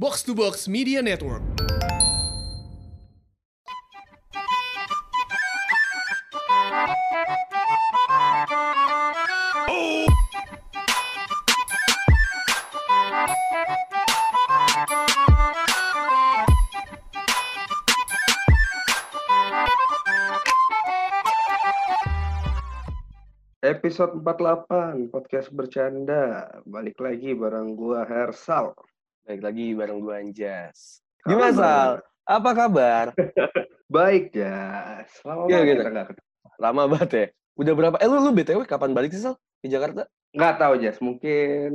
Box 0.00 0.24
to 0.24 0.32
Box 0.32 0.64
Media 0.64 1.04
Network. 1.04 1.44
Episode 23.60 24.16
48, 24.24 25.12
podcast 25.12 25.52
bercanda. 25.52 26.48
Balik 26.64 26.96
lagi 27.04 27.36
bareng 27.36 27.76
gua 27.76 28.08
Hersal. 28.08 28.72
Balik 29.24 29.42
lagi 29.44 29.66
bareng 29.72 29.98
gue 30.00 30.14
Anjas. 30.16 31.04
Gimana 31.22 31.52
Sal? 31.52 31.90
Apa 32.24 32.50
kabar? 32.56 33.06
Baik, 33.94 34.30
Jas. 34.30 35.10
Lama 35.26 35.46
Iya, 35.46 35.58
banget 35.60 35.68
gitu. 35.68 35.82
kita 35.82 36.02
ketemu. 36.06 36.28
Lama 36.58 36.82
banget 36.86 37.10
ya. 37.10 37.26
Udah 37.58 37.72
berapa? 37.74 37.96
Eh 37.98 38.08
lu, 38.08 38.16
lu 38.22 38.30
BTW 38.32 38.60
kapan 38.64 38.94
balik 38.94 39.10
sih 39.10 39.22
Sal? 39.22 39.34
Di 39.60 39.68
Jakarta? 39.68 40.06
Nggak 40.30 40.54
tahu, 40.56 40.72
Jas. 40.78 40.98
Mungkin 41.02 41.70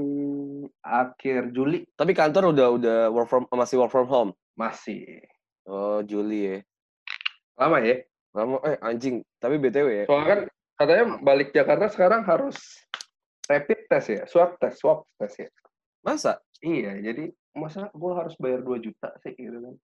akhir 0.80 1.52
Juli 1.52 1.84
Tapi 1.94 2.12
kantor 2.16 2.56
udah 2.56 2.68
udah 2.72 2.98
work 3.12 3.28
from 3.28 3.44
masih 3.52 3.78
work 3.78 3.92
from 3.92 4.08
home. 4.08 4.32
masih. 4.56 5.20
Oh, 5.68 6.00
Juli 6.02 6.40
ya. 6.48 6.58
Lama 7.58 7.84
ya? 7.84 8.00
Lama 8.32 8.60
eh 8.64 8.78
anjing. 8.80 9.20
Tapi 9.38 9.60
BTW 9.60 9.88
ya. 9.92 10.06
Soalnya 10.08 10.28
kan 10.30 10.40
katanya 10.76 11.04
balik 11.20 11.50
Jakarta 11.52 11.92
sekarang 11.92 12.22
harus 12.24 12.56
rapid 13.46 13.80
test 13.86 14.08
ya, 14.10 14.22
swab 14.26 14.56
test, 14.58 14.80
swab 14.80 15.04
test 15.18 15.36
ya. 15.38 15.50
Masa? 16.02 16.40
Iya, 16.62 16.96
jadi 17.02 17.30
masa 17.56 17.88
gua 17.92 18.20
harus 18.20 18.36
bayar 18.36 18.60
2 18.62 18.78
juta 18.78 19.10
sih 19.20 19.34
gitu 19.34 19.58
kan. 19.58 19.76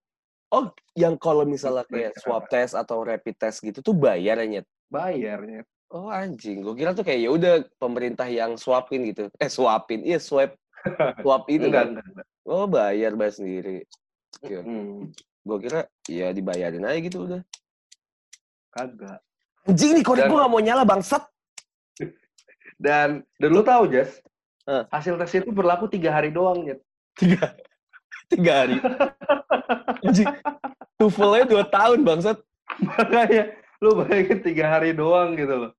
Oh, 0.51 0.65
yang 0.93 1.15
kalau 1.15 1.47
misalnya 1.47 1.87
Balik 1.87 1.89
kayak 1.89 2.11
Jakarta. 2.11 2.21
swab 2.21 2.43
test 2.45 2.73
atau 2.75 2.97
rapid 3.01 3.35
test 3.35 3.57
gitu 3.61 3.79
tuh 3.79 3.95
bayar 3.95 4.35
ya? 4.43 4.61
Bayarnya. 4.87 5.63
Oh 5.87 6.07
anjing, 6.07 6.59
gue 6.61 6.71
kira 6.73 6.91
tuh 6.91 7.03
kayak 7.03 7.19
ya 7.19 7.29
udah 7.29 7.53
pemerintah 7.77 8.23
yang 8.25 8.55
swapin 8.55 9.03
gitu. 9.05 9.27
Eh 9.35 9.47
swapin, 9.47 10.03
iya 10.03 10.19
swab, 10.19 10.51
swab 11.23 11.47
itu 11.47 11.67
kan. 11.67 11.95
enggak, 11.95 12.03
enggak. 12.05 12.27
Oh 12.43 12.63
bayar 12.65 13.11
bayar 13.13 13.31
sendiri. 13.33 13.83
Oke, 14.37 14.55
Hmm, 14.57 15.11
gue 15.41 15.57
kira 15.61 15.79
ya 16.05 16.31
dibayarin 16.31 16.83
aja 16.83 16.99
gitu 16.99 17.23
udah. 17.25 17.41
kagak. 18.69 19.19
Anjing 19.63 19.91
nih 19.93 20.03
Dan- 20.03 20.27
gue 20.27 20.37
gak 20.37 20.51
mau 20.51 20.59
nyala 20.59 20.83
bangsat. 20.83 21.23
Dan, 22.81 23.21
dan 23.37 23.49
lu 23.51 23.61
tahu, 23.61 23.85
Jas? 23.87 24.19
Hasil 24.65 25.13
tes 25.15 25.31
itu 25.37 25.51
berlaku 25.51 25.85
tiga 25.85 26.09
hari 26.09 26.31
doang, 26.31 26.65
Jet. 26.65 26.81
Tiga, 27.15 27.53
tiga 28.27 28.51
hari. 28.63 28.77
Tuvelnya 30.97 31.45
dua 31.45 31.63
tahun 31.65 32.05
bangsat. 32.05 32.37
Makanya 32.81 33.51
lu 33.81 33.97
bayangin 33.99 34.39
tiga 34.41 34.65
hari 34.69 34.93
doang 34.93 35.33
gitu 35.35 35.67
loh. 35.67 35.71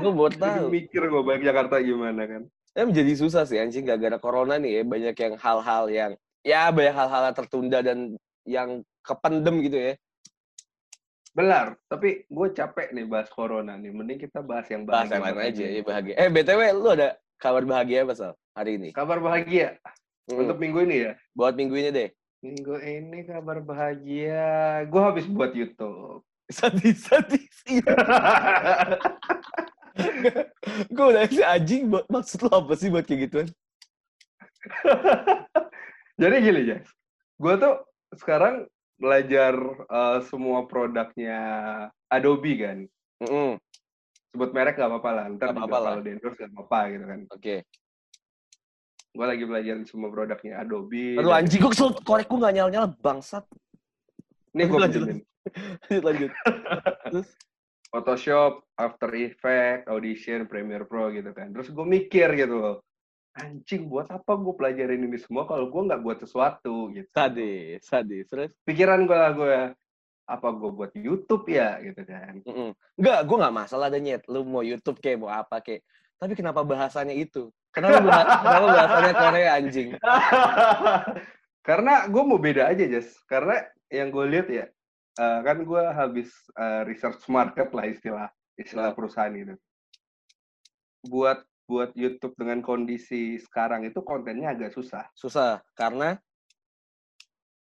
Gue 0.00 0.28
Jadi 0.34 0.40
tahu. 0.42 0.64
mikir 0.68 1.02
gue 1.06 1.22
balik 1.22 1.42
Jakarta 1.44 1.78
gimana 1.78 2.26
kan. 2.26 2.42
Ya 2.74 2.82
menjadi 2.82 3.12
susah 3.14 3.46
sih 3.46 3.60
anjing 3.62 3.86
gara-gara 3.86 4.18
corona 4.18 4.58
nih 4.58 4.80
ya. 4.80 4.82
Banyak 4.82 5.14
yang 5.16 5.34
hal-hal 5.38 5.84
yang, 5.86 6.12
ya 6.42 6.68
banyak 6.74 6.92
hal-hal 6.92 7.22
yang 7.30 7.36
tertunda 7.36 7.78
dan 7.80 7.98
yang 8.42 8.68
kependem 9.06 9.62
gitu 9.62 9.78
ya. 9.78 9.92
Benar, 11.34 11.74
tapi 11.86 12.26
gue 12.26 12.48
capek 12.50 12.90
nih 12.90 13.06
bahas 13.06 13.30
corona 13.30 13.78
nih. 13.78 13.90
Mending 13.94 14.18
kita 14.18 14.42
bahas 14.42 14.66
yang 14.66 14.82
Bahas 14.82 15.06
bahagia. 15.06 15.14
yang 15.14 15.22
lain 15.38 15.38
aja, 15.46 15.64
ya 15.66 15.82
bahagia. 15.82 16.14
Eh 16.18 16.28
BTW 16.30 16.60
lu 16.74 16.88
ada 16.90 17.08
kabar 17.38 17.62
bahagia 17.62 18.02
apa 18.02 18.14
Sal? 18.14 18.32
Hari 18.54 18.70
ini? 18.78 18.88
Kabar 18.90 19.18
bahagia 19.18 19.78
Hmm, 20.24 20.40
untuk 20.40 20.56
minggu 20.56 20.78
ini 20.84 20.96
ya. 21.04 21.12
Buat 21.32 21.54
minggu 21.54 21.76
ini 21.76 21.90
deh. 21.90 22.08
Minggu 22.40 22.76
ini 22.80 23.18
kabar 23.24 23.60
bahagia. 23.60 24.84
Gue 24.88 25.00
habis 25.00 25.28
buat 25.28 25.52
YouTube. 25.52 26.24
Sadis, 26.48 27.04
sadis. 27.04 27.52
Iya. 27.64 27.84
Gue 30.90 31.06
udah 31.14 31.24
si 31.30 31.40
anjing, 31.40 31.86
buat- 31.86 32.08
maksud 32.10 32.42
lo 32.44 32.50
apa 32.64 32.74
sih 32.74 32.90
buat 32.90 33.04
kayak 33.04 33.20
gituan? 33.28 33.48
Jadi 36.20 36.34
gini, 36.40 36.60
Jas. 36.66 36.88
Gue 37.36 37.54
tuh 37.56 37.74
sekarang 38.14 38.66
belajar 38.96 39.54
eh, 39.86 40.18
semua 40.28 40.64
produknya 40.64 41.40
Adobe 42.08 42.52
kan. 42.58 42.78
Mm-mm, 43.24 43.56
Sebut 44.34 44.50
merek 44.50 44.74
gak 44.76 44.90
apa-apa 44.90 45.10
lah. 45.14 45.24
Ntar 45.30 45.54
juga 45.54 45.58
apa-apa 45.62 45.78
lah. 45.78 45.90
kalau 45.94 46.02
di 46.02 46.10
endorse 46.12 46.38
gak 46.38 46.50
apa-apa 46.52 46.78
gitu 46.90 47.04
kan. 47.06 47.20
Oke. 47.30 47.56
Gue 49.14 49.26
lagi 49.30 49.46
belajar 49.46 49.78
semua 49.86 50.10
produknya 50.10 50.58
Adobe. 50.58 51.14
Aduh 51.14 51.30
anjing, 51.30 51.62
kok 51.62 51.70
kesel 51.70 51.94
korek 52.02 52.26
gue 52.26 52.42
gak 52.42 52.54
nyala-nyala, 52.58 52.90
bangsat. 52.98 53.46
Nih 54.58 54.66
gue 54.66 54.78
Lanjut. 54.78 55.02
Lanjut, 55.06 56.02
lanjut. 56.10 56.30
Terus? 57.14 57.28
Photoshop, 57.94 58.66
After 58.74 59.06
Effects, 59.14 59.86
Audition, 59.86 60.50
Premiere 60.50 60.82
Pro 60.82 61.14
gitu 61.14 61.30
kan. 61.30 61.54
Terus 61.54 61.70
gue 61.70 61.86
mikir 61.86 62.34
gitu 62.34 62.58
loh. 62.58 62.76
Anjing, 63.38 63.86
buat 63.86 64.10
apa 64.10 64.34
gue 64.34 64.54
pelajarin 64.58 65.06
ini 65.06 65.18
semua 65.22 65.46
kalau 65.46 65.70
gue 65.70 65.82
nggak 65.86 66.02
buat 66.02 66.18
sesuatu 66.18 66.90
gitu. 66.90 67.06
Sadis, 67.14 67.86
sadis. 67.86 68.26
Terus? 68.26 68.50
Pikiran 68.66 69.06
gue 69.06 69.14
lah 69.14 69.30
gue, 69.30 69.58
apa 70.26 70.48
gue 70.58 70.70
buat 70.74 70.90
YouTube 70.90 71.46
ya 71.54 71.78
gitu 71.86 72.02
kan. 72.02 72.42
Mm-mm. 72.42 72.74
Enggak, 72.98 73.18
gue 73.30 73.36
gak 73.46 73.54
masalah 73.54 73.86
ada 73.86 73.98
nyet. 74.02 74.26
Lu 74.26 74.42
mau 74.42 74.66
YouTube 74.66 74.98
kayak, 74.98 75.22
mau 75.22 75.30
apa 75.30 75.62
kayak. 75.62 75.86
Tapi 76.18 76.34
kenapa 76.34 76.66
bahasanya 76.66 77.14
itu? 77.14 77.54
Kenapa, 77.74 77.98
bahas- 78.06 78.30
kenapa 78.38 78.66
bahasanya 78.70 79.12
Korea 79.18 79.50
anjing? 79.58 79.88
Karena 81.68 82.06
gue 82.06 82.22
mau 82.22 82.38
beda 82.38 82.70
aja, 82.70 82.84
Jas. 82.86 83.18
Karena 83.26 83.66
yang 83.90 84.14
gue 84.14 84.24
lihat 84.30 84.46
ya, 84.46 84.66
eh, 85.18 85.38
kan 85.42 85.58
gue 85.58 85.82
habis 85.90 86.30
eh, 86.54 86.82
research 86.86 87.26
market 87.26 87.74
lah 87.74 87.84
istilah 87.90 88.28
istilah 88.54 88.94
perusahaan 88.94 89.34
gitu. 89.34 89.58
Buat 91.10 91.42
buat 91.66 91.90
YouTube 91.96 92.36
dengan 92.38 92.62
kondisi 92.62 93.40
sekarang 93.42 93.88
itu 93.88 93.98
kontennya 94.06 94.54
agak 94.54 94.70
susah. 94.70 95.10
Susah, 95.16 95.58
karena 95.74 96.20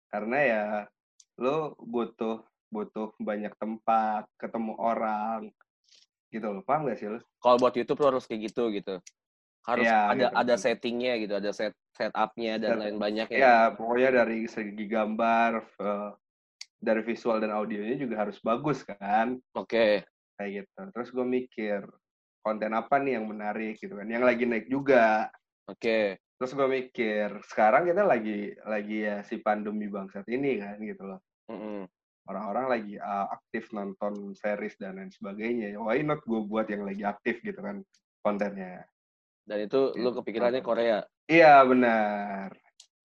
karena 0.09 0.38
ya 0.41 0.65
lo 1.36 1.76
butuh 1.76 2.41
butuh 2.72 3.12
banyak 3.20 3.53
tempat 3.56 4.25
ketemu 4.41 4.72
orang 4.76 5.53
gitu 6.28 6.48
loh 6.48 6.65
paham 6.65 6.88
gak 6.88 7.00
sih 7.00 7.09
lo 7.09 7.20
kalau 7.41 7.56
buat 7.60 7.72
YouTube 7.76 8.00
lu 8.04 8.06
harus 8.12 8.25
kayak 8.28 8.53
gitu 8.53 8.69
gitu. 8.72 9.00
Harus 9.69 9.84
Iya, 9.84 9.99
ada 10.09 10.27
gitu, 10.33 10.37
ada 10.41 10.55
settingnya 10.56 11.12
gitu, 11.21 11.34
ada 11.37 11.51
set 11.53 11.77
setupnya 11.93 12.56
dan 12.56 12.71
Set- 12.73 12.81
lain 12.81 12.97
banyaknya. 12.97 13.37
ya 13.37 13.55
pokoknya 13.77 14.11
dari 14.25 14.49
segi 14.49 14.84
gambar 14.89 15.51
eh, 15.61 16.11
dari 16.79 17.03
visual 17.05 17.43
dan 17.43 17.51
audionya 17.53 17.99
juga 17.99 18.23
harus 18.23 18.39
bagus 18.41 18.87
kan 18.87 19.37
Oke. 19.53 20.07
kayak 20.39 20.51
gitu 20.62 20.81
terus 20.95 21.11
gue 21.11 21.27
mikir 21.27 21.83
konten 22.39 22.71
apa 22.71 23.03
nih 23.03 23.19
yang 23.19 23.27
menarik 23.27 23.77
gitu 23.83 23.99
kan 23.99 24.07
yang 24.07 24.23
lagi 24.23 24.47
naik 24.47 24.71
juga 24.71 25.27
Oke. 25.67 26.23
terus 26.39 26.55
gue 26.55 26.69
mikir 26.71 27.34
sekarang 27.51 27.91
kita 27.91 28.07
lagi 28.07 28.55
lagi 28.62 29.05
ya 29.11 29.27
si 29.27 29.43
pandemi 29.43 29.91
bangsat 29.91 30.23
ini 30.31 30.62
kan 30.62 30.78
gitu 30.78 31.03
loh 31.03 31.21
Mm-mm. 31.51 31.83
orang-orang 32.31 32.67
lagi 32.71 32.95
uh, 32.95 33.27
aktif 33.34 33.75
nonton 33.75 34.37
series 34.37 34.77
dan 34.77 35.01
lain 35.01 35.09
sebagainya. 35.09 35.81
Why 35.81 36.05
not 36.05 36.21
gue 36.28 36.45
buat 36.45 36.69
yang 36.69 36.84
lagi 36.84 37.01
aktif 37.01 37.41
gitu 37.41 37.57
kan 37.57 37.81
kontennya. 38.21 38.84
Dan 39.48 39.64
itu 39.64 39.81
lu 39.97 40.12
Gitu. 40.12 40.16
kepikirannya 40.20 40.60
Korea. 40.60 40.98
Iya 41.25 41.64
benar. 41.64 42.53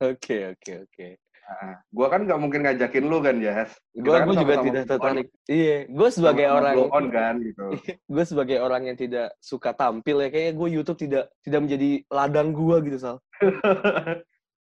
Oke, 0.03 0.51
oke, 0.51 0.73
oke. 0.83 1.07
Nah, 1.43 1.75
gue 1.75 2.07
kan 2.07 2.21
nggak 2.23 2.39
mungkin 2.39 2.59
ngajakin 2.63 3.03
lu 3.03 3.19
kan, 3.19 3.35
Jas. 3.39 3.71
Gue 3.91 4.03
Kita 4.03 4.15
kan 4.15 4.27
gue 4.27 4.35
juga 4.37 4.55
tidak 4.59 4.83
tertarik. 4.87 5.27
Iya, 5.45 5.77
gue 5.87 6.09
sebagai 6.09 6.45
sama-sama 6.47 6.59
orang 6.59 6.75
on 6.91 7.05
kan 7.11 7.33
gitu. 7.39 7.63
gue 8.15 8.23
sebagai 8.23 8.57
orang 8.59 8.81
yang 8.87 8.95
tidak 8.95 9.27
suka 9.39 9.71
tampil 9.71 10.23
ya 10.23 10.31
kayaknya 10.31 10.53
gue 10.55 10.67
YouTube 10.71 10.99
tidak 10.99 11.23
tidak 11.43 11.59
menjadi 11.63 11.89
ladang 12.07 12.51
gue 12.51 12.75
gitu 12.87 12.97
sal. 12.99 13.15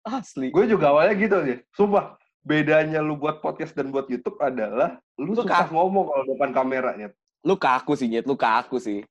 Asli. 0.02 0.50
gue 0.50 0.66
juga 0.66 0.90
awalnya 0.90 1.14
gitu 1.14 1.38
sih. 1.46 1.58
Sumpah, 1.78 2.18
bedanya 2.42 3.06
lu 3.06 3.14
buat 3.14 3.38
podcast 3.38 3.78
dan 3.78 3.94
buat 3.94 4.10
YouTube 4.10 4.42
adalah 4.42 4.98
lu, 5.22 5.38
Lu 5.38 5.46
susah 5.46 5.70
kaku. 5.70 5.78
ngomong 5.78 6.06
kalau 6.10 6.24
depan 6.26 6.50
kameranya. 6.50 7.08
Lu 7.46 7.54
kaku 7.54 7.94
sih 7.94 8.10
nyet, 8.10 8.26
lu 8.26 8.34
kaku 8.34 8.82
sih. 8.82 9.06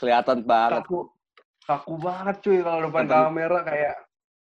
Kelihatan 0.00 0.40
banget. 0.40 0.88
Kaku, 0.88 1.12
kaku 1.70 1.94
banget 2.02 2.36
cuy 2.42 2.58
kalau 2.66 2.90
depan 2.90 3.06
kamera 3.06 3.58
kayak 3.62 3.94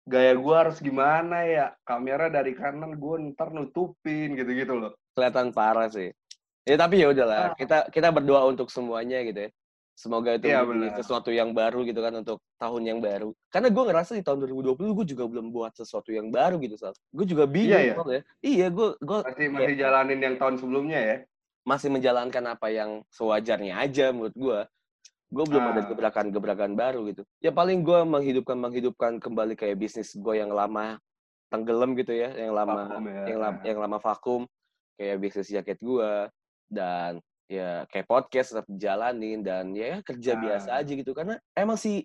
gaya 0.06 0.32
gue 0.38 0.54
harus 0.54 0.78
gimana 0.78 1.42
ya 1.42 1.66
kamera 1.82 2.30
dari 2.30 2.54
kanan 2.54 2.94
gue 2.94 3.14
ntar 3.34 3.50
nutupin 3.50 4.38
gitu-gitu 4.38 4.78
loh 4.78 4.94
Kelihatan 5.18 5.50
parah 5.50 5.90
sih. 5.90 6.14
Ya 6.62 6.78
tapi 6.78 7.02
ya 7.02 7.10
udahlah, 7.10 7.58
kita 7.58 7.90
kita 7.90 8.14
berdoa 8.14 8.46
untuk 8.46 8.70
semuanya 8.70 9.18
gitu 9.26 9.48
ya. 9.48 9.50
Semoga 9.98 10.38
itu 10.38 10.46
Iya, 10.46 10.62
menjadi 10.62 11.02
sesuatu 11.02 11.34
yang 11.34 11.50
baru 11.50 11.82
gitu 11.82 11.98
kan 11.98 12.14
untuk 12.22 12.38
tahun 12.54 12.82
yang 12.86 12.98
baru. 13.02 13.34
Karena 13.50 13.66
gue 13.66 13.82
ngerasa 13.82 14.14
di 14.14 14.22
tahun 14.22 14.46
2020 14.46 14.78
gue 14.78 15.06
juga 15.10 15.26
belum 15.26 15.50
buat 15.50 15.74
sesuatu 15.74 16.14
yang 16.14 16.30
baru 16.30 16.62
gitu 16.62 16.78
sal. 16.78 16.94
Gue 17.10 17.26
juga 17.26 17.50
bingung 17.50 17.74
Iya, 17.74 17.82
iya. 17.82 17.94
soalnya. 17.98 18.22
Iya, 18.38 18.66
gue 18.70 18.88
gue 18.94 19.18
masih 19.26 19.48
masih 19.50 19.74
jalanin 19.74 20.20
yang 20.22 20.36
tahun 20.38 20.54
sebelumnya 20.62 21.00
ya 21.02 21.16
masih 21.66 21.88
menjalankan 21.92 22.44
apa 22.46 22.68
yang 22.70 22.90
sewajarnya 23.10 23.74
aja 23.74 24.14
menurut 24.14 24.36
gue. 24.38 24.60
Gue 25.28 25.44
belum 25.44 25.60
ada 25.62 25.84
Ah. 25.84 25.86
gebrakan-gebrakan 25.86 26.72
baru 26.72 27.04
gitu. 27.06 27.22
Ya 27.38 27.52
paling 27.52 27.84
gue 27.84 28.00
menghidupkan 28.02 28.56
menghidupkan 28.56 29.12
kembali 29.20 29.54
kayak 29.54 29.76
bisnis 29.76 30.16
gue 30.16 30.34
yang 30.34 30.48
lama 30.48 30.96
tenggelam 31.48 31.92
gitu 31.94 32.12
ya, 32.12 32.32
yang 32.32 32.52
lama 32.52 32.88
Vakum 32.88 33.04
ya. 33.04 33.22
yang 33.28 33.38
lama 33.40 33.58
yang 33.64 33.78
lama 33.78 33.96
vakum 33.98 34.40
kayak 34.96 35.16
bisnis 35.16 35.48
jaket 35.48 35.78
gua 35.80 36.28
dan 36.68 37.20
ya 37.48 37.88
kayak 37.88 38.04
podcast 38.04 38.52
tetap 38.52 38.66
dijalanin 38.68 39.40
dan 39.40 39.72
ya 39.72 40.04
kerja 40.04 40.36
Nah. 40.36 40.40
biasa 40.44 40.68
aja 40.76 40.92
gitu 40.92 41.16
karena 41.16 41.40
emang 41.56 41.80
sih 41.80 42.04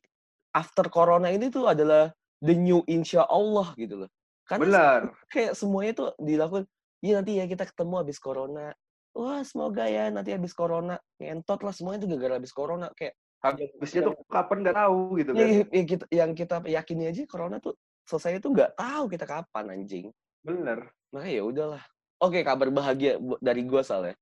after 0.56 0.88
corona 0.88 1.28
ini 1.28 1.52
tuh 1.52 1.68
adalah 1.68 2.12
the 2.40 2.56
new 2.56 2.84
insya 2.88 3.28
Allah 3.28 3.76
gitu 3.76 4.08
loh. 4.08 4.10
Karena 4.44 4.64
Benar. 4.64 5.00
kayak 5.28 5.52
semuanya 5.56 5.92
tuh 5.92 6.10
dilakukan 6.19 6.64
iya 7.00 7.19
nanti 7.19 7.40
ya 7.40 7.44
kita 7.44 7.68
ketemu 7.68 7.94
habis 8.00 8.19
corona 8.19 8.72
wah 9.13 9.42
semoga 9.42 9.86
ya 9.86 10.10
nanti 10.10 10.33
habis 10.33 10.51
corona 10.51 10.98
ngentot 11.18 11.62
lah 11.62 11.71
semuanya 11.71 12.04
tuh 12.04 12.10
gara-gara 12.12 12.36
habis 12.38 12.54
corona 12.54 12.88
kayak 12.94 13.13
Habisnya 13.44 14.07
tuh 14.07 14.15
kapan 14.31 14.63
nggak 14.63 14.71
tahu 14.74 15.19
gitu 15.19 15.30
kan. 15.36 15.44
ya, 15.44 15.48
ya 15.68 15.83
kita, 15.83 16.06
yang 16.10 16.31
kita 16.31 16.56
yakini 16.63 17.04
aja 17.12 17.27
corona 17.27 17.60
tuh 17.60 17.75
selesai 18.07 18.39
tuh 18.39 18.51
nggak 18.51 18.71
tahu 18.74 19.04
kita 19.07 19.25
kapan 19.25 19.65
anjing 19.69 20.07
Bener. 20.39 20.88
makanya 21.12 21.33
ya 21.33 21.44
udahlah 21.44 21.83
oke 22.19 22.39
kabar 22.39 22.71
bahagia 22.71 23.19
dari 23.39 23.63
gua 23.63 23.83
soalnya 23.83 24.15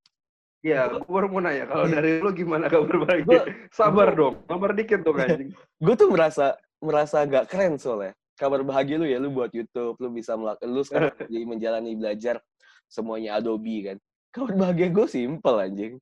Iya, 0.61 0.94
gue 0.94 1.09
baru 1.09 1.25
mau 1.25 1.41
nanya, 1.41 1.65
kalau 1.65 1.89
Iya. 1.89 1.94
dari 1.97 2.11
lu 2.21 2.29
gimana 2.37 2.69
kabar 2.69 2.94
bahagia? 3.01 3.25
Gua- 3.25 3.45
Sabar 3.73 4.13
gua- 4.13 4.17
dong, 4.29 4.35
sabar 4.45 4.69
dikit 4.71 5.01
dong 5.01 5.17
anjing. 5.17 5.49
gue 5.57 5.95
tuh 5.97 6.09
merasa 6.13 6.53
merasa 6.77 7.17
gak 7.25 7.49
keren 7.49 7.81
soalnya 7.81 8.13
kabar 8.37 8.61
bahagia 8.61 8.97
lu 8.97 9.05
ya 9.05 9.17
lu 9.17 9.29
buat 9.29 9.49
YouTube 9.49 9.97
lu 9.97 10.09
bisa 10.11 10.37
melakukan 10.37 10.69
lu 10.69 10.81
sekarang 10.81 11.13
jadi 11.33 11.45
menjalani 11.45 11.94
belajar 11.94 12.37
semuanya 12.85 13.37
Adobe 13.37 13.77
kan 13.83 13.97
kabar 14.31 14.54
bahagia 14.56 14.88
gue 14.89 15.07
simple 15.07 15.57
anjing. 15.60 15.94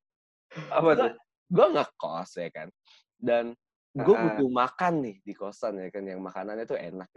Apa 0.70 0.90
tuh? 0.94 1.12
gue 1.50 1.66
ngekos 1.74 2.30
ya 2.38 2.48
kan. 2.54 2.68
Dan 3.18 3.54
gue 3.90 4.14
butuh 4.14 4.48
makan 4.50 5.02
nih 5.02 5.16
di 5.26 5.34
kosan 5.34 5.82
ya 5.82 5.90
kan 5.90 6.06
yang 6.06 6.22
makanannya 6.22 6.62
tuh 6.62 6.78
enak 6.78 7.10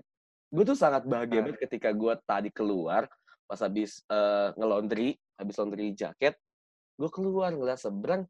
gue 0.53 0.63
tuh 0.65 0.77
sangat 0.77 1.05
bahagia 1.05 1.41
Ah. 1.41 1.43
banget 1.49 1.61
ketika 1.69 1.89
gue 1.93 2.13
tadi 2.25 2.49
keluar 2.49 3.05
pas 3.45 3.61
habis 3.61 4.01
eh, 4.09 4.49
ngelondri 4.57 5.13
habis 5.37 5.55
laundry 5.61 5.93
jaket 5.93 6.33
gue 6.97 7.09
keluar 7.13 7.53
ngeliat 7.53 7.77
seberang 7.77 8.25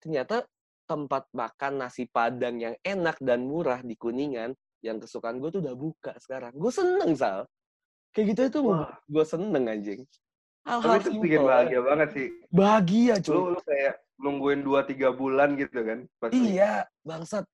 ternyata 0.00 0.48
tempat 0.84 1.28
makan 1.32 1.80
nasi 1.80 2.04
padang 2.08 2.60
yang 2.60 2.76
enak 2.84 3.16
dan 3.20 3.48
murah 3.48 3.80
di 3.80 3.96
kuningan 3.96 4.52
yang 4.84 5.00
kesukaan 5.00 5.40
gue 5.40 5.48
tuh 5.48 5.64
udah 5.64 5.72
buka 5.72 6.12
sekarang. 6.20 6.52
Gue 6.52 6.68
seneng 6.68 7.16
sal. 7.16 7.48
Kayak 8.12 8.36
gitu 8.36 8.40
itu 8.52 8.58
gue 9.08 9.24
seneng 9.24 9.64
anjing 9.64 10.04
Tapi 10.64 10.80
hal-hal 10.80 10.96
itu 10.96 11.10
simple 11.12 11.24
bikin 11.28 11.40
bahagia 11.44 11.80
banget 11.84 12.08
sih. 12.16 12.28
bahagia 12.48 13.14
cuy 13.20 13.34
Lu, 13.36 13.42
lu 13.52 13.60
kayak 13.60 13.94
nungguin 14.16 14.60
2-3 14.64 15.12
bulan 15.12 15.48
gitu 15.60 15.78
kan. 15.84 15.98
Pasti. 16.16 16.56
Iya, 16.56 16.88
bangsat. 17.04 17.44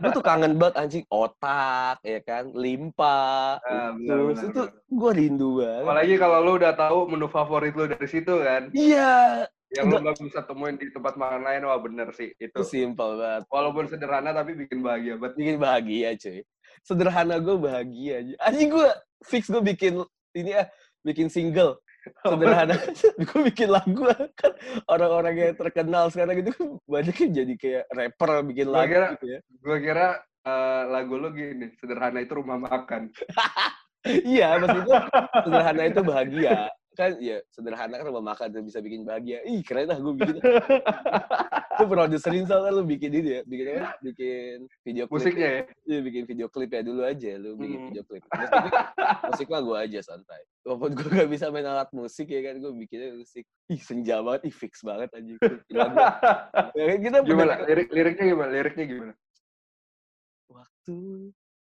gue 0.00 0.08
tuh 0.08 0.24
kangen 0.24 0.56
banget 0.56 0.74
anjing 0.80 1.04
otak 1.12 2.00
ya 2.00 2.24
kan, 2.24 2.48
limpa, 2.56 3.60
Ah, 3.60 3.92
benar, 3.92 4.16
usus 4.24 4.48
benar, 4.48 4.52
itu 4.56 4.62
gue 4.88 5.10
rindu 5.12 5.48
banget. 5.60 5.84
Apalagi 5.84 6.14
kalau 6.16 6.38
lu 6.40 6.52
udah 6.56 6.72
tahu 6.72 6.98
menu 7.12 7.28
favorit 7.28 7.76
lu 7.76 7.84
dari 7.84 8.08
situ 8.08 8.40
kan. 8.40 8.72
Iya, 8.72 9.44
Yang 9.68 9.84
lu 9.84 9.96
nggak 10.00 10.16
bisa 10.16 10.40
temuin 10.48 10.80
di 10.80 10.88
tempat 10.88 11.20
makan 11.20 11.44
lain, 11.44 11.60
wah 11.68 11.76
bener 11.76 12.08
sih. 12.16 12.32
itu 12.40 12.56
Itu 12.56 12.64
simple 12.64 13.20
banget. 13.20 13.42
walaupun 13.52 13.84
sederhana 13.84 14.32
tapi 14.32 14.56
bikin 14.56 14.80
bahagia 14.80 15.20
banget. 15.20 15.36
Bikin 15.36 15.56
bahagia 15.60 16.08
cuy. 16.16 16.40
Sederhana 16.80 17.36
gue 17.36 17.56
bahagia 17.60 18.12
aja. 18.16 18.34
Anjing 18.48 18.68
gue 18.72 18.88
fix 19.28 19.52
gue 19.52 19.60
bikin 19.60 20.00
ini 20.32 20.56
ya, 20.56 20.64
bikin 21.02 21.28
single. 21.28 21.78
Sederhana. 22.26 22.74
gue 23.30 23.40
bikin 23.46 23.70
lagu 23.70 24.02
kan 24.34 24.52
orang-orang 24.90 25.34
yang 25.38 25.54
terkenal 25.54 26.10
sekarang 26.10 26.42
gitu 26.42 26.50
kan 26.50 26.68
banyak 26.82 27.14
yang 27.14 27.32
jadi 27.44 27.54
kayak 27.54 27.84
rapper 27.94 28.30
bikin 28.42 28.66
Gua 28.70 28.82
lagu 28.82 28.90
kira- 28.90 29.10
gitu 29.14 29.26
ya. 29.30 29.38
Gue 29.62 29.76
kira 29.78 30.06
eh, 30.42 30.82
lagu 30.90 31.14
lu 31.14 31.28
gini, 31.30 31.66
sederhana 31.78 32.18
itu 32.22 32.32
rumah 32.34 32.58
makan. 32.58 33.10
Iya, 34.02 34.58
maksudnya 34.58 35.06
sederhana 35.46 35.82
itu 35.86 36.02
bahagia. 36.02 36.66
Kan 36.92 37.16
ya 37.24 37.40
sederhana 37.48 37.96
kan 37.96 38.04
rumah 38.04 38.36
makan 38.36 38.52
tuh 38.52 38.60
bisa 38.60 38.84
bikin 38.84 39.08
bahagia. 39.08 39.40
Ih, 39.48 39.64
keren 39.64 39.88
lah 39.88 39.96
gue 39.96 40.12
bikin. 40.12 40.36
Lu 41.80 41.88
produserin 41.88 42.44
soalnya 42.44 42.68
lu 42.78 42.84
bikin 42.84 43.10
ini 43.10 43.40
ya, 43.40 43.42
bikin 43.48 43.64
apa? 43.80 43.96
Bikin 44.04 44.56
video 44.84 45.08
klip. 45.08 45.24
Musiknya 45.24 45.48
ya. 45.48 45.62
Iya, 45.88 45.98
bikin 46.04 46.22
video 46.28 46.46
klip 46.52 46.70
ya 46.70 46.84
dulu 46.84 47.00
aja 47.00 47.32
lu 47.40 47.56
bikin 47.56 47.78
Hmm. 47.80 47.88
video 47.90 48.02
klip. 48.04 48.22
Musik, 48.28 48.52
musik 49.24 49.46
mah 49.48 49.60
gue 49.64 49.76
aja 49.88 49.98
santai. 50.04 50.42
Walaupun 50.68 50.90
gue 50.92 51.08
gak 51.08 51.30
bisa 51.32 51.48
main 51.48 51.64
alat 51.64 51.88
musik 51.96 52.28
ya 52.28 52.44
kan, 52.44 52.60
gue 52.60 52.72
bikinnya 52.76 53.16
musik. 53.16 53.48
Ih, 53.72 53.80
senja 53.80 54.20
banget, 54.20 54.52
ih 54.52 54.54
fix 54.54 54.84
banget 54.84 55.08
gua. 55.16 55.32
Ya, 56.76 56.84
kan 56.92 56.98
kita 57.00 57.18
gimana? 57.24 57.52
Lirik 57.64 57.88
liriknya 57.88 58.24
gimana? 58.36 58.50
Liriknya 58.52 58.84
gimana? 58.86 59.14
waktu 60.52 60.96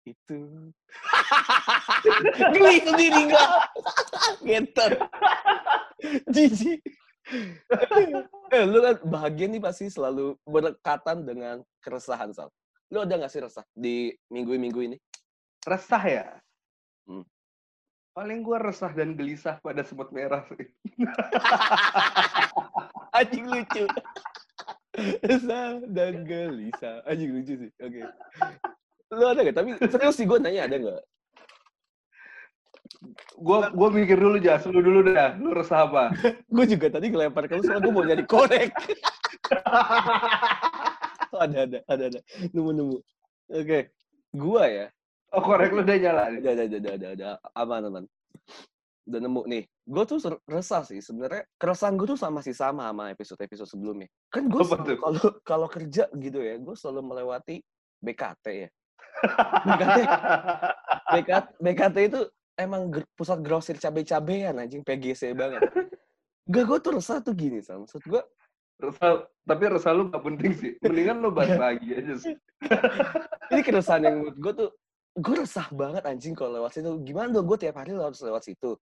itu 0.05 0.39
geli 2.53 2.77
sendiri 2.85 3.21
gak 3.33 3.49
ngeter 4.45 4.91
jijik. 6.29 6.81
Eh, 8.53 8.63
lu 8.69 8.85
kan 8.85 8.95
bahagia 9.01 9.49
nih 9.49 9.57
pasti 9.57 9.89
selalu 9.89 10.37
berdekatan 10.45 11.25
dengan 11.25 11.65
keresahan 11.81 12.29
sal. 12.29 12.53
Lu 12.93 13.01
ada 13.01 13.17
gak 13.17 13.33
sih 13.33 13.41
resah 13.41 13.65
di 13.73 14.13
minggu-minggu 14.29 14.79
ini? 14.85 14.97
Resah 15.65 16.03
ya? 16.05 16.25
Hmm. 17.09 17.25
Paling 18.13 18.45
gue 18.45 18.57
resah 18.61 18.93
dan 18.93 19.17
gelisah 19.17 19.57
pada 19.65 19.81
semut 19.81 20.13
merah 20.13 20.45
sih. 20.53 20.69
anjing 23.17 23.49
lucu. 23.49 23.89
Resah 25.25 25.81
dan 25.89 26.21
gelisah. 26.29 27.01
Anjing 27.09 27.41
lucu 27.41 27.53
sih. 27.65 27.71
Oke 27.81 28.05
lu 29.13 29.25
ada 29.25 29.41
gak 29.45 29.55
tapi 29.55 29.69
serius 29.91 30.15
sih 30.17 30.25
gue 30.25 30.37
nanya 30.41 30.65
ada 30.65 30.77
gak 30.81 31.03
Gue 33.35 33.57
gue 33.69 33.89
mikir 33.91 34.17
dulu 34.17 34.37
jas, 34.41 34.65
lu 34.65 34.81
dulu 34.81 35.11
dah. 35.11 35.35
Lu 35.37 35.51
resah 35.53 35.85
apa? 35.85 36.09
gue 36.55 36.65
juga 36.65 36.87
tadi 36.89 37.11
ngelempar 37.11 37.45
ke 37.45 37.59
lu 37.59 37.63
soalnya 37.65 37.83
gue 37.83 37.93
mau 37.93 38.05
nyari 38.05 38.25
korek. 38.25 38.71
Ada 41.35 41.67
ada 41.67 41.79
ada 41.91 42.03
ada. 42.07 42.19
Nemu 42.55 42.71
nemu 42.71 42.95
oke. 43.51 43.79
Gua 44.31 44.63
ya. 44.71 44.87
Oh 45.35 45.43
korek 45.43 45.75
lu 45.75 45.83
udah 45.83 45.97
nyala. 45.99 46.31
nih. 46.31 46.39
ada 46.47 46.63
ada 46.63 46.77
ada 46.79 46.91
ada 46.95 47.07
ada. 47.11 47.27
Aman 47.59 47.83
aman. 47.91 48.03
Udah 49.03 49.19
nemu 49.19 49.43
nih. 49.43 49.63
Gue 49.83 50.03
tuh 50.07 50.23
resah 50.47 50.87
sih 50.87 51.03
sebenarnya. 51.03 51.43
Keresahan 51.59 51.99
gue 51.99 52.07
tuh 52.07 52.15
sama 52.15 52.39
sih 52.39 52.55
sama 52.55 52.87
sama 52.87 53.11
episode 53.11 53.43
episode 53.43 53.67
sebelumnya. 53.67 54.07
Kan 54.31 54.47
gue 54.47 54.63
kalau 54.95 55.27
kalau 55.43 55.67
kerja 55.67 56.07
gitu 56.15 56.39
ya 56.39 56.55
gue 56.55 56.75
selalu 56.79 57.03
melewati 57.03 57.59
BKT 57.99 58.45
ya 58.47 58.69
BKT 59.66 59.98
BKT 61.12 61.45
BKT 61.60 61.98
itu 62.10 62.19
emang 62.56 62.88
pusat 63.13 63.39
grosir 63.42 63.75
cabai-cabean 63.75 64.60
anjing 64.60 64.81
PGC 64.81 65.36
banget 65.36 65.62
Gak, 66.46 66.63
gue 66.70 66.77
tuh 66.77 66.94
resah 66.94 67.17
tuh 67.25 67.34
gini, 67.34 67.58
Sam. 67.58 67.89
Maksud 67.89 68.05
gue, 68.05 68.22
resah, 68.77 69.25
tapi 69.50 69.63
resah 69.65 69.98
lu 69.98 70.13
gak 70.13 70.22
penting 70.22 70.53
sih. 70.53 70.72
Mendingan 70.77 71.17
lu 71.17 71.34
bahas 71.34 71.58
lagi 71.58 71.89
aja 71.89 72.13
sih. 72.22 72.38
ini 73.51 73.62
keresahan 73.65 74.05
yang 74.05 74.15
menurut 74.22 74.38
gue 74.38 74.53
tuh, 74.53 74.70
gue 75.17 75.36
resah 75.41 75.65
banget 75.74 76.05
anjing 76.05 76.38
kalau 76.38 76.62
lewat 76.62 76.77
situ. 76.77 77.01
Gimana 77.01 77.34
dong, 77.34 77.50
gue 77.50 77.58
tiap 77.58 77.82
hari 77.82 77.98
harus 77.98 78.22
lewat 78.22 78.46
situ. 78.46 78.77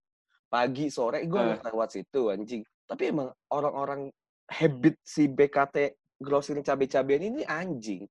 Pagi, 0.52 0.92
sore, 0.92 1.24
gue 1.24 1.40
Eh. 1.40 1.44
harus 1.56 1.64
lewat 1.64 1.88
situ 1.88 2.28
anjing. 2.28 2.60
Tapi 2.84 3.02
emang 3.08 3.32
orang-orang 3.48 4.12
habit 4.52 5.00
si 5.00 5.24
BKT 5.24 5.96
grosir 6.20 6.60
cabai-cabean 6.60 7.32
ini 7.32 7.42
anjing. 7.48 8.04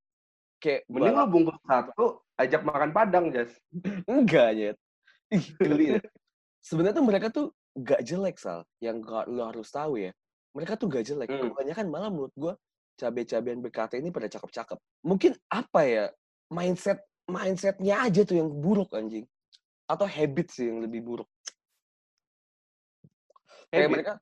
Kayak, 0.63 0.87
Mending 0.87 1.11
balap- 1.11 1.27
lu 1.27 1.33
bungkus 1.35 1.59
satu, 1.67 2.05
ajak 2.39 2.61
makan 2.63 2.89
padang, 2.95 3.25
Jas. 3.35 3.51
enggak. 4.07 4.79
Ih, 5.27 5.45
geli. 5.59 5.99
Sebenarnya 6.63 6.95
tuh 6.95 7.03
mereka 7.05 7.27
tuh 7.27 7.51
gak 7.75 7.99
jelek, 8.07 8.39
Sal. 8.39 8.63
Yang 8.79 9.03
gak, 9.03 9.25
lo 9.27 9.43
harus 9.51 9.67
tahu 9.67 9.99
ya. 9.99 10.15
Mereka 10.55 10.79
tuh 10.79 10.87
gak 10.87 11.03
jelek. 11.03 11.27
Hmm. 11.27 11.51
Kebanyakan 11.51 11.85
malah 11.91 12.07
menurut 12.07 12.31
gue, 12.39 12.53
cabai-cabean 12.95 13.59
BKT 13.59 13.99
ini 13.99 14.15
pada 14.15 14.31
cakep-cakep. 14.31 14.79
Mungkin 15.03 15.35
apa 15.51 15.81
ya, 15.83 16.05
mindset 16.47 17.03
mindsetnya 17.27 18.07
aja 18.07 18.23
tuh 18.23 18.39
yang 18.39 18.47
buruk, 18.47 18.95
anjing. 18.95 19.27
Atau 19.83 20.07
habit 20.07 20.47
sih 20.47 20.71
yang 20.71 20.79
lebih 20.79 21.03
buruk. 21.03 21.27
Kayak 23.67 23.83
Habit? 23.83 23.95
mereka, 23.99 24.13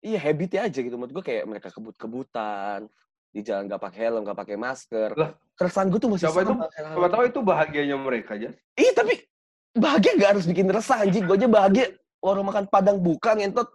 iya 0.00 0.18
habitnya 0.22 0.60
aja 0.70 0.78
gitu. 0.80 0.96
Menurut 0.96 1.12
gue 1.20 1.24
kayak 1.26 1.44
mereka 1.44 1.68
kebut-kebutan, 1.74 2.88
di 3.34 3.42
jalan 3.42 3.66
gak 3.66 3.82
pakai 3.82 4.00
helm, 4.06 4.22
gak 4.22 4.38
pakai 4.38 4.54
masker. 4.54 5.10
Lah, 5.18 5.34
Keresahan 5.54 5.90
gue 5.90 5.98
tuh 5.98 6.10
masih 6.10 6.30
siapa 6.30 6.40
itu- 6.42 6.54
sama. 6.54 6.66
Siapa 6.70 7.08
tahu 7.10 7.22
itu 7.26 7.40
bahagianya 7.42 7.96
mereka, 7.98 8.38
Jas. 8.38 8.54
Ih, 8.74 8.94
tapi 8.94 9.26
bahagia 9.74 10.14
gak 10.14 10.30
harus 10.38 10.46
bikin 10.46 10.70
resah 10.70 11.02
anjing. 11.02 11.26
Gue 11.26 11.34
aja 11.34 11.50
bahagia 11.50 11.84
warung 12.22 12.46
makan 12.46 12.70
Padang 12.70 13.02
buka 13.02 13.34
ngentot. 13.34 13.66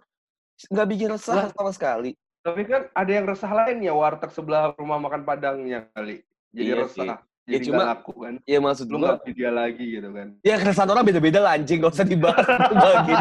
Nggak 0.68 0.88
bikin 0.88 1.08
resah 1.12 1.36
Lah. 1.36 1.46
sama 1.52 1.72
sekali. 1.72 2.16
Tapi 2.40 2.64
kan 2.64 2.88
ada 2.92 3.08
yang 3.12 3.24
resah 3.24 3.48
lainnya, 3.48 3.92
warteg 3.92 4.32
sebelah 4.32 4.72
rumah 4.76 4.96
makan 4.96 5.24
padangnya 5.24 5.88
kali. 5.92 6.24
Jadi 6.52 6.64
Iya 6.64 6.74
resah. 6.80 7.04
sih. 7.04 7.08
Jadi 7.48 7.56
Ya, 7.56 7.60
cuma- 7.64 7.76
nggak 7.80 7.90
laku 7.96 8.12
kan. 8.20 8.34
Ya 8.44 8.58
maksud 8.60 8.86
Lu 8.86 8.96
nggak 8.96 9.16
beli 9.20 9.32
dia 9.34 9.50
lagi 9.50 9.84
gitu 9.90 10.08
kan. 10.12 10.28
ya 10.40 10.54
keresahan 10.56 10.88
orang 10.88 11.04
beda-beda 11.04 11.38
lah 11.40 11.52
anjing. 11.56 11.80
Gak 11.80 11.92
usah 11.92 12.04
dibahas. 12.06 12.44
Itu 12.44 12.74
bahagia. 12.76 13.18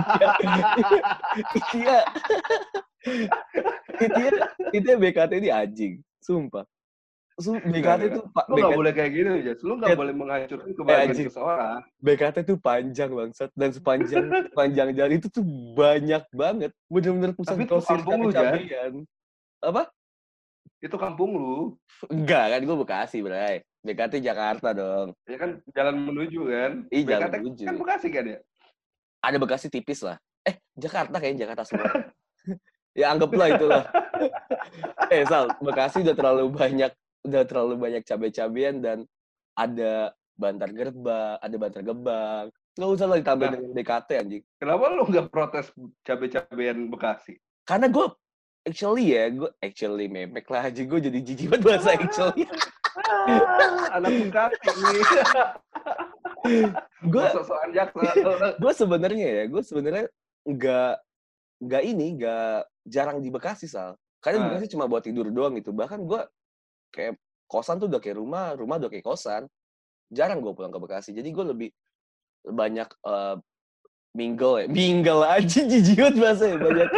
Iya. 1.74 2.00
Itu 4.00 4.20
ya, 4.20 4.32
itu 4.72 4.86
ya 4.86 4.98
BKT 4.98 5.32
ini 5.40 5.50
anjing. 5.50 5.94
Sumpah. 6.30 6.66
su- 7.36 7.56
Enggak, 7.56 7.72
BKT 7.72 8.02
enggak. 8.04 8.14
tuh 8.14 8.24
Pak 8.30 8.46
Lu 8.46 8.54
nggak 8.54 8.68
BKT, 8.68 8.78
boleh 8.78 8.92
kayak 8.94 9.12
gitu, 9.12 9.30
Jas. 9.42 9.60
Lu 9.64 9.74
nggak 9.74 9.90
Ya. 9.90 9.96
boleh 9.96 10.14
menghancurkan 10.14 10.70
kebahagiaan 10.76 11.08
anjing. 11.10 11.28
seseorang. 11.32 11.80
BKT 11.98 12.38
tuh 12.44 12.58
panjang 12.60 13.10
bangsat 13.10 13.50
dan 13.56 13.70
sepanjang 13.72 14.24
sepanjang 14.52 14.88
jalan 14.92 15.14
itu 15.16 15.28
tuh 15.28 15.44
banyak 15.74 16.24
banget. 16.32 16.72
Bener-bener 16.86 17.32
pusat 17.32 17.56
Tapi 17.56 17.64
itu 17.64 17.80
kampung 17.80 18.20
lu, 18.20 18.30
cabe-cabean. 18.30 18.94
Apa? 19.62 19.84
Itu 20.78 20.96
kampung 20.96 21.30
lu. 21.34 21.56
Enggak 22.06 22.46
kan 22.50 22.62
gue 22.62 22.78
Bekasi, 22.78 23.18
Bray. 23.20 23.56
BKT 23.80 24.20
Jakarta 24.20 24.70
dong. 24.70 25.16
Ya 25.24 25.38
kan 25.40 25.50
jalan 25.72 25.96
menuju 25.98 26.42
kan. 26.46 26.72
Ih, 26.90 27.08
jalan 27.08 27.24
BKT 27.26 27.36
menuju. 27.40 27.64
kan 27.64 27.76
Bekasi 27.80 28.08
kan 28.12 28.24
ya? 28.28 28.40
Ada 29.22 29.38
Bekasi 29.40 29.68
tipis 29.68 30.04
lah. 30.04 30.20
Eh, 30.44 30.60
Jakarta 30.74 31.16
kayaknya 31.16 31.48
Jakarta 31.48 31.64
semua. 31.64 31.88
ya 33.00 33.16
anggaplah 33.16 33.48
itulah. 33.56 33.84
eh, 35.16 35.24
Sal, 35.24 35.48
Bekasi 35.64 36.04
udah 36.04 36.16
terlalu 36.16 36.52
banyak 36.52 36.92
udah 37.24 37.44
terlalu 37.48 37.76
banyak 37.80 38.04
cabe-cabean 38.04 38.84
dan 38.84 38.98
ada 39.56 40.12
Bantar 40.36 40.72
Gerbang, 40.72 41.36
ada 41.40 41.56
Bantar 41.56 41.84
Gebang. 41.84 42.46
Nggak 42.80 42.90
usah 42.96 43.06
lah 43.12 43.18
ditambah 43.20 43.48
Nah. 43.48 43.54
dengan 43.60 43.72
BKT 43.76 44.10
anjing. 44.16 44.44
Kenapa 44.56 44.84
lu 44.92 45.04
nggak 45.08 45.28
protes 45.32 45.68
cabe-cabean 46.04 46.88
Bekasi? 46.88 47.36
Karena 47.68 47.92
gue 47.92 48.08
actually 48.64 49.16
ya, 49.16 49.28
gue 49.32 49.50
actually 49.60 50.08
memek 50.08 50.48
lah 50.48 50.64
aja 50.68 50.80
gue 50.84 51.00
jadi 51.00 51.20
jijik 51.20 51.48
banget 51.52 51.64
bahasa 51.68 51.90
actually. 51.96 52.48
Ah, 53.08 54.00
anak 54.00 54.12
Bekasi 54.32 54.68
nih. 54.80 55.04
gue 57.14 57.26
gue 58.64 58.74
sebenarnya 58.80 59.28
ya, 59.28 59.44
gue 59.52 59.62
sebenarnya 59.64 60.06
nggak 60.48 60.94
nggak 61.60 61.84
ini 61.84 62.06
nggak 62.16 62.58
jarang 62.90 63.22
di 63.22 63.30
Bekasi 63.30 63.70
sal. 63.70 63.94
Karena 64.20 64.42
Ah. 64.42 64.46
Bekasi 64.52 64.74
cuma 64.74 64.90
buat 64.90 65.06
tidur 65.06 65.30
doang 65.30 65.54
gitu. 65.56 65.70
Bahkan 65.72 66.04
gue 66.04 66.22
kayak 66.92 67.14
kosan 67.46 67.78
tuh 67.78 67.88
udah 67.88 68.02
kayak 68.02 68.18
rumah, 68.18 68.58
rumah 68.58 68.82
udah 68.82 68.90
kayak 68.90 69.06
kosan. 69.06 69.46
Jarang 70.10 70.42
gue 70.42 70.52
pulang 70.52 70.74
ke 70.74 70.80
Bekasi. 70.82 71.14
Jadi 71.14 71.30
gue 71.30 71.46
lebih 71.46 71.70
banyak 72.44 72.90
eh, 72.90 73.36
mingle 74.10 74.66
ya, 74.66 74.68
mingle 74.74 75.22
aja 75.22 75.60
jijik 75.62 76.02
banget 76.02 76.16
bahasanya 76.18 76.58
banyak 76.58 76.90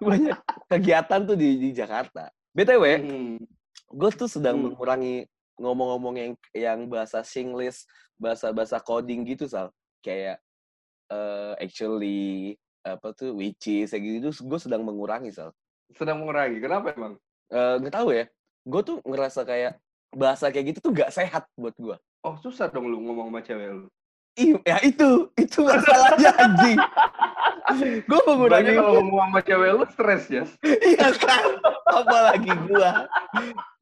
banyak 0.00 0.36
kegiatan 0.66 1.20
tuh 1.24 1.36
di, 1.36 1.48
di 1.60 1.70
Jakarta. 1.72 2.32
btw, 2.50 2.84
Hmm. 2.98 3.36
gue 3.86 4.10
tuh 4.16 4.26
sedang 4.26 4.58
Hmm. 4.58 4.72
mengurangi 4.72 5.28
ngomong-ngomong 5.60 6.14
yang 6.16 6.32
yang 6.56 6.80
bahasa 6.88 7.20
Singlish, 7.20 7.84
bahasa-bahasa 8.16 8.80
coding 8.80 9.22
gitu 9.28 9.44
sal, 9.46 9.70
kayak 10.00 10.40
eh, 11.10 11.52
actually 11.60 12.54
apa 12.80 13.12
tuh 13.12 13.36
which 13.36 13.68
is 13.68 13.92
kayak 13.92 14.24
gitu, 14.24 14.28
gue 14.32 14.58
sedang 14.60 14.82
mengurangi 14.84 15.30
sal. 15.32 15.52
Sedang 15.92 16.22
mengurangi. 16.22 16.58
Kenapa 16.62 16.94
emang? 16.96 17.14
Eh, 17.50 17.74
nggak 17.82 17.94
tahu 17.94 18.14
ya, 18.14 18.24
gue 18.64 18.80
tuh 18.86 18.96
ngerasa 19.04 19.42
kayak 19.42 19.76
bahasa 20.10 20.50
kayak 20.50 20.74
gitu 20.74 20.90
tuh 20.90 20.92
gak 20.94 21.14
sehat 21.14 21.46
buat 21.54 21.74
gue. 21.78 21.96
Oh 22.26 22.34
susah 22.42 22.66
dong 22.68 22.90
lu 22.90 22.98
ngomong 23.00 23.30
sama 23.30 23.40
cewek 23.46 23.68
lu. 23.74 23.86
Ih, 24.40 24.56
ya 24.64 24.76
itu, 24.80 25.28
itu 25.36 25.58
masalahnya 25.60 26.30
anjing. 26.40 26.78
gue 28.08 28.20
mengurangi, 28.24 28.72
Makanya 28.72 28.80
kalau 28.80 28.92
ngomong 29.04 29.28
sama 29.28 29.40
cewek 29.44 29.70
lu 29.76 29.84
stres 29.92 30.22
ya. 30.32 30.44
iya 30.64 31.08
kan, 31.12 31.44
apalagi 31.86 32.52
gue. 32.66 32.90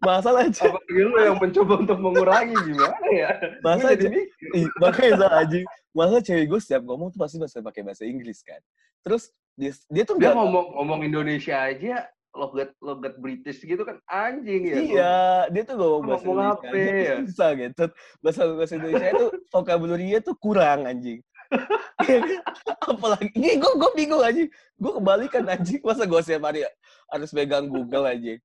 Masalah 0.03 0.43
aja, 0.51 0.67
Apalagi 0.67 1.01
lu 1.07 1.17
yang 1.23 1.39
mencoba 1.39 1.75
untuk 1.79 1.99
mengurangi 2.03 2.57
gimana 2.67 3.07
ya? 3.15 3.31
Masalah 3.63 3.95
jadi. 3.95 4.21
Ih, 4.59 4.67
makanya 4.83 5.13
salah 5.23 5.39
anjing. 5.47 5.65
Masa 5.95 6.17
cewek 6.21 6.45
gue 6.51 6.61
setiap 6.61 6.83
ngomong 6.85 7.15
tuh 7.15 7.19
pasti 7.23 7.39
bahasa 7.39 7.63
pakai 7.63 7.83
bahasa 7.87 8.03
Inggris 8.03 8.43
kan. 8.43 8.59
Terus 9.07 9.31
dia, 9.55 9.73
dia 9.91 10.03
tuh 10.07 10.19
Dia 10.19 10.31
nggak 10.31 10.37
ngomong 10.43 10.67
ngomong 10.79 11.01
Indonesia 11.07 11.55
aja 11.59 12.07
logat 12.37 12.71
logat 12.85 13.15
British 13.17 13.65
gitu 13.65 13.83
kan 13.83 13.97
anjing 14.07 14.63
ya. 14.69 14.77
Iya, 14.77 15.19
dia 15.51 15.63
tuh 15.65 15.77
ngomong 15.81 16.03
Lu 16.05 16.09
bahasa 16.13 16.25
ngomong 16.29 16.45
Indonesia 16.45 16.69
apa 16.69 16.77
tuh 16.77 16.99
ya? 17.01 17.17
susah 17.25 17.51
gitu. 17.57 17.85
Bahasa 18.21 18.41
bahasa 18.53 18.73
Indonesia 18.77 19.09
itu 19.11 19.27
vocabulary-nya 19.49 20.19
tuh 20.21 20.35
kurang 20.37 20.81
anjing. 20.85 21.21
Apalagi, 22.93 23.33
ini 23.33 23.57
gue 23.57 23.73
gue 23.81 23.91
bingung 23.97 24.21
anjing. 24.21 24.49
Gue 24.77 24.93
kebalikan 25.01 25.45
anjing. 25.49 25.81
Masa 25.81 26.05
gue 26.05 26.21
setiap 26.21 26.43
hari 26.53 26.69
harus 27.09 27.31
megang 27.33 27.67
Google 27.67 28.05
anjing. 28.05 28.39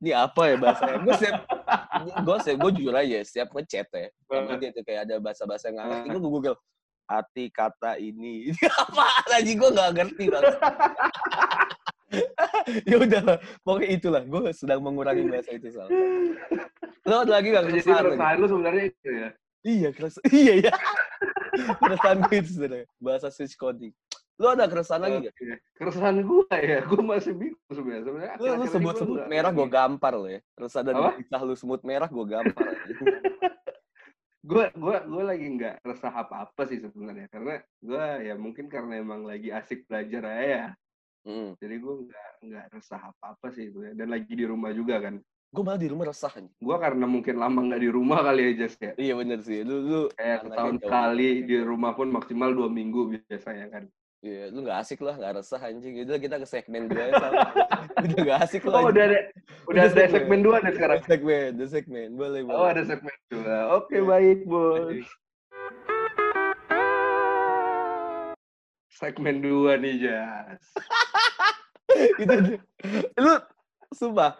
Ini 0.00 0.16
apa 0.16 0.42
ya 0.48 0.56
bahasanya? 0.56 0.98
Gue 1.04 1.14
setiap, 1.16 1.36
gue 2.24 2.36
setiap, 2.40 2.58
gue 2.64 2.70
jujur 2.80 2.94
aja, 2.96 3.18
setiap 3.20 3.48
ngechat 3.52 3.88
ya. 3.92 4.08
Sama 4.28 4.56
dia 4.56 4.70
tuh 4.72 4.84
kayak 4.84 5.00
ada 5.08 5.16
bahasa-bahasa 5.20 5.68
yang 5.68 5.76
ngerti. 5.84 6.06
Gue 6.16 6.22
Google, 6.24 6.56
arti 7.04 7.44
kata 7.52 8.00
ini. 8.00 8.32
Ini 8.52 8.64
apa 8.68 9.04
anjing? 9.36 9.56
Gue 9.60 9.70
nggak 9.72 9.90
ngerti 9.96 10.24
banget. 10.28 10.54
ya 12.90 12.96
udah 12.98 13.20
lah, 13.22 13.38
pokoknya 13.62 13.88
itulah. 13.94 14.22
Gue 14.26 14.50
sedang 14.50 14.82
mengurangi 14.82 15.24
bahasa 15.30 15.50
itu 15.54 15.70
soal. 15.70 15.88
Lo 17.06 17.22
ada 17.22 17.32
lagi 17.38 17.48
nggak 17.54 17.64
Jadi 17.66 17.72
keresahan? 17.80 17.94
lagi? 17.96 18.06
keresahan 18.10 18.36
lu 18.36 18.46
sebenarnya 18.50 18.84
itu 18.90 19.08
ya. 19.10 19.28
Iya, 19.60 19.88
keres 19.92 20.16
iya 20.40 20.54
ya. 20.68 20.74
keresahan 21.76 22.18
gue 22.24 22.36
itu 22.40 22.50
sebenarnya 22.56 22.86
bahasa 22.98 23.28
switch 23.28 23.54
coding. 23.54 23.92
Lo 24.40 24.56
ada 24.56 24.64
keresahan 24.64 25.04
lagi 25.04 25.16
nggak? 25.28 25.34
Oke. 25.36 25.54
Keresahan 25.76 26.16
gua 26.24 26.48
ya, 26.56 26.78
gua 26.88 27.02
masih 27.04 27.32
bingung 27.36 27.60
sebenarnya. 27.68 28.04
Sebenarnya 28.08 28.56
ini 28.56 28.66
sebut 28.72 28.94
gua 28.96 29.00
sebut 29.04 29.18
merah 29.28 29.50
gue 29.52 29.66
gampar 29.68 30.12
lo 30.16 30.28
ya. 30.32 30.40
Resah 30.56 30.80
dan 30.80 30.94
Apa? 30.96 31.10
kisah 31.20 31.40
lu 31.44 31.54
semut 31.56 31.80
merah 31.84 32.08
gue 32.08 32.24
gampar. 32.24 32.64
Gua 34.40 34.72
gua 34.72 35.04
gua 35.04 35.36
lagi 35.36 35.44
nggak 35.44 35.84
resah 35.84 36.08
apa-apa 36.16 36.64
sih 36.64 36.80
sebenarnya 36.80 37.28
karena 37.28 37.60
gua 37.84 38.24
ya 38.24 38.32
mungkin 38.40 38.72
karena 38.72 38.96
emang 38.96 39.28
lagi 39.28 39.52
asik 39.52 39.84
belajar 39.84 40.24
aja 40.32 40.40
ya. 40.48 40.64
Hmm. 41.26 41.48
Jadi 41.58 41.74
gua 41.80 41.94
nggak 42.04 42.30
nggak 42.46 42.64
resah 42.76 43.00
apa-apa 43.12 43.46
sih 43.52 43.68
itu 43.68 43.78
ya. 43.84 43.92
Dan 43.96 44.08
lagi 44.12 44.32
di 44.32 44.44
rumah 44.46 44.70
juga 44.72 45.00
kan. 45.02 45.20
Gue 45.50 45.66
malah 45.66 45.82
di 45.82 45.90
rumah 45.90 46.06
resah 46.06 46.30
anjing. 46.30 46.62
Gua 46.62 46.78
karena 46.78 47.06
mungkin 47.10 47.34
lama 47.34 47.58
nggak 47.66 47.82
di 47.82 47.90
rumah 47.90 48.22
kali 48.22 48.40
ya 48.40 48.52
Jas 48.64 48.74
ya. 48.78 48.92
Iya 48.94 49.14
bener 49.18 49.38
sih. 49.42 49.66
Lu 49.66 49.76
lu 49.82 50.00
Kayak 50.14 50.46
setahun 50.46 50.76
sekali 50.78 51.28
di 51.42 51.56
rumah 51.58 51.90
pun 51.98 52.08
maksimal 52.14 52.54
dua 52.54 52.70
minggu 52.70 53.18
biasanya 53.26 53.66
kan. 53.66 53.84
Iya, 54.20 54.52
lu 54.52 54.68
gak 54.68 54.84
asik 54.84 55.00
lah, 55.00 55.16
gak 55.16 55.40
resah 55.40 55.60
anjing. 55.64 56.04
Udah 56.04 56.20
kita 56.20 56.36
ke 56.36 56.44
segmen 56.44 56.92
dua 56.92 57.08
ya. 57.08 57.12
Udah 58.04 58.20
gak 58.20 58.38
asik 58.44 58.68
lah. 58.68 58.84
Oh 58.84 58.92
udah 58.92 59.04
ada 59.08 59.18
udah 59.64 59.82
ada 59.88 60.04
segmen. 60.12 60.44
dua 60.44 60.60
nih 60.60 60.72
sekarang. 60.76 61.00
segmen, 61.08 61.48
udah 61.56 61.68
segmen. 61.72 62.08
Boleh, 62.20 62.40
boleh. 62.44 62.60
Oh 62.60 62.68
ada 62.68 62.84
segmen 62.84 63.16
dua. 63.32 63.80
Oke 63.80 63.96
Iya. 63.96 64.04
baik 64.04 64.38
bos. 64.44 65.08
Segmen 69.00 69.40
dua 69.40 69.80
nih 69.80 69.96
Jas. 70.04 70.60
itu 72.22 72.60
lu 73.18 73.34
sumpah 73.90 74.38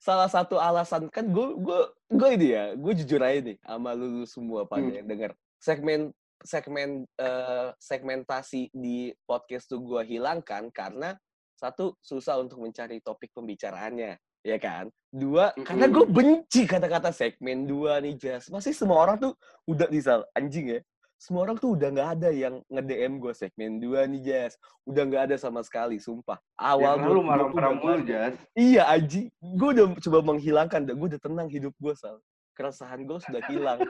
salah 0.00 0.30
satu 0.30 0.56
alasan 0.56 1.10
kan 1.12 1.28
gue 1.28 1.58
gue 1.60 1.80
gue 2.08 2.28
ini 2.38 2.46
ya 2.56 2.64
gue 2.72 2.92
jujur 3.04 3.20
aja 3.20 3.42
nih 3.42 3.58
sama 3.60 3.92
lu, 3.92 4.22
lu 4.22 4.26
semua 4.26 4.64
pada 4.64 4.86
Hmm. 4.86 4.96
yang 4.96 5.06
denger 5.06 5.30
segmen 5.58 6.00
segmen 6.40 6.88
eh, 7.18 7.68
segmentasi 7.76 8.70
di 8.72 9.10
podcast 9.26 9.66
tuh 9.68 9.82
gue 9.82 10.02
hilangkan 10.06 10.70
karena 10.70 11.18
satu 11.56 11.96
susah 12.00 12.38
untuk 12.40 12.62
mencari 12.62 13.02
topik 13.02 13.34
pembicaraannya 13.34 14.16
ya 14.40 14.58
kan 14.62 14.86
dua 15.10 15.50
karena 15.58 15.90
Mm-mm. 15.90 15.96
gue 16.00 16.06
benci 16.06 16.62
kata-kata 16.64 17.10
segmen 17.10 17.66
dua 17.66 17.98
nih 17.98 18.14
Jas 18.14 18.46
masih 18.48 18.72
semua 18.72 19.02
orang 19.02 19.18
tuh 19.18 19.32
udah 19.66 19.90
disal 19.90 20.22
anjing 20.32 20.78
ya 20.78 20.80
semua 21.16 21.48
orang 21.48 21.56
tuh 21.56 21.72
udah 21.74 21.88
nggak 21.88 22.10
ada 22.20 22.28
yang 22.28 22.60
nge-DM 22.68 23.16
gue 23.18 23.32
segmen 23.32 23.80
dua 23.80 24.04
nih 24.04 24.20
Jas. 24.22 24.60
Udah 24.84 25.02
nggak 25.08 25.22
ada 25.32 25.36
sama 25.40 25.64
sekali 25.64 25.96
sumpah. 25.96 26.36
Ya 26.60 26.76
awal 26.76 26.94
gua- 27.00 27.14
lu 27.16 27.22
marah-marah 27.24 27.72
mulu. 27.72 28.04
Jas. 28.04 28.36
iya 28.52 28.84
Aji 28.92 29.32
gue 29.40 29.68
udah 29.72 29.96
coba 30.00 30.18
menghilangkan 30.22 30.84
gue 30.84 31.08
udah 31.16 31.20
tenang 31.20 31.48
hidup 31.48 31.72
gue 31.80 31.94
sal. 31.96 32.20
Keresahan 32.56 33.04
gue 33.04 33.18
sudah 33.20 33.42
hilang. 33.48 33.80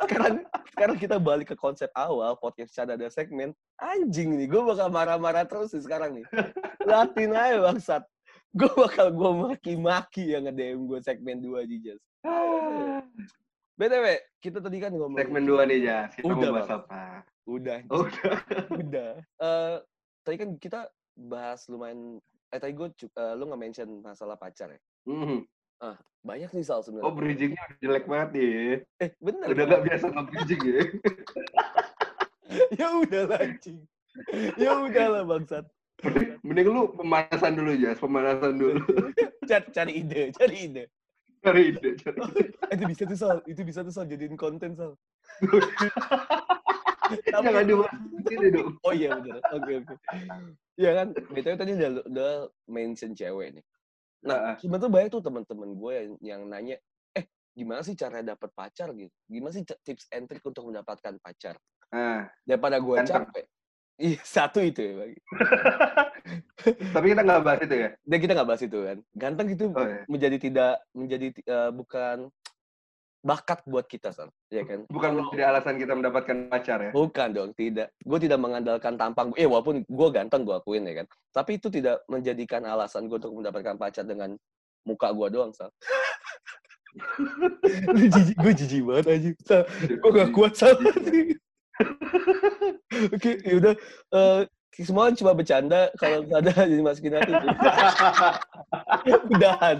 Sekarang 0.00 0.34
sekarang 0.72 0.96
kita 0.96 1.16
balik 1.20 1.52
ke 1.52 1.56
konsep 1.60 1.92
awal 1.92 2.32
podcast 2.40 2.72
ada 2.80 2.96
ada 2.96 3.12
segmen. 3.12 3.52
Anjing 3.76 4.36
nih 4.40 4.48
gue 4.48 4.62
bakal 4.64 4.88
marah-marah 4.88 5.44
terus 5.44 5.76
nih 5.76 5.84
sekarang 5.84 6.10
nih. 6.16 6.24
Latin 6.88 7.36
aja 7.36 7.56
bangsat. 7.60 8.02
Gue 8.50 8.72
bakal 8.74 9.12
gue 9.14 9.30
maki-maki 9.30 10.32
yang 10.34 10.48
nge-DM 10.48 10.88
gue 10.88 10.98
segmen 11.04 11.38
2 11.38 11.70
di 11.70 11.76
Jas 11.86 12.00
BTW, 13.80 14.06
kita 14.44 14.60
tadi 14.60 14.76
kan 14.76 14.92
ngomong 14.92 15.16
Segmen 15.16 15.48
dua 15.48 15.64
nih 15.64 15.80
Jas. 15.80 16.12
Kita 16.12 16.28
Udah, 16.28 16.52
mau 16.52 16.60
bahas 16.60 16.68
apa? 16.68 17.24
udah 17.48 17.78
Oh, 17.88 18.04
udah. 18.06 18.36
udah 18.76 19.10
Eh 19.40 19.76
tadi 20.20 20.36
kan 20.36 20.50
kita 20.60 20.80
bahas 21.16 21.64
lumayan 21.66 22.20
eh 22.52 22.60
tadi 22.60 22.76
gue 22.76 22.92
lu 23.34 23.42
nggak 23.48 23.58
mention 23.58 23.88
masalah 24.04 24.36
pacar 24.36 24.76
ya 24.76 24.80
Mhm. 25.08 25.48
banyak 26.20 26.52
nih 26.52 26.60
soal 26.60 26.84
Oh 26.84 26.86
sebenarnya 26.92 27.16
bridgingnya 27.16 27.62
udah 27.64 27.78
jelek 27.80 28.04
banget 28.04 28.28
nih. 28.36 28.52
eh 29.00 29.10
bener 29.16 29.46
Udah 29.48 29.64
kan? 29.64 29.72
gak 29.72 29.82
biasa 29.88 30.04
nge-bridging 30.12 30.60
ya. 30.60 30.76
ya 32.84 32.88
udah 33.00 33.22
lah 33.32 33.42
ya 34.60 34.70
udah 34.76 35.06
lah 35.08 35.22
bangsat 35.24 35.64
Mending 36.44 36.68
lu 36.68 36.92
pemanasan 36.92 37.56
dulu 37.56 37.72
Jas. 37.80 37.96
Pemanasan 37.96 38.60
dulu. 38.60 38.84
cari, 39.50 39.66
cari 39.72 39.92
ide 40.04 40.22
cari 40.36 40.56
ide 40.68 40.84
Cari 41.40 41.62
ide. 41.72 41.88
Cari 41.96 42.18
ide. 42.30 42.42
Itu 42.70 42.84
bisa 42.86 43.02
tuh 43.04 43.18
sal 43.18 43.36
itu 43.44 43.60
bisa 43.62 43.80
tuh 43.80 43.92
sal 43.92 44.04
jadiin 44.04 44.36
konten 44.36 44.72
sal 44.74 44.94
Tapi- 45.40 45.58
Jangan 47.42 47.64
sini 48.22 48.48
dong. 48.50 48.78
oh 48.80 48.94
iya 48.94 49.18
bener 49.18 49.42
oke 49.50 49.72
oke 49.82 49.94
ya 50.78 50.94
kan 50.94 51.10
btw 51.10 51.58
tadi 51.58 51.72
udah 51.74 51.90
udah 52.06 52.32
mention 52.66 53.10
cewek 53.12 53.58
nih 53.58 53.64
Nah, 54.20 54.54
sebenarnya 54.54 54.84
tuh 54.84 54.92
banyak 54.92 55.10
tuh 55.10 55.22
teman-teman 55.24 55.70
gue 55.72 55.92
yang, 55.96 56.12
yang 56.20 56.40
nanya, 56.44 56.76
eh 57.10 57.24
gimana 57.50 57.80
sih 57.80 57.96
cara 57.96 58.20
dapet 58.20 58.52
pacar 58.52 58.92
gitu? 58.92 59.08
Gimana 59.24 59.48
sih 59.48 59.64
tips 59.64 60.12
and 60.12 60.28
trick 60.28 60.44
untuk 60.44 60.68
mendapatkan 60.68 61.16
pacar? 61.16 61.56
Nah, 61.88 62.28
Daripada 62.44 62.76
gue 62.78 63.00
capek. 63.00 63.48
Iya, 64.00 64.18
satu 64.24 64.64
itu 64.64 64.80
ya. 64.80 64.92
Bang. 64.96 65.12
tapi 66.96 67.06
kita 67.12 67.20
nggak 67.20 67.42
bahas 67.44 67.60
itu 67.60 67.74
ya. 67.76 67.88
Dan 68.00 68.18
kita 68.24 68.32
nggak 68.32 68.48
bahas 68.48 68.62
itu 68.64 68.78
kan. 68.80 68.98
Ganteng 69.12 69.48
itu 69.52 69.64
Oh, 69.76 69.84
iya. 69.84 70.02
menjadi 70.08 70.36
tidak, 70.40 70.74
menjadi 70.96 71.26
eh, 71.36 71.70
bukan 71.70 72.16
bakat 73.20 73.60
buat 73.68 73.84
kita, 73.84 74.16
Sal. 74.16 74.32
Ya 74.48 74.64
kan? 74.64 74.88
Bukan 74.88 75.20
menjadi 75.20 75.52
alasan 75.52 75.76
kita 75.76 75.92
mendapatkan 75.92 76.48
pacar 76.48 76.80
ya. 76.80 76.90
Bukan 76.96 77.28
dong, 77.36 77.52
tidak. 77.52 77.92
Gue 78.00 78.16
tidak 78.16 78.40
mengandalkan 78.40 78.96
tampang. 78.96 79.36
Eh, 79.36 79.44
walaupun 79.44 79.84
gue 79.84 80.08
ganteng, 80.08 80.48
gue 80.48 80.56
akuin 80.56 80.88
ya 80.88 81.04
kan. 81.04 81.06
Tapi 81.36 81.60
itu 81.60 81.68
tidak 81.68 82.00
menjadikan 82.08 82.64
alasan 82.64 83.04
gue 83.04 83.20
untuk 83.20 83.36
mendapatkan 83.36 83.76
pacar 83.76 84.08
dengan 84.08 84.32
muka 84.88 85.12
gue 85.12 85.28
doang, 85.28 85.52
jijik, 88.10 88.34
gue 88.34 88.52
jijik 88.56 88.82
banget 88.82 89.06
aja. 89.06 89.30
Gue 89.86 90.10
gak 90.10 90.32
kuat, 90.34 90.58
Sal. 90.58 90.74
Oke, 93.14 93.30
yaudah. 93.46 93.74
Eh, 94.14 94.40
semua 94.80 95.12
cuma 95.12 95.32
bercanda. 95.34 95.90
Kalau 95.98 96.24
nggak 96.24 96.40
ada, 96.46 96.52
jadi 96.68 96.82
masukin 96.82 97.14
hati. 97.16 97.32
Udahan. 99.34 99.78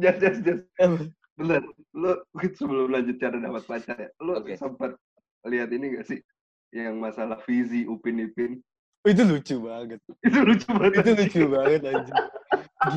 Jas, 0.00 0.16
jas, 0.20 0.36
jas. 0.40 0.60
Apa? 0.80 1.04
Bener. 1.38 1.62
Lu 1.94 2.12
sebelum 2.54 2.90
lanjut 2.90 3.16
cara 3.22 3.36
dapat 3.38 3.62
pacar 3.66 3.96
ya, 3.98 4.10
lu 4.22 4.38
Oke. 4.38 4.58
sempat 4.58 4.98
lihat 5.46 5.70
ini 5.70 5.98
gak 5.98 6.06
sih? 6.10 6.18
Yang 6.74 6.96
masalah 6.98 7.38
Fizi, 7.46 7.86
Upin 7.86 8.20
Ipin. 8.20 8.60
Oh, 9.06 9.08
itu 9.14 9.22
lucu 9.22 9.56
banget. 9.62 10.00
Itu 10.26 10.38
lucu 10.42 10.68
banget. 10.74 11.00
itu 11.06 11.12
lucu 11.14 11.42
banget 11.48 11.80
anjing. 11.86 12.16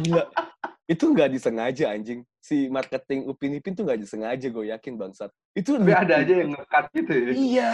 Gila. 0.01 0.23
Itu 0.89 1.13
nggak 1.13 1.29
disengaja 1.31 1.93
anjing. 1.93 2.25
Si 2.41 2.67
marketing 2.67 3.29
Upin 3.29 3.53
Ipin 3.57 3.77
tuh 3.77 3.85
nggak 3.85 4.01
disengaja 4.01 4.47
gue 4.49 4.65
yakin 4.73 4.93
bangsat. 4.97 5.29
Itu 5.53 5.77
Tapi 5.77 5.93
ada 5.93 6.21
aja 6.25 6.33
yang 6.41 6.51
nge-cut 6.57 6.85
gitu 6.95 7.11
ya. 7.13 7.29
Iya. 7.31 7.73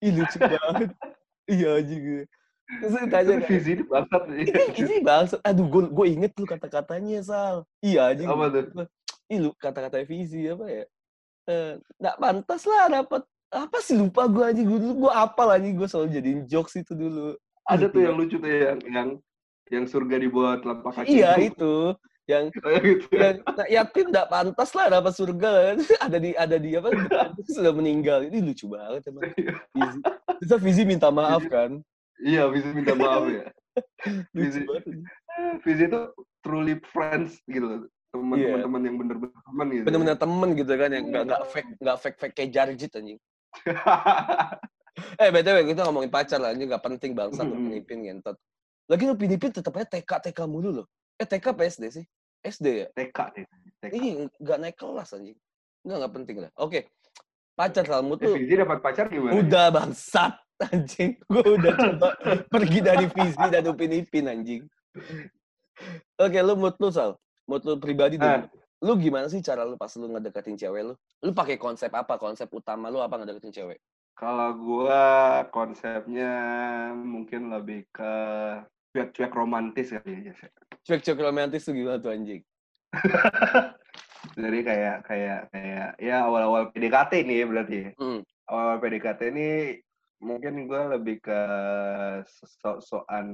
Ih 0.00 0.10
lucu 0.16 0.38
banget. 0.40 0.90
iya 1.50 1.68
anjing. 1.76 2.02
Terus 2.70 2.92
Tapi 2.94 3.10
tanya 3.10 3.34
kan, 3.34 3.48
Fizi 3.50 3.70
itu 3.74 3.84
bangsat. 3.90 4.22
ini, 4.30 4.52
ini 4.78 4.96
bangsat. 5.02 5.40
Aduh 5.42 5.66
gue 5.66 5.82
gue 5.90 6.06
inget 6.06 6.32
tuh 6.32 6.46
kata-katanya 6.46 7.18
Sal. 7.26 7.56
Iya 7.82 8.14
anjing. 8.14 8.28
Apa 8.30 8.44
tuh? 8.48 8.86
Ih 9.30 9.38
lu 9.42 9.50
kata-kata 9.58 10.00
Fizi 10.06 10.46
apa 10.48 10.64
ya? 10.70 10.84
Eh, 11.50 11.72
nggak 11.98 12.16
pantas 12.20 12.62
lah 12.68 12.86
dapat 13.02 13.22
apa 13.50 13.78
sih 13.82 13.98
lupa 13.98 14.30
gue 14.30 14.44
anjing 14.46 14.66
gue 14.70 14.78
dulu 14.78 14.94
gue 15.06 15.12
apal 15.12 15.50
anjing 15.50 15.74
gue 15.74 15.88
selalu 15.90 16.08
jadiin 16.14 16.40
jokes 16.46 16.78
itu 16.78 16.94
dulu 16.94 17.34
Ada 17.66 17.90
tuh 17.90 18.06
yang 18.06 18.14
lucu 18.14 18.38
tuh 18.38 18.46
yang 18.46 18.78
yang 18.86 19.08
yang 19.70 19.84
surga 19.90 20.22
di 20.22 20.28
bawah 20.30 20.62
telapak 20.62 21.02
kaki. 21.02 21.10
iya 21.18 21.34
itu 21.38 21.94
yang 22.30 22.44
Kayak 22.54 22.82
gitu. 22.94 23.06
yang 23.18 23.36
nah, 23.42 23.66
yatim 23.66 24.06
nggak 24.14 24.28
pantas 24.30 24.70
lah 24.78 24.86
dapat 24.86 25.12
surga 25.18 25.50
ada 26.06 26.18
di 26.22 26.30
ada 26.38 26.56
di 26.62 26.70
apa 26.78 26.88
sudah 27.50 27.74
meninggal 27.74 28.22
ini 28.30 28.38
lucu 28.38 28.70
banget 28.70 29.10
emang 29.10 29.34
Fizi 29.74 29.98
terus 30.46 30.62
Fizi 30.62 30.82
minta 30.86 31.10
maaf 31.10 31.42
kan 31.50 31.82
Iya, 32.20 32.52
Fizi 32.52 32.76
minta 32.76 32.92
maaf 32.92 33.24
ya. 33.32 33.48
Fizi. 34.36 34.60
Fizi 35.64 35.88
itu 35.88 36.00
truly 36.44 36.76
friends 36.92 37.40
gitu 37.48 37.64
loh. 37.64 37.80
Iya. 38.36 38.60
Teman-teman 38.60 38.80
yang 38.84 38.96
bener-bener 39.00 39.40
teman 39.40 39.66
gitu. 39.70 39.84
bener-bener 39.88 40.16
temen 40.18 40.48
gitu 40.52 40.72
kan 40.74 40.90
yang 40.90 41.04
nggak 41.08 41.22
nggak 41.30 41.42
fake 41.48 41.70
nggak 41.78 41.96
fake 42.02 42.18
fake 42.18 42.34
kayak 42.34 42.50
Jarjit 42.50 42.92
anjing 42.98 43.20
eh 45.22 45.28
btw 45.30 45.56
kita 45.70 45.80
ngomongin 45.86 46.10
pacar 46.10 46.42
lah 46.42 46.50
ini 46.50 46.66
nggak 46.66 46.82
penting 46.82 47.14
bangsa 47.14 47.46
tuh 47.46 47.54
Mm-mm. 47.54 47.70
penipin 47.70 47.98
ngentot 48.02 48.36
lagi 48.90 49.02
lu 49.06 49.14
pinipin 49.14 49.54
tetap 49.54 49.78
aja 49.78 49.86
TK 49.94 50.10
TK 50.26 50.38
mulu 50.50 50.82
loh 50.82 50.86
eh 51.16 51.26
TK 51.26 51.54
apa 51.54 51.62
SD 51.70 51.84
sih 51.94 52.04
SD 52.40 52.66
ya 52.66 52.86
TK 52.92 53.18
deh. 53.34 53.44
TK. 53.80 53.92
ini 53.92 54.08
nggak 54.32 54.58
naik 54.58 54.76
kelas 54.76 55.12
anjing 55.12 55.36
nggak 55.80 55.96
nggak 55.96 56.14
penting 56.14 56.36
lah 56.40 56.50
oke 56.56 56.80
pacar 57.52 57.84
salmu 57.84 58.16
Eh, 58.16 58.24
tuh 58.24 58.34
Fizi 58.36 58.54
dapat 58.54 58.78
pacar 58.80 59.06
gimana? 59.06 59.36
Udah 59.36 59.68
bangsat 59.68 60.32
anjing. 60.62 61.16
Gue 61.24 61.44
udah 61.56 61.72
coba 61.92 62.08
pergi 62.48 62.80
dari 62.80 63.04
visi 63.06 63.44
dan 63.46 63.64
Upin 63.64 63.92
Ipin 63.92 64.28
anjing. 64.28 64.62
Oke, 66.16 66.38
lu 66.38 66.56
mood 66.56 66.76
lu 66.76 66.88
Sal. 66.88 67.16
Mood 67.44 67.64
lu 67.64 67.76
pribadi 67.76 68.16
Ah. 68.16 68.40
deh. 68.40 68.48
Lu 68.80 68.96
gimana 68.96 69.28
sih 69.28 69.40
cara 69.40 69.64
lu 69.64 69.76
pas 69.76 69.92
lu 69.92 70.08
ngedeketin 70.08 70.56
cewek 70.56 70.82
lu? 70.82 70.94
Lu 71.20 71.32
pakai 71.32 71.56
konsep 71.56 71.88
apa? 71.90 72.16
Konsep 72.16 72.48
utama 72.48 72.88
lu 72.88 72.96
apa 72.96 73.16
ngedeketin 73.16 73.52
cewek? 73.54 73.76
Kalau 74.12 74.56
gua 74.56 75.04
konsepnya 75.48 76.32
mungkin 76.94 77.48
lebih 77.50 77.84
ke 77.90 78.12
cuek-cuek 78.90 79.32
romantis 79.32 79.92
kali 79.94 80.28
ya. 80.28 80.34
Cuek-cuek 80.90 81.22
romantis 81.22 81.62
tuh 81.62 81.70
gimana 81.70 82.02
tuh 82.02 82.10
anjing? 82.10 82.42
Jadi 84.42 84.58
kayak 84.66 85.06
kayak 85.06 85.40
kayak 85.54 85.88
ya 86.02 86.26
awal-awal 86.26 86.74
PDKT 86.74 87.22
nih 87.30 87.36
ya 87.38 87.46
berarti 87.46 87.76
ya. 87.78 87.90
Hmm. 87.94 88.20
Awal 88.50 88.82
PDKT 88.82 89.20
ini 89.30 89.78
mungkin 90.18 90.66
gua 90.66 90.98
lebih 90.98 91.22
ke 91.22 91.40
sok-sokan 92.58 93.26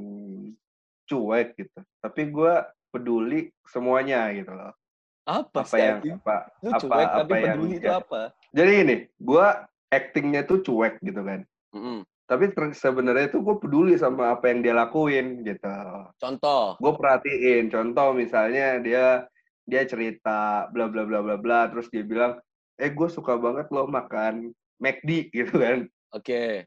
cuek 1.08 1.56
gitu. 1.56 1.80
Tapi 2.04 2.28
gua 2.28 2.68
peduli 2.92 3.48
semuanya 3.64 4.28
gitu 4.36 4.52
loh. 4.52 4.76
Apa, 5.24 5.64
Apa 5.64 5.72
sih 5.72 5.80
yang 5.80 6.00
apa 6.20 6.36
Lu 6.60 6.70
apa 6.76 6.80
cuek 6.84 7.08
tapi 7.08 7.24
apa 7.24 7.36
yang 7.40 7.56
peduli 7.56 7.76
itu 7.80 7.88
ya. 7.88 7.96
apa? 8.04 8.20
Jadi 8.52 8.72
ini, 8.84 8.96
gua 9.16 9.46
actingnya 9.88 10.44
tuh 10.44 10.60
cuek 10.60 11.00
gitu 11.00 11.24
kan. 11.24 11.40
Mm-mm. 11.72 12.04
Tapi 12.26 12.50
sebenarnya 12.74 13.30
tuh 13.30 13.38
gue 13.38 13.56
peduli 13.62 13.94
sama 13.94 14.34
apa 14.34 14.50
yang 14.50 14.58
dia 14.66 14.74
lakuin 14.74 15.46
gitu. 15.46 15.70
Contoh. 16.18 16.74
Gue 16.82 16.92
perhatiin, 16.98 17.70
contoh 17.70 18.10
misalnya 18.18 18.82
dia 18.82 19.30
dia 19.62 19.82
cerita 19.86 20.66
bla 20.74 20.90
bla 20.90 21.06
bla 21.06 21.22
bla 21.22 21.38
bla, 21.38 21.70
terus 21.70 21.86
dia 21.90 22.02
bilang, 22.02 22.38
eh 22.78 22.90
gue 22.90 23.08
suka 23.10 23.38
banget 23.38 23.70
lo 23.70 23.86
makan 23.86 24.50
McD 24.82 25.10
gitu 25.38 25.54
kan, 25.54 25.86
Oke. 26.10 26.66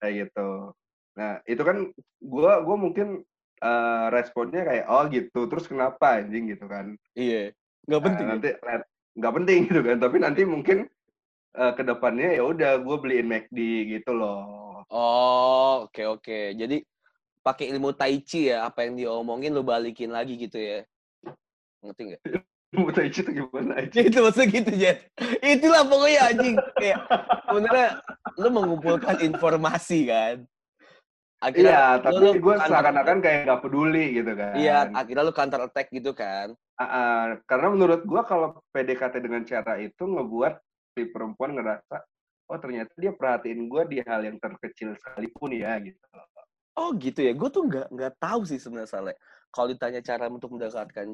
kayak 0.00 0.14
gitu. 0.32 0.72
Nah 1.16 1.40
itu 1.44 1.60
kan 1.60 1.92
gue 2.20 2.52
gua 2.64 2.76
mungkin 2.76 3.20
eh, 3.60 4.06
responnya 4.12 4.64
kayak 4.64 4.84
oh 4.88 5.04
gitu, 5.12 5.40
terus 5.48 5.68
kenapa 5.68 6.24
anjing 6.24 6.56
gitu 6.56 6.64
kan? 6.68 6.96
Iya. 7.12 7.52
Nggak 7.84 8.00
Nah, 8.00 8.06
penting. 8.08 8.26
ya? 8.26 8.30
nanti 8.32 8.48
nggak 9.16 9.34
penting 9.36 9.60
gitu 9.68 9.80
kan, 9.84 9.96
tapi 10.00 10.16
nanti 10.24 10.42
mungkin 10.48 10.78
eh, 11.52 11.72
ke 11.76 11.82
depannya 11.84 12.32
ya 12.36 12.42
udah 12.48 12.80
gue 12.80 12.96
beliin 12.96 13.28
McD 13.28 13.58
gitu 13.92 14.12
loh. 14.16 14.65
Oh, 14.88 15.86
oke 15.86 16.02
oke. 16.06 16.38
Jadi 16.52 16.82
pakai 17.40 17.70
ilmu 17.70 17.94
tai 17.94 18.18
chi 18.20 18.50
ya, 18.50 18.66
apa 18.66 18.84
yang 18.84 18.94
dia 18.96 19.10
omongin 19.10 19.54
lu 19.54 19.62
balikin 19.62 20.10
lagi 20.10 20.36
gitu 20.36 20.58
ya. 20.58 20.82
Ngerti 21.80 22.02
nggak? 22.12 22.20
Mau 22.76 22.90
tai 22.90 23.08
chi 23.08 23.22
tuh 23.22 23.32
gimana 23.32 23.72
aja? 23.80 23.98
itu 24.02 24.18
maksudnya 24.18 24.48
gitu, 24.50 24.70
Jet. 24.74 24.98
Itulah 25.40 25.86
pokoknya 25.86 26.20
anjing. 26.28 26.56
Kayak 26.74 26.98
sebenarnya 27.46 27.88
lu 28.36 28.48
mengumpulkan 28.50 29.16
informasi 29.22 29.98
kan. 30.04 30.36
Iya, 31.46 32.00
tapi 32.02 32.16
lu- 32.16 32.32
lu 32.34 32.42
gue 32.42 32.54
counter- 32.58 32.68
seakan-akan 32.74 33.16
kayak 33.22 33.38
nggak 33.46 33.60
peduli 33.62 34.04
gitu 34.18 34.32
kan. 34.34 34.54
Iya, 34.56 34.78
akhirnya 34.90 35.22
lu 35.22 35.32
counter 35.32 35.60
attack 35.62 35.88
gitu 35.94 36.10
kan. 36.10 36.56
Ah, 36.74 36.84
ah, 36.84 37.20
karena 37.46 37.70
menurut 37.70 38.02
gue 38.02 38.22
kalau 38.26 38.58
PDKT 38.74 39.14
dengan 39.22 39.46
cara 39.46 39.78
itu 39.78 40.02
ngebuat 40.02 40.58
si 40.92 41.06
perempuan 41.06 41.54
ngerasa, 41.54 42.02
oh 42.46 42.58
ternyata 42.58 42.92
dia 42.94 43.12
perhatiin 43.12 43.66
gue 43.66 43.82
di 43.90 43.98
hal 44.06 44.22
yang 44.22 44.38
terkecil 44.38 44.94
sekalipun 44.98 45.50
ya 45.54 45.78
gitu. 45.82 45.98
Oh 46.76 46.92
gitu 46.94 47.24
ya. 47.24 47.32
Gue 47.32 47.48
tuh 47.48 47.66
nggak 47.66 47.88
nggak 47.90 48.12
tahu 48.20 48.44
sih 48.44 48.60
sebenarnya 48.60 48.90
Saleh. 48.90 49.16
Kalau 49.50 49.72
ditanya 49.72 50.00
cara 50.04 50.28
untuk 50.28 50.52
mendapatkan 50.52 51.08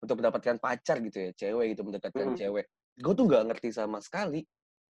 untuk 0.00 0.14
mendapatkan 0.16 0.56
pacar 0.56 0.96
gitu 1.04 1.18
ya, 1.18 1.30
cewek 1.36 1.76
gitu 1.76 1.82
mendekatkan 1.84 2.32
Hmm. 2.32 2.38
cewek. 2.38 2.66
Gue 2.96 3.12
tuh 3.12 3.24
nggak 3.28 3.42
ngerti 3.52 3.68
sama 3.74 3.98
sekali. 4.00 4.46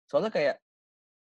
Soalnya 0.09 0.31
kayak 0.33 0.55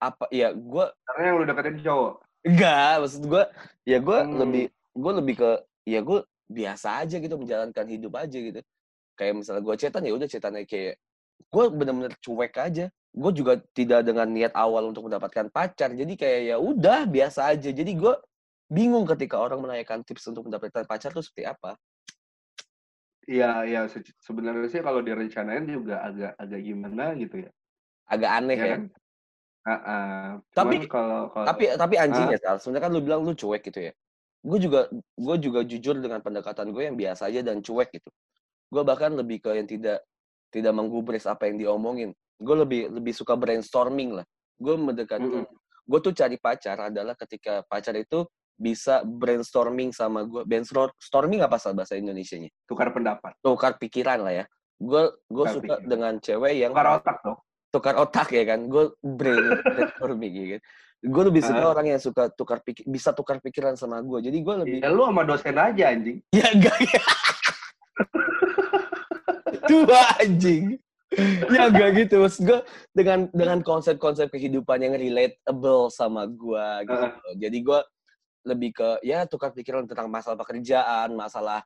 apa 0.02 0.26
ya 0.32 0.52
gue 0.52 0.86
Karena 1.06 1.22
yang 1.28 1.36
lu 1.40 1.46
deketin 1.46 1.78
cowok. 1.84 2.14
Enggak, 2.46 2.94
maksud 3.02 3.24
gue, 3.26 3.44
ya 3.90 3.98
gue 3.98 4.20
Hmm. 4.22 4.38
lebih, 4.38 4.66
gue 4.94 5.12
lebih 5.18 5.36
ke, 5.42 5.52
ya 5.90 6.00
gue 6.06 6.20
biasa 6.46 6.88
aja 7.02 7.18
gitu 7.18 7.36
menjalankan 7.42 7.86
hidup 7.90 8.14
aja 8.22 8.38
gitu. 8.38 8.62
Kayak 9.18 9.34
misalnya 9.42 9.64
gue 9.66 9.76
cetan 9.82 10.06
ya 10.06 10.14
udah 10.14 10.28
cetan 10.30 10.54
aja 10.54 10.68
kayak, 10.70 10.96
gue 11.42 11.66
bener-bener 11.74 12.14
cuek 12.22 12.54
aja. 12.62 12.86
Gue 13.16 13.32
juga 13.32 13.56
tidak 13.72 14.04
dengan 14.04 14.28
niat 14.28 14.52
awal 14.52 14.92
untuk 14.92 15.08
mendapatkan 15.08 15.48
pacar, 15.48 15.96
jadi 15.96 16.14
kayak 16.20 16.42
ya 16.52 16.58
udah 16.60 17.08
biasa 17.08 17.56
aja. 17.56 17.72
Jadi 17.72 17.96
gue 17.96 18.12
bingung 18.68 19.08
ketika 19.08 19.40
orang 19.40 19.64
menanyakan 19.64 20.04
tips 20.04 20.28
untuk 20.28 20.52
mendapatkan 20.52 20.84
pacar 20.84 21.16
tuh 21.16 21.24
seperti 21.24 21.48
apa. 21.48 21.80
Iya, 23.26 23.66
iya 23.66 23.82
se- 23.90 24.06
sebenarnya 24.22 24.68
sih 24.70 24.82
kalau 24.86 25.02
direncanain 25.02 25.66
juga 25.66 26.04
agak 26.06 26.38
agak 26.38 26.60
gimana 26.62 27.16
gitu 27.18 27.48
ya. 27.48 27.52
Agak 28.06 28.32
aneh 28.38 28.58
Ya 28.60 28.62
ya. 28.62 28.70
kan? 28.78 28.82
Ah, 29.66 29.72
ah. 29.82 30.26
Tapi- 30.54 30.86
kalau 30.86 31.34
kalau 31.34 31.46
Tapi 31.50 31.74
tapi 31.74 31.96
anjing 31.98 32.30
ya 32.30 32.38
Sal, 32.38 32.62
sebenarnya 32.62 32.84
kan 32.86 32.92
lu 32.94 33.02
bilang 33.02 33.26
lu 33.26 33.34
cuek 33.34 33.66
gitu 33.66 33.90
ya. 33.90 33.94
Gue 34.46 34.60
juga 34.62 34.86
gue 35.18 35.36
juga 35.42 35.66
jujur 35.66 35.98
dengan 35.98 36.22
pendekatan 36.22 36.70
gue 36.70 36.84
yang 36.86 36.94
biasa 36.94 37.34
aja 37.34 37.42
dan 37.42 37.66
cuek 37.66 37.90
gitu. 37.98 38.14
Gue 38.70 38.84
bahkan 38.86 39.10
lebih 39.18 39.42
ke 39.42 39.58
yang 39.58 39.66
tidak 39.66 40.06
tidak 40.54 40.74
menggubris 40.78 41.26
apa 41.26 41.50
yang 41.50 41.58
diomongin. 41.58 42.14
Gue 42.36 42.56
lebih 42.58 42.82
lebih 42.92 43.12
suka 43.12 43.34
brainstorming 43.34 44.16
lah. 44.16 44.26
Gue 44.56 44.76
mendekati 44.76 45.24
Mm-mm. 45.24 45.46
gue 45.86 46.00
tuh 46.02 46.12
cari 46.12 46.36
pacar 46.36 46.90
adalah 46.90 47.14
ketika 47.14 47.62
pacar 47.64 47.94
itu 47.94 48.26
bisa 48.56 49.04
brainstorming 49.04 49.92
sama 49.92 50.24
gue. 50.24 50.42
Brainstorming 50.44 51.40
apa 51.40 51.56
sih 51.56 51.72
bahasa 51.72 51.94
Indonesia-nya? 51.94 52.48
Tukar 52.64 52.90
pendapat. 52.90 53.36
Tukar 53.40 53.76
pikiran 53.76 54.20
lah 54.20 54.34
ya. 54.34 54.46
Gue 54.76 55.08
gue 55.26 55.46
suka 55.48 55.78
pikiran. 55.78 55.86
dengan 55.86 56.14
cewek 56.18 56.54
yang 56.58 56.72
Tukar 56.72 56.88
otak 56.96 57.18
dong. 57.22 57.38
tukar 57.70 57.94
otak 57.96 58.28
ya 58.32 58.44
kan. 58.46 58.60
Gue 58.66 58.92
brain 59.00 59.60
brainstorming 59.66 60.34
ya 60.34 60.46
kan. 60.56 60.62
Gue 61.06 61.24
lebih 61.28 61.42
suka 61.44 61.62
Ah. 61.62 61.70
orang 61.70 61.86
yang 61.88 62.00
suka 62.02 62.30
tukar 62.30 62.60
pikir, 62.60 62.82
bisa 62.86 63.12
tukar 63.12 63.38
pikiran 63.38 63.76
sama 63.76 64.02
gue. 64.02 64.26
Jadi 64.26 64.38
gue 64.42 64.56
lebih 64.58 64.78
Ya 64.82 64.90
lu 64.90 65.06
sama 65.06 65.22
dosen 65.22 65.54
aja 65.54 65.84
anjing. 65.92 66.18
ya 66.34 66.50
enggak 66.50 66.78
ya. 66.82 67.02
Dua 69.66 70.02
anjing. 70.18 70.78
Ya 71.52 71.72
enggak 71.72 71.90
gitu. 71.96 72.24
Maksud 72.24 72.42
gue 72.44 72.60
dengan 72.92 73.28
dengan 73.32 73.60
konsep-konsep 73.64 74.30
kehidupan 74.32 74.84
yang 74.84 74.94
relatable 74.96 75.90
sama 75.92 76.28
gue 76.28 76.68
gitu. 76.88 77.06
Jadi 77.40 77.58
gue 77.64 77.80
lebih 78.46 78.70
ke 78.78 78.90
ya 79.02 79.26
tukar 79.26 79.52
pikiran 79.56 79.90
tentang 79.90 80.12
masalah 80.12 80.38
pekerjaan, 80.38 81.16
masalah 81.18 81.66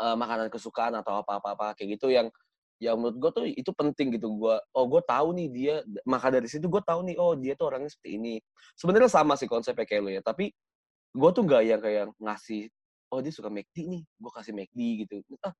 eh, 0.00 0.16
makanan 0.16 0.50
kesukaan 0.50 0.96
atau 0.98 1.22
apa-apa 1.22 1.76
kayak 1.78 2.00
gitu 2.00 2.10
yang 2.10 2.28
yang 2.76 3.00
menurut 3.00 3.16
gue 3.16 3.30
tuh 3.32 3.44
itu 3.48 3.70
penting 3.72 4.20
gitu 4.20 4.28
gue 4.36 4.56
oh 4.76 4.84
gue 4.84 5.00
tahu 5.08 5.32
nih 5.32 5.48
dia 5.48 5.74
maka 6.04 6.28
dari 6.28 6.44
situ 6.44 6.68
gue 6.68 6.82
tahu 6.84 7.08
nih 7.08 7.16
oh 7.16 7.32
dia 7.32 7.56
tuh 7.56 7.72
orangnya 7.72 7.88
seperti 7.88 8.20
ini 8.20 8.34
sebenarnya 8.76 9.08
sama 9.08 9.32
sih 9.32 9.48
konsepnya 9.48 9.88
kayak 9.88 10.02
lo 10.04 10.10
ya 10.12 10.20
tapi 10.20 10.52
gue 11.16 11.30
tuh 11.32 11.42
nggak 11.48 11.62
yang 11.64 11.80
kayak 11.80 12.04
ngasih 12.20 12.68
oh 13.08 13.24
dia 13.24 13.32
suka 13.32 13.48
McD 13.48 13.76
nih 13.88 14.02
gue 14.04 14.30
kasih 14.36 14.52
McD 14.52 14.80
gitu 15.08 15.16
ah 15.40 15.56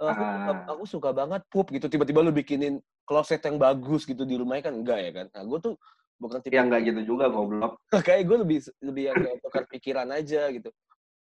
aku, 0.00 0.22
suka, 0.22 0.50
Ah. 0.52 0.64
aku 0.70 0.84
suka 0.88 1.10
banget 1.14 1.42
pup 1.48 1.66
gitu. 1.70 1.86
Tiba-tiba 1.86 2.20
lu 2.24 2.32
bikinin 2.34 2.78
kloset 3.04 3.42
yang 3.44 3.56
bagus 3.60 4.04
gitu 4.04 4.24
di 4.24 4.34
rumahnya 4.34 4.70
kan 4.70 4.74
enggak 4.80 4.98
ya 5.00 5.10
kan? 5.12 5.26
Nah 5.34 5.42
gue 5.46 5.58
tuh 5.60 5.74
bukan 6.18 6.38
tipe 6.40 6.54
Ya 6.56 6.62
enggak 6.64 6.82
gitu 6.88 7.00
juga 7.14 7.28
goblok. 7.30 7.78
kayak 8.08 8.22
gue 8.26 8.36
lebih 8.42 8.58
lebih 8.82 9.02
yang 9.12 9.16
kayak 9.18 9.38
tukar 9.44 9.64
pikiran 9.70 10.08
aja 10.10 10.50
gitu. 10.50 10.70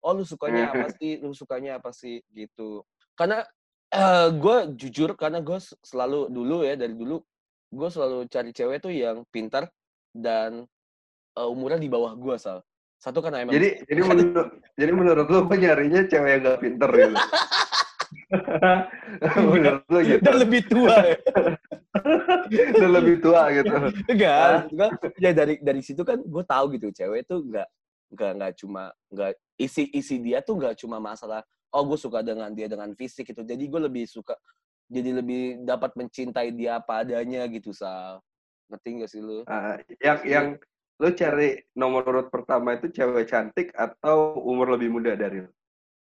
Oh 0.05 0.13
lu 0.13 0.23
sukanya 0.25 0.69
apa 0.73 0.87
sih? 0.97 1.21
Lu 1.21 1.33
sukanya 1.33 1.77
apa 1.81 1.89
sih? 1.93 2.21
Gitu. 2.31 2.81
Karena 3.13 3.43
eh 3.93 4.27
gue 4.33 4.57
jujur 4.75 5.13
karena 5.13 5.39
gue 5.39 5.57
selalu 5.85 6.27
dulu 6.33 6.65
ya 6.65 6.73
dari 6.75 6.97
dulu 6.97 7.21
gue 7.75 7.89
selalu 7.91 8.25
cari 8.31 8.51
cewek 8.55 8.81
tuh 8.81 8.91
yang 8.91 9.21
pintar 9.29 9.67
dan 10.15 10.63
eh, 11.35 11.47
umurnya 11.47 11.77
di 11.79 11.89
bawah 11.91 12.15
gue 12.15 12.35
sal. 12.39 12.63
Satu 12.95 13.19
karena 13.19 13.43
emang 13.43 13.53
Jadi 13.53 13.83
jadi 13.85 14.01
menurut 14.09 14.47
jadi 14.79 14.91
menurut 14.95 15.25
lu 15.29 15.39
gue 15.45 15.57
nyarinya 15.59 16.01
cewek 16.07 16.29
yang 16.31 16.41
gak 16.47 16.59
pinter 16.63 16.89
gitu. 16.95 17.15
menurut 19.53 19.85
lu 19.89 19.99
gitu. 20.03 20.21
dan 20.23 20.35
lebih 20.41 20.61
tua 20.67 20.95
ya 21.01 21.17
Dan 22.79 22.91
lebih 22.91 23.15
tua 23.23 23.49
gitu. 23.55 23.71
enggak 24.11 24.69
ya 25.17 25.31
dari 25.31 25.55
dari 25.63 25.81
situ 25.81 26.03
kan 26.03 26.19
gue 26.19 26.43
tahu 26.43 26.75
gitu 26.75 26.91
cewek 26.91 27.25
tuh 27.25 27.41
enggak 27.41 27.67
enggak 28.11 28.31
enggak 28.35 28.51
cuma 28.59 28.83
enggak 29.09 29.31
isi 29.55 29.87
isi 29.95 30.19
dia 30.19 30.43
tuh 30.43 30.59
enggak 30.59 30.75
cuma 30.77 30.99
masalah 30.99 31.41
oh 31.71 31.83
gue 31.87 31.97
suka 31.99 32.21
dengan 32.21 32.51
dia 32.51 32.67
dengan 32.67 32.91
fisik 32.93 33.31
gitu 33.31 33.41
jadi 33.41 33.63
gue 33.63 33.81
lebih 33.87 34.05
suka 34.07 34.35
jadi 34.91 35.17
lebih 35.17 35.65
dapat 35.65 35.97
mencintai 35.97 36.53
dia 36.53 36.77
apa 36.77 37.01
adanya 37.01 37.47
gitu 37.49 37.73
sal 37.73 38.21
ngerti 38.69 38.89
gak 39.01 39.09
sih 39.09 39.21
lu 39.21 39.45
Ah, 39.45 39.77
yang 40.01 40.19
yang 40.25 40.47
lu 41.01 41.09
cari 41.11 41.59
nomor 41.75 42.01
urut 42.07 42.27
pertama 42.31 42.77
itu 42.77 42.87
cewek 42.89 43.27
cantik 43.27 43.69
atau 43.75 44.39
umur 44.41 44.73
lebih 44.79 44.89
muda 44.93 45.13
dari 45.13 45.43
lu? 45.43 45.51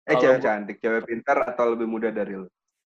Eh 0.07 0.15
Kalau 0.15 0.21
cewek 0.23 0.39
cantik, 0.39 0.75
cewek 0.79 1.03
pintar 1.03 1.37
atau 1.43 1.75
lebih 1.75 1.85
muda 1.85 2.07
dari 2.09 2.33
lu? 2.35 2.47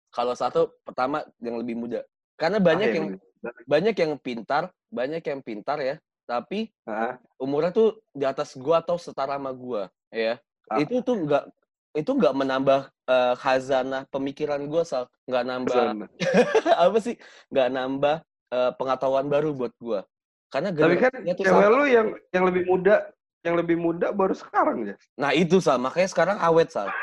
kalau 0.07 0.33
satu 0.33 0.71
pertama 0.81 1.21
yang 1.43 1.59
lebih 1.59 1.75
muda. 1.75 1.99
Karena 2.39 2.57
Ah, 2.57 2.63
banyak 2.63 2.89
yang 2.89 2.95
yang 2.95 3.07
muda. 3.17 3.49
banyak. 3.67 3.95
yang 3.97 4.13
pintar 4.17 4.63
banyak 4.87 5.21
yang 5.21 5.41
pintar 5.41 5.77
ya. 5.81 5.95
Tapi 6.23 6.69
Ah, 6.85 7.17
umurnya 7.37 7.69
tuh 7.69 7.97
di 8.13 8.23
atas 8.23 8.55
gua 8.55 8.79
atau 8.79 8.95
setara 8.95 9.35
sama 9.37 9.51
gua 9.51 9.89
ya. 10.09 10.37
Ah. 10.69 10.77
itu 10.79 10.99
tuh 11.01 11.15
enggak 11.25 11.43
itu 11.91 12.07
enggak 12.13 12.33
menambah 12.33 12.81
eh, 13.09 13.33
khazanah 13.35 14.05
pemikiran 14.09 14.61
gua 14.65 14.85
sal. 14.85 15.05
Nggak 15.27 15.43
nambah 15.43 15.83
apa 16.87 16.97
sih? 17.03 17.15
Nggak 17.51 17.69
nambah 17.73 18.15
eh, 18.53 18.71
pengetahuan 18.79 19.27
baru 19.27 19.51
buat 19.53 19.73
gua. 19.77 19.99
Karena 20.47 20.71
Tapi 20.71 20.95
kan 20.97 21.11
cewek 21.35 21.67
lu 21.67 21.85
yang 21.85 22.07
yang 22.31 22.43
lebih 22.47 22.63
muda, 22.63 23.11
yang 23.45 23.55
lebih 23.57 23.77
muda 23.77 24.09
baru 24.11 24.33
sekarang 24.33 24.93
ya. 24.93 24.95
nah 25.17 25.31
itu 25.33 25.61
sal 25.61 25.77
makanya 25.77 26.09
sekarang 26.09 26.37
awet 26.41 26.69
sal 26.73 26.89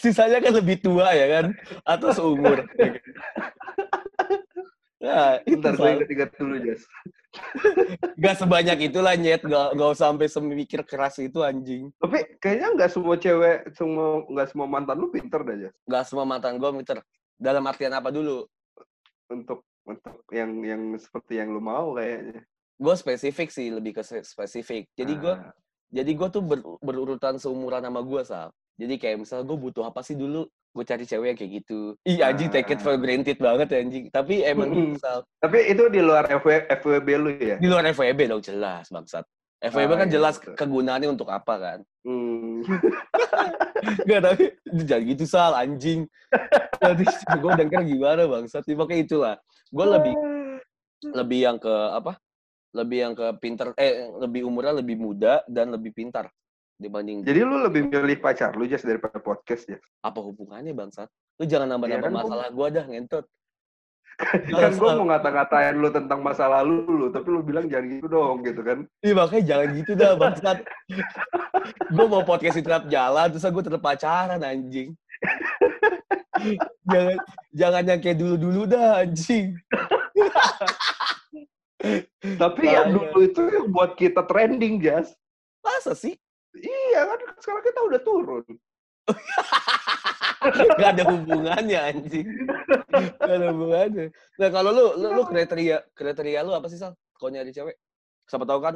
sisanya 0.00 0.40
kan 0.40 0.52
lebih 0.56 0.80
tua 0.80 1.12
ya 1.12 1.26
kan 1.40 1.46
atau 1.84 2.08
seumur 2.12 2.64
nah 4.96 5.38
itu 5.44 5.60
Bentar 5.60 5.76
gue 5.76 5.84
Sal. 5.84 5.94
inget-inget 6.00 6.30
dulu, 6.40 6.54
Jas. 6.64 6.82
Gak 8.24 8.36
sebanyak 8.40 8.78
itulah 8.90 9.12
nyet, 9.12 9.44
gak, 9.44 9.76
gak 9.76 9.90
usah 9.92 10.08
sampai 10.08 10.26
semikir 10.26 10.80
keras 10.88 11.20
itu 11.20 11.44
anjing. 11.44 11.92
Tapi 12.00 12.40
kayaknya 12.40 12.74
nggak 12.74 12.90
semua 12.90 13.14
cewek, 13.20 13.76
semua 13.76 14.24
nggak 14.24 14.48
semua 14.50 14.66
mantan 14.66 14.96
lu 14.96 15.12
pinter 15.12 15.44
dah, 15.44 15.56
Jas. 15.68 15.74
Gak 15.84 16.04
semua 16.08 16.24
mantan 16.24 16.56
gue 16.56 16.70
pinter. 16.80 17.04
Dalam 17.36 17.62
artian 17.68 17.92
apa 17.92 18.08
dulu? 18.08 18.48
Untuk 19.28 19.68
untuk 19.84 20.24
yang 20.32 20.50
yang 20.64 20.82
seperti 20.96 21.38
yang 21.38 21.52
lu 21.52 21.60
mau 21.60 21.92
kayaknya. 21.94 22.42
Gue 22.76 22.94
spesifik 22.94 23.48
sih, 23.48 23.72
lebih 23.72 23.96
ke 23.96 24.02
spesifik. 24.04 24.92
Jadi 24.92 25.16
gue 25.16 25.32
Ah, 25.32 25.52
jadi 25.88 26.12
gue 26.12 26.28
tuh 26.28 26.42
ber- 26.44 26.66
berurutan 26.84 27.40
seumuran 27.40 27.80
sama 27.80 28.04
gue, 28.04 28.22
Sal. 28.22 28.48
Jadi 28.76 29.00
kayak 29.00 29.24
misalnya 29.24 29.48
gue 29.48 29.56
butuh 29.56 29.88
apa 29.88 30.04
sih 30.04 30.12
dulu, 30.12 30.44
gue 30.46 30.84
cari 30.84 31.08
cewek 31.08 31.26
yang 31.32 31.38
kayak 31.40 31.52
gitu. 31.64 31.96
Ih 32.04 32.20
anjing, 32.20 32.52
take 32.52 32.68
it 32.68 32.84
for 32.84 32.92
granted 33.00 33.40
banget 33.40 33.72
ya 33.72 33.78
anjing. 33.80 34.04
Tapi 34.12 34.44
emang 34.44 34.68
gitu, 34.76 35.00
Sal. 35.00 35.24
Tapi 35.40 35.72
itu 35.72 35.88
di 35.88 36.04
luar 36.04 36.28
FW, 36.28 36.68
FWB 36.68 37.08
lu 37.16 37.30
ya? 37.40 37.56
Di 37.56 37.64
luar 37.64 37.88
FWB 37.88 38.20
dong, 38.28 38.44
jelas, 38.44 38.92
bangsat. 38.92 39.24
FWB 39.56 39.92
Ah, 39.96 39.98
kan 40.04 40.08
iya, 40.12 40.14
jelas 40.20 40.34
betul. 40.36 40.52
kegunaannya 40.60 41.08
untuk 41.08 41.32
apa 41.32 41.54
kan. 41.56 41.78
Hmm. 42.04 42.60
Gak 44.08 44.20
tapi 44.20 44.44
jangan 44.84 45.02
gitu 45.08 45.24
sal 45.24 45.52
anjing. 45.56 46.04
Nanti 46.76 47.04
gue 47.40 47.52
denger 47.56 47.82
gimana 47.88 48.22
bangsat. 48.28 48.68
Ya, 48.68 48.76
Pokoknya 48.76 49.00
itulah. 49.00 49.34
Gue 49.72 49.86
lebih 49.88 50.14
lebih 51.16 51.38
yang 51.40 51.56
ke 51.56 51.72
apa? 51.72 52.20
Lebih 52.76 52.98
yang 53.00 53.12
ke 53.16 53.26
pinter 53.40 53.72
eh 53.80 54.12
lebih 54.20 54.44
umurnya 54.44 54.84
lebih 54.84 55.00
muda 55.00 55.40
dan 55.48 55.72
lebih 55.72 55.96
pintar 55.96 56.28
dibanding 56.76 57.24
Jadi 57.24 57.40
lu 57.40 57.56
lebih 57.64 57.88
milih 57.88 58.20
pacar 58.20 58.52
lu 58.52 58.68
Jas 58.68 58.84
daripada 58.84 59.16
podcast 59.16 59.64
ya? 59.64 59.80
apa 60.04 60.20
hubungannya 60.20 60.76
bangsat? 60.76 61.08
Lu 61.40 61.48
jangan 61.48 61.72
nambah-nambah 61.72 62.04
Iya 62.04 62.04
kan, 62.04 62.12
gua- 62.12 62.22
masalah 62.28 62.48
gua 62.52 62.68
dah 62.68 62.84
ngentot. 62.84 63.24
kan 64.64 64.72
gue 64.72 64.90
mau 64.96 65.06
ngata-ngatain 65.12 65.76
lu 65.76 65.92
tentang 65.92 66.24
masa 66.24 66.48
lalu 66.48 66.88
lu, 66.88 67.06
tapi 67.12 67.28
lu 67.28 67.44
bilang 67.44 67.68
jangan 67.68 68.00
gitu 68.00 68.08
dong 68.08 68.40
gitu 68.48 68.60
kan? 68.64 68.78
Iya 69.04 69.12
makanya 69.12 69.44
jangan 69.44 69.68
gitu 69.76 69.92
dah 69.92 70.10
bangsat. 70.16 70.58
gue 71.92 72.06
mau 72.08 72.24
podcast 72.24 72.56
tetap 72.56 72.88
jalan 72.88 73.26
terus 73.28 73.44
gue 73.44 73.64
tetap 73.64 73.82
pacaran 73.84 74.40
anjing. 74.40 74.96
jangan 76.92 77.16
jangan 77.52 77.82
yang 77.84 78.00
kayak 78.00 78.16
dulu-dulu 78.16 78.64
dah 78.64 79.04
anjing. 79.04 79.52
Tapi 82.40 82.62
yang 82.64 82.88
Bahaya. 82.90 82.96
dulu 82.96 83.18
itu 83.20 83.42
yang 83.52 83.68
buat 83.68 83.92
kita 83.94 84.24
trending 84.24 84.80
Jas. 84.80 85.12
Masa 85.60 85.92
sih? 85.92 86.16
Iya 86.56 87.04
kan 87.04 87.18
sekarang 87.42 87.64
kita 87.64 87.80
udah 87.84 88.00
turun. 88.00 88.44
Gak 90.80 90.90
ada 90.96 91.04
hubungannya 91.10 91.78
anjing. 91.78 92.26
Gak 93.18 93.34
ada 93.36 93.46
hubungannya. 93.52 94.06
Nah 94.38 94.48
kalau 94.48 94.70
lu, 94.72 94.86
lu, 94.96 95.08
lu 95.20 95.22
kriteria 95.26 95.82
kriteria 95.92 96.40
lu 96.42 96.54
apa 96.54 96.70
sih 96.70 96.78
Sal? 96.78 96.94
Kalau 97.18 97.30
nyari 97.32 97.50
cewek? 97.50 97.76
Siapa 98.26 98.46
tahu 98.46 98.60
kan 98.62 98.74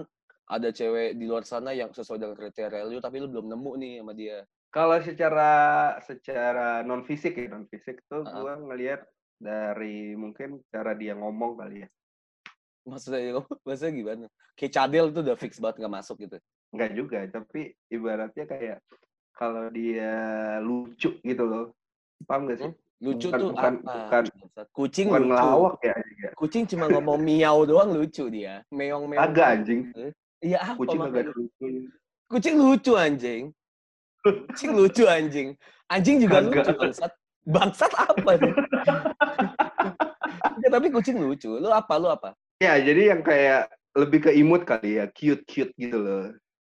ada 0.51 0.69
cewek 0.75 1.15
di 1.15 1.25
luar 1.31 1.47
sana 1.47 1.71
yang 1.71 1.95
sesuai 1.95 2.19
dengan 2.19 2.37
kriteria 2.37 2.83
lu 2.85 2.99
tapi 2.99 3.23
lu 3.23 3.31
belum 3.31 3.47
nemu 3.49 3.71
nih 3.79 3.93
sama 4.03 4.13
dia. 4.13 4.39
Kalau 4.71 4.99
secara 5.03 5.51
secara 6.05 6.83
non 6.83 7.03
fisik 7.03 7.35
ya 7.35 7.51
non 7.51 7.67
fisik 7.67 8.03
tuh 8.07 8.23
Ah. 8.23 8.39
gua 8.39 8.55
ngelihat 8.59 9.03
dari 9.41 10.15
mungkin 10.15 10.63
cara 10.71 10.95
dia 10.95 11.15
ngomong 11.15 11.59
kali 11.59 11.87
ya. 11.87 11.89
Maksudnya 12.90 13.20
maksudnya 13.66 13.92
gimana? 13.94 14.26
Kayak 14.59 14.72
cadel 14.74 15.07
tuh 15.14 15.22
udah 15.22 15.37
fix 15.38 15.53
banget 15.57 15.76
nggak 15.81 15.94
masuk 15.94 16.16
gitu. 16.20 16.37
Enggak 16.74 16.90
juga, 16.94 17.18
tapi 17.31 17.61
ibaratnya 17.88 18.44
kayak 18.44 18.79
kalau 19.33 19.70
dia 19.70 20.12
lucu 20.61 21.16
gitu 21.18 21.44
loh. 21.46 21.72
Paham 22.29 22.46
gak 22.46 22.59
sih? 22.61 22.68
Hmm, 22.68 22.76
Lucu 23.00 23.33
Bukan- 23.33 23.40
tuh 23.40 23.48
bukan- 23.57 23.76
apa? 23.81 23.92
bukan-. 24.05 24.26
Kucing 24.76 25.09
Bukan 25.09 25.22
lucu. 25.24 25.31
ngelawak 25.33 25.74
ya. 25.81 25.94
ya. 26.20 26.31
Kucing 26.37 26.64
cuma 26.68 26.85
ngomong 26.92 27.16
miau 27.16 27.59
doang 27.64 27.90
lucu 27.96 28.29
dia. 28.29 28.61
Meong 28.68 29.09
meong. 29.09 29.24
Agak 29.24 29.46
anjing. 29.57 29.88
Iya 30.44 30.59
apa 30.61 30.76
Kucing 30.76 31.00
agak 31.00 31.33
lucu. 31.33 31.66
Kucing 32.29 32.55
lucu 32.61 32.92
anjing. 33.00 33.42
Kucing 34.20 34.70
lucu 34.76 35.09
anjing. 35.09 35.48
Anjing 35.88 36.16
juga 36.20 36.44
Kagak. 36.44 36.53
lucu 36.61 36.72
bangsat. 36.76 37.12
Bangsat 37.48 37.92
apa 37.96 38.31
nih? 38.37 38.53
Ya, 40.61 40.68
tapi 40.68 40.92
kucing 40.92 41.16
lucu. 41.16 41.57
Lu 41.57 41.72
apa? 41.72 41.96
Lu 41.96 42.12
apa? 42.12 42.37
Ya, 42.61 42.77
jadi 42.77 43.16
yang 43.16 43.25
kayak 43.25 43.73
lebih 43.96 44.29
ke 44.29 44.31
imut 44.37 44.68
kali 44.68 45.01
ya, 45.01 45.09
cute-cute 45.11 45.73
gitu 45.81 45.96
loh. 45.96 46.25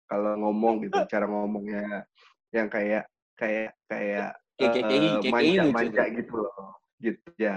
Kalau 0.09 0.41
ngomong 0.41 0.89
gitu, 0.89 0.97
cara 1.13 1.29
ngomongnya 1.29 2.09
yang 2.51 2.73
kayak 2.73 3.07
kayak 3.37 3.77
kayak 3.87 4.37
Kayak 4.63 4.75
eh, 4.77 4.83
KKI, 4.85 5.09
KKI 5.19 5.31
manja-manja 5.33 6.03
gitu 6.13 6.35
loh. 6.37 6.69
Gitu 7.01 7.29
ya. 7.41 7.57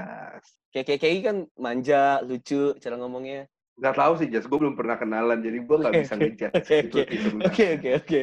Kayak 0.71 0.85
KKI 0.95 1.17
kan 1.21 1.37
manja, 1.59 2.01
lucu 2.23 2.73
cara 2.79 2.95
ngomongnya. 2.97 3.45
Nggak 3.75 3.95
tahu 3.99 4.13
sih, 4.23 4.27
Jas. 4.31 4.47
Gue 4.47 4.59
belum 4.63 4.79
pernah 4.79 4.95
kenalan, 4.95 5.43
jadi 5.43 5.57
gue 5.59 5.77
Oke, 5.77 5.99
bisa 5.99 6.15
ngejudge 6.15 6.63
Oke, 7.43 7.65
oke. 7.75 7.89
Oke. 7.99 8.21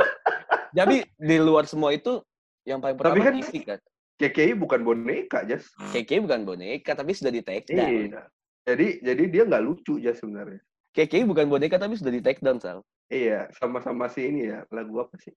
Jadi 0.78 1.00
di 1.16 1.36
luar 1.40 1.64
semua 1.64 1.90
itu 1.96 2.22
yang 2.62 2.78
paling 2.78 2.94
pertama 2.94 3.16
Tapi 3.16 3.24
kan 3.24 3.34
fisik 3.40 3.62
kan. 3.66 3.80
KKI 4.20 4.52
bukan 4.54 4.80
boneka, 4.86 5.42
Jas. 5.48 5.66
KK 5.90 6.22
bukan 6.22 6.46
boneka 6.46 6.94
tapi 6.94 7.16
sudah 7.16 7.32
di 7.34 7.42
take 7.42 7.74
down. 7.74 8.14
Iya. 8.14 8.22
Jadi 8.68 9.00
jadi 9.00 9.22
dia 9.32 9.42
nggak 9.48 9.64
lucu, 9.64 9.96
Jas 9.96 10.20
sebenarnya. 10.20 10.60
KK 10.92 11.24
bukan 11.24 11.48
boneka 11.48 11.80
tapi 11.80 11.96
sudah 11.96 12.12
di 12.12 12.20
take 12.20 12.44
down 12.44 12.60
Sal. 12.60 12.84
Iya, 13.08 13.48
sama-sama 13.56 14.12
si 14.12 14.28
ini 14.28 14.52
ya. 14.52 14.68
Lagu 14.68 14.92
apa 15.00 15.16
sih? 15.16 15.32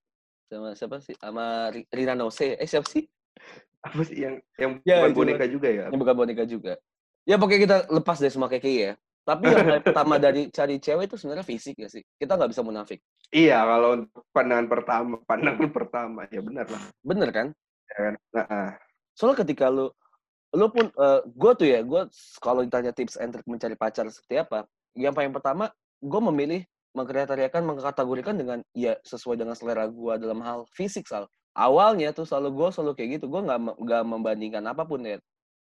Sama 0.52 0.76
siapa 0.76 1.00
sih? 1.00 1.16
Sama 1.16 1.72
Ri- 1.72 1.88
Rina 1.88 2.12
Nose. 2.12 2.60
Eh 2.60 2.68
siapa 2.68 2.84
sih? 2.84 3.08
Apa 3.80 4.04
sih 4.04 4.20
yang 4.20 4.36
yang 4.60 4.84
Ya, 4.84 5.00
bukan 5.00 5.08
itu 5.08 5.18
boneka 5.24 5.44
juga 5.48 5.68
ya? 5.72 5.86
Yang 5.88 6.00
bukan 6.04 6.14
boneka 6.14 6.44
juga. 6.44 6.72
Ya 7.24 7.40
pokoknya 7.40 7.60
kita 7.64 7.76
lepas 7.88 8.20
dari 8.20 8.32
semua 8.36 8.52
KK 8.52 8.66
ya. 8.68 8.92
Tapi 9.24 9.48
yang 9.48 9.80
pertama 9.80 10.18
dari 10.20 10.50
cari 10.52 10.76
cewek 10.82 11.08
itu 11.08 11.16
sebenarnya 11.16 11.46
fisik 11.46 11.80
ya 11.80 11.88
sih. 11.88 12.04
Kita 12.20 12.36
nggak 12.36 12.52
bisa 12.52 12.60
munafik. 12.60 13.00
Iya, 13.32 13.64
kalau 13.64 13.88
untuk 14.04 14.28
pandangan 14.34 14.66
pertama, 14.68 15.14
pandangan 15.24 15.70
pertama 15.72 16.20
ya 16.28 16.44
benar 16.44 16.66
lah. 16.68 16.82
Bener 17.00 17.28
kan? 17.32 17.46
Ya 17.88 17.96
kan? 17.96 18.14
Nah, 18.36 18.44
ah. 18.50 18.70
Soalnya 19.16 19.40
ketika 19.46 19.72
lu 19.72 19.88
lu 20.52 20.68
pun 20.68 20.92
gue 21.32 21.52
tuh 21.56 21.66
ya, 21.68 21.80
gue 21.80 22.02
kalau 22.44 22.60
ditanya 22.60 22.92
tips 22.92 23.16
and 23.16 23.32
trick 23.32 23.48
mencari 23.48 23.72
pacar 23.72 24.04
seperti 24.12 24.44
apa, 24.44 24.68
yang 24.92 25.16
paling 25.16 25.32
pertama 25.32 25.72
gue 26.02 26.20
memilih 26.32 26.60
mengkriteriakan, 26.92 27.64
mengkategorikan 27.64 28.36
dengan 28.36 28.58
ya 28.76 28.96
sesuai 29.00 29.40
dengan 29.40 29.56
selera 29.56 29.88
gue 29.88 30.14
dalam 30.20 30.44
hal 30.44 30.68
fisik 30.76 31.08
sal. 31.08 31.24
Awalnya 31.56 32.12
tuh 32.12 32.28
selalu 32.28 32.48
gue 32.52 32.68
selalu 32.68 32.92
kayak 32.96 33.10
gitu, 33.20 33.32
gue 33.32 33.40
nggak 33.44 33.80
nggak 33.80 34.02
membandingkan 34.04 34.64
apa 34.68 34.84
pun 34.84 35.04
ya. 35.04 35.16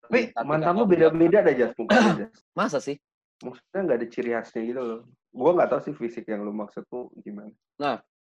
tapi 0.08 0.32
mantan 0.40 0.78
lu 0.78 0.88
beda-beda 0.88 1.44
dah 1.44 1.52
Jas. 1.52 1.72
Masa 2.58 2.80
sih? 2.80 2.96
Maksudnya 3.44 3.80
nggak 3.84 3.98
ada 4.00 4.08
ciri 4.08 4.30
khasnya 4.32 4.62
gitu 4.64 4.80
loh. 4.80 5.00
Gua 5.36 5.52
nggak 5.52 5.68
tahu 5.68 5.80
sih 5.84 5.94
fisik 5.94 6.24
yang 6.32 6.48
lu 6.48 6.52
maksud 6.54 6.88
tuh 6.88 7.12
gimana. 7.20 7.52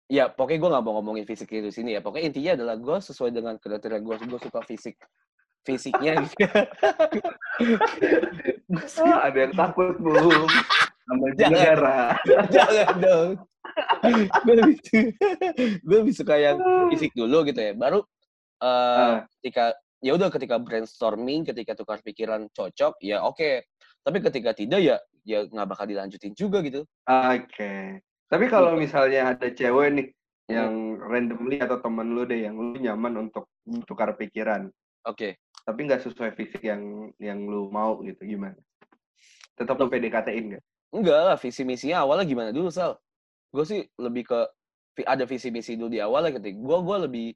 Ya 0.08 0.32
pokoknya 0.32 0.60
gue 0.63 0.69
nggak 0.69 0.84
mau 0.86 0.93
ngomongin 0.99 1.26
fisik 1.28 1.52
itu 1.52 1.76
sini 1.76 1.97
ya. 1.97 2.02
Pokoknya 2.04 2.32
intinya 2.32 2.52
adalah 2.56 2.76
gue 2.80 2.97
sesuai 3.04 3.32
dengan 3.36 3.60
kriteria 3.60 3.99
gue, 3.99 4.15
gue 4.15 4.39
suka 4.39 4.63
fisik 4.63 4.95
fisiknya 5.63 6.23
gitu. 6.23 6.47
Ah, 8.99 9.30
ada 9.30 9.38
yang 9.45 9.54
takut, 9.54 9.93
Bu. 10.02 10.17
Sama 11.06 11.26
negara. 11.38 12.17
Jangan 12.54 12.89
dong. 12.97 13.30
gue 14.43 14.56
lebih, 14.60 14.76
gue 15.88 15.97
lebih 16.04 16.13
suka 16.15 16.36
yang 16.36 16.58
fisik 16.89 17.13
dulu 17.13 17.45
gitu 17.45 17.60
ya. 17.62 17.73
Baru 17.78 18.02
eh 18.60 18.65
Ah. 18.65 19.28
ketika 19.39 19.76
ya 20.02 20.15
udah 20.15 20.34
ketika 20.34 20.58
brainstorming, 20.58 21.45
ketika 21.45 21.78
tukar 21.78 22.02
pikiran 22.02 22.49
cocok, 22.49 22.97
ya 22.99 23.21
oke. 23.21 23.62
Tapi 24.04 24.17
ketika 24.19 24.52
tidak 24.52 24.80
ya 24.82 24.95
ya 25.23 25.45
nggak 25.45 25.67
bakal 25.69 25.86
dilanjutin 25.86 26.34
juga 26.34 26.60
gitu. 26.65 26.84
Oke. 27.06 28.02
Tapi 28.28 28.45
kalau 28.49 28.73
misalnya 28.73 29.36
ada 29.36 29.47
cewek 29.47 29.89
nih 29.93 30.08
Hmm. 30.43 30.56
yang 30.60 30.73
randomly 30.99 31.56
atau 31.56 31.80
temen 31.80 32.12
lu 32.12 32.28
deh 32.28 32.43
yang 32.43 32.60
lu 32.60 32.76
nyaman 32.76 33.15
untuk 33.30 33.47
tukar 33.88 34.12
pikiran, 34.19 34.67
Oke. 35.08 35.39
Tapi 35.63 35.80
nggak 35.88 36.04
sesuai 36.04 36.32
fisik 36.36 36.62
yang 36.63 37.12
yang 37.17 37.43
lu 37.43 37.67
mau 37.67 37.99
gitu, 38.04 38.19
gimana? 38.23 38.56
Tetap 39.56 39.76
lu 39.78 39.88
PDKT-in 39.88 40.45
nggak? 40.56 40.63
Enggak 40.93 41.19
lah, 41.26 41.38
visi 41.38 41.63
misinya 41.63 42.06
awalnya 42.06 42.26
gimana 42.28 42.49
dulu, 42.54 42.69
Sal? 42.69 42.99
Gue 43.49 43.65
sih 43.65 43.82
lebih 43.97 44.28
ke 44.28 44.39
ada 45.06 45.26
visi 45.26 45.49
misi 45.49 45.73
dulu 45.73 45.89
di 45.89 45.97
awal 45.97 46.30
ketika 46.30 46.54
gue 46.54 46.78
gue 46.86 46.97
lebih 47.10 47.28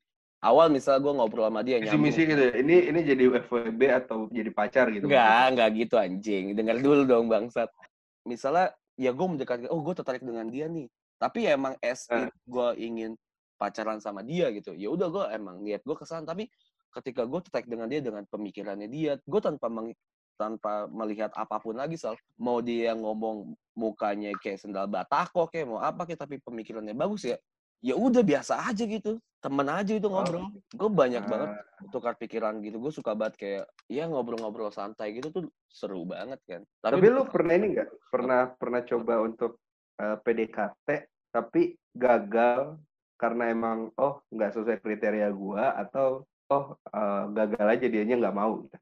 awal 0.46 0.70
misalnya 0.70 1.02
gue 1.02 1.14
ngobrol 1.18 1.50
sama 1.50 1.66
dia 1.66 1.82
Visi 1.82 1.90
nyambung. 1.90 2.06
misi 2.06 2.22
gitu 2.30 2.42
ya. 2.42 2.54
Ini 2.62 2.76
ini 2.94 3.00
jadi 3.02 3.24
FWB 3.42 3.82
atau 3.90 4.18
jadi 4.30 4.50
pacar 4.54 4.86
gitu? 4.94 5.10
Enggak, 5.10 5.44
enggak 5.54 5.70
gitu 5.74 5.96
anjing. 5.98 6.46
Dengar 6.54 6.78
dulu 6.78 7.02
dong 7.10 7.26
bangsat. 7.26 7.70
Misalnya 8.30 8.74
ya 8.94 9.10
gue 9.10 9.26
mendekati, 9.26 9.66
oh 9.74 9.82
gue 9.82 9.94
tertarik 9.98 10.22
dengan 10.22 10.46
dia 10.50 10.70
nih. 10.70 10.86
Tapi 11.18 11.50
ya 11.50 11.58
emang 11.58 11.74
as 11.82 12.06
Ah. 12.14 12.30
gue 12.30 12.68
ingin 12.78 13.18
pacaran 13.58 13.98
sama 13.98 14.22
dia 14.22 14.54
gitu. 14.54 14.78
Ya 14.78 14.94
udah 14.94 15.10
gue 15.10 15.24
emang 15.34 15.58
niat 15.66 15.82
gue 15.82 15.96
ke 15.98 16.06
sana. 16.06 16.22
Tapi 16.30 16.46
ketika 16.94 17.28
gue 17.28 17.40
tertarik 17.44 17.68
dengan 17.68 17.88
dia 17.90 18.00
dengan 18.00 18.24
pemikirannya 18.28 18.88
dia, 18.88 19.20
gue 19.20 19.42
tanpa 19.42 19.68
meng- 19.68 19.98
tanpa 20.38 20.86
melihat 20.88 21.34
apa 21.34 21.58
pun 21.58 21.74
lagi 21.74 21.98
sal. 21.98 22.14
Mau 22.38 22.62
dia 22.62 22.94
ngomong 22.94 23.58
mukanya 23.74 24.34
kayak 24.38 24.62
sendal 24.62 24.86
batako 24.86 25.50
kayak 25.50 25.66
mau 25.66 25.82
apa 25.82 26.06
kayak 26.06 26.22
tapi 26.26 26.38
pemikirannya 26.42 26.94
bagus 26.94 27.26
ya 27.26 27.38
ya 27.82 27.94
udah 27.98 28.22
biasa 28.26 28.70
aja 28.70 28.86
gitu. 28.86 29.18
Temen 29.38 29.70
aja 29.70 29.94
itu 29.94 30.08
ngobrol. 30.10 30.50
Gue 30.74 30.90
banyak 30.90 31.24
banget 31.30 31.50
Ah, 31.54 31.86
tukar 31.94 32.18
pikiran 32.18 32.58
gitu. 32.66 32.82
Gue 32.82 32.90
suka 32.90 33.14
banget 33.14 33.38
kayak 33.38 33.66
ya 33.86 34.10
ngobrol-ngobrol 34.10 34.74
santai 34.74 35.14
gitu 35.14 35.30
tuh 35.30 35.44
seru 35.70 36.06
banget 36.06 36.42
kan. 36.46 36.62
Tapi 36.82 37.06
lu 37.06 37.26
pernah 37.30 37.54
ini 37.54 37.78
nggak? 37.78 37.90
Pernah 38.10 38.42
pernah 38.58 38.82
coba 38.82 39.14
untuk 39.22 39.62
eh, 40.02 40.18
PDKT 40.22 40.88
tapi 41.30 41.78
gagal 41.94 42.82
karena 43.18 43.50
emang 43.50 43.90
oh 43.98 44.22
nggak 44.30 44.54
sesuai 44.58 44.82
kriteria 44.82 45.30
gua 45.34 45.74
atau 45.78 46.26
oh 46.50 46.66
eh, 46.76 47.24
gagal 47.34 47.68
aja 47.68 47.86
dianya 47.88 48.16
nggak 48.18 48.36
mau 48.36 48.64
gitu. 48.64 48.78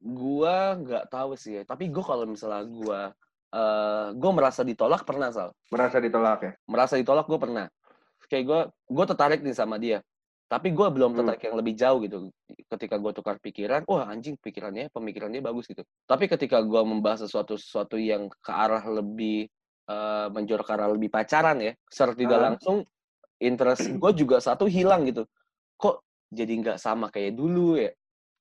gua 0.00 0.76
nggak 0.76 1.04
tahu 1.08 1.34
sih 1.34 1.60
ya 1.60 1.62
tapi 1.64 1.88
gue 1.88 2.04
kalau 2.04 2.28
misalnya 2.28 2.62
gua 2.64 3.00
eh 3.46 4.08
gue 4.12 4.30
merasa 4.34 4.66
ditolak 4.66 5.06
pernah 5.06 5.30
sal 5.30 5.54
Merasa 5.70 6.02
ditolak 6.02 6.38
ya? 6.42 6.52
merasa 6.66 6.94
ditolak 6.98 7.26
gue 7.30 7.38
pernah 7.38 7.66
kayak 8.26 8.44
gue 8.44 8.60
gue 8.90 9.04
tertarik 9.06 9.40
nih 9.40 9.54
sama 9.54 9.78
dia 9.78 10.02
tapi 10.46 10.70
gue 10.70 10.86
belum 10.86 11.10
Hmm. 11.14 11.18
tertarik 11.22 11.42
yang 11.46 11.56
lebih 11.58 11.74
jauh 11.74 11.98
gitu 12.02 12.30
ketika 12.70 12.98
gue 12.98 13.12
tukar 13.14 13.38
pikiran 13.38 13.82
wah 13.86 14.06
anjing 14.06 14.34
pikirannya 14.38 14.90
pemikirannya 14.90 15.42
bagus 15.42 15.66
gitu 15.66 15.82
tapi 16.06 16.26
ketika 16.26 16.58
gue 16.62 16.82
membahas 16.86 17.26
sesuatu 17.26 17.54
sesuatu 17.58 17.98
yang 17.98 18.30
ke 18.30 18.52
arah 18.52 18.82
lebih 18.86 19.46
eh 19.86 20.26
menjorok 20.34 20.66
ke 20.66 20.72
arah 20.74 20.90
lebih 20.90 21.10
pacaran 21.10 21.58
ya 21.62 21.72
secara 21.86 22.12
tidak 22.14 22.38
langsung 22.42 22.82
interest 23.38 23.86
gue 23.94 24.12
juga 24.14 24.42
satu 24.42 24.66
hilang 24.66 25.06
gitu 25.06 25.22
kok 25.78 26.02
jadi 26.32 26.52
nggak 26.62 26.78
sama 26.82 27.10
kayak 27.10 27.38
dulu 27.38 27.78
ya 27.78 27.90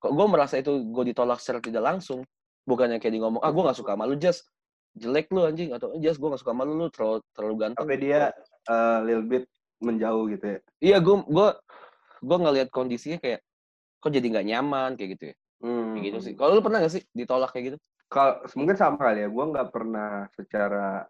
kok 0.01 0.11
gue 0.11 0.25
merasa 0.29 0.61
itu 0.61 0.85
gue 0.85 1.03
ditolak 1.13 1.41
secara 1.41 1.61
tidak 1.61 1.83
langsung 1.85 2.21
bukannya 2.65 2.97
kayak 2.97 3.13
di 3.13 3.19
ngomong 3.21 3.41
ah 3.41 3.51
gue 3.53 3.63
nggak 3.63 3.77
suka 3.77 3.93
sama 3.93 4.09
lu 4.09 4.17
just 4.17 4.45
jelek 4.95 5.27
lu 5.29 5.45
anjing 5.45 5.75
atau 5.75 5.93
just 5.99 6.17
gue 6.17 6.29
nggak 6.29 6.41
suka 6.41 6.51
sama 6.55 6.63
lu 6.65 6.73
lu 6.77 6.87
terlalu 6.89 7.17
terlalu 7.35 7.55
ganteng 7.61 7.83
Tapi 7.85 7.97
dia 7.99 8.21
eh, 8.69 8.99
little 9.05 9.27
bit 9.27 9.45
menjauh 9.83 10.25
gitu 10.31 10.45
ya. 10.55 10.59
Iya, 10.79 10.97
gue 11.03 11.15
gue 11.27 11.49
gue 12.25 12.37
ngelihat 12.39 12.69
kondisinya 12.71 13.19
kayak 13.19 13.43
kok 13.99 14.11
jadi 14.11 14.25
nggak 14.31 14.47
nyaman 14.47 14.89
kayak 14.95 15.09
gitu 15.19 15.23
ya. 15.31 15.35
Hmm. 15.63 15.93
Kayak 15.97 16.03
gitu 16.09 16.19
sih. 16.31 16.33
Kalau 16.37 16.51
lu 16.57 16.61
pernah 16.63 16.79
gak 16.83 16.93
sih 16.93 17.03
ditolak 17.11 17.51
kayak 17.51 17.65
gitu? 17.73 17.77
Kalau 18.05 18.33
mungkin 18.53 18.75
sama 18.77 19.01
kali 19.01 19.25
ya, 19.25 19.29
gua 19.33 19.45
nggak 19.49 19.69
pernah 19.73 20.29
secara 20.37 21.09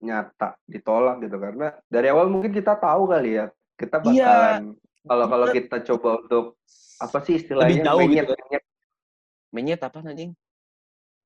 nyata 0.00 0.56
ditolak 0.64 1.20
gitu 1.20 1.36
karena 1.36 1.76
dari 1.84 2.08
awal 2.08 2.32
mungkin 2.32 2.56
kita 2.56 2.72
tahu 2.80 3.12
kali 3.12 3.36
ya 3.36 3.52
kita 3.76 4.00
Iya. 4.08 4.64
Kalau 5.04 5.26
kalau 5.28 5.46
kita 5.52 5.76
coba 5.94 6.10
untuk 6.24 6.44
apa 7.00 7.18
sih 7.24 7.40
istilahnya 7.40 7.80
jauh 7.84 8.04
gitu 8.04 8.12
menyet, 8.12 8.26
kan. 8.28 8.36
menyet, 8.44 8.64
Menyet 9.50 9.80
apa 9.82 9.98
anjing? 10.04 10.32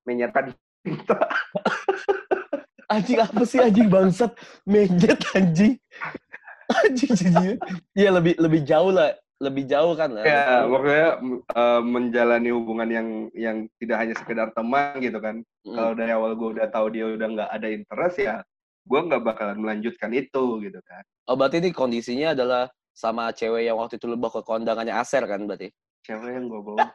menyetkan 0.05 0.53
kita. 0.85 1.17
Anjing 2.93 3.17
apa 3.17 3.43
sih 3.49 3.57
anjing 3.57 3.89
bangsat? 3.89 4.37
Menyet 4.69 5.17
anjing. 5.33 5.81
Anjing 6.85 7.13
jadi. 7.17 7.57
Iya 7.97 8.11
lebih 8.13 8.37
lebih 8.37 8.61
jauh 8.69 8.93
lah, 8.93 9.17
lebih 9.41 9.65
jauh 9.65 9.97
kan 9.97 10.13
lah. 10.13 10.25
Ya, 10.29 10.69
pokoknya 10.69 11.09
eh, 11.49 11.81
menjalani 11.81 12.51
hubungan 12.53 12.89
yang 12.93 13.09
yang 13.33 13.57
tidak 13.81 13.97
hanya 14.05 14.15
sekedar 14.21 14.49
teman 14.53 15.01
gitu 15.01 15.17
kan. 15.25 15.41
Hmm. 15.65 15.75
Kalau 15.75 15.93
dari 15.97 16.13
awal 16.13 16.37
gue 16.37 16.49
udah 16.61 16.69
tahu 16.69 16.87
dia 16.93 17.09
udah 17.09 17.29
nggak 17.33 17.51
ada 17.51 17.69
interest 17.73 18.17
ya, 18.21 18.37
gue 18.85 19.01
nggak 19.01 19.23
bakalan 19.25 19.59
melanjutkan 19.65 20.13
itu 20.13 20.45
gitu 20.61 20.81
kan. 20.85 21.03
Oh 21.25 21.35
berarti 21.41 21.65
ini 21.65 21.73
kondisinya 21.73 22.37
adalah 22.37 22.69
sama 22.95 23.35
cewek 23.35 23.67
yang 23.67 23.75
waktu 23.75 23.99
itu 23.99 24.07
lu 24.07 24.15
bawa 24.15 24.39
ke 24.39 24.43
kondangannya 24.47 24.95
Aser 24.95 25.27
kan 25.27 25.43
berarti? 25.45 25.75
Cewek 26.07 26.31
yang 26.31 26.47
gue 26.47 26.61
bawa. 26.63 26.87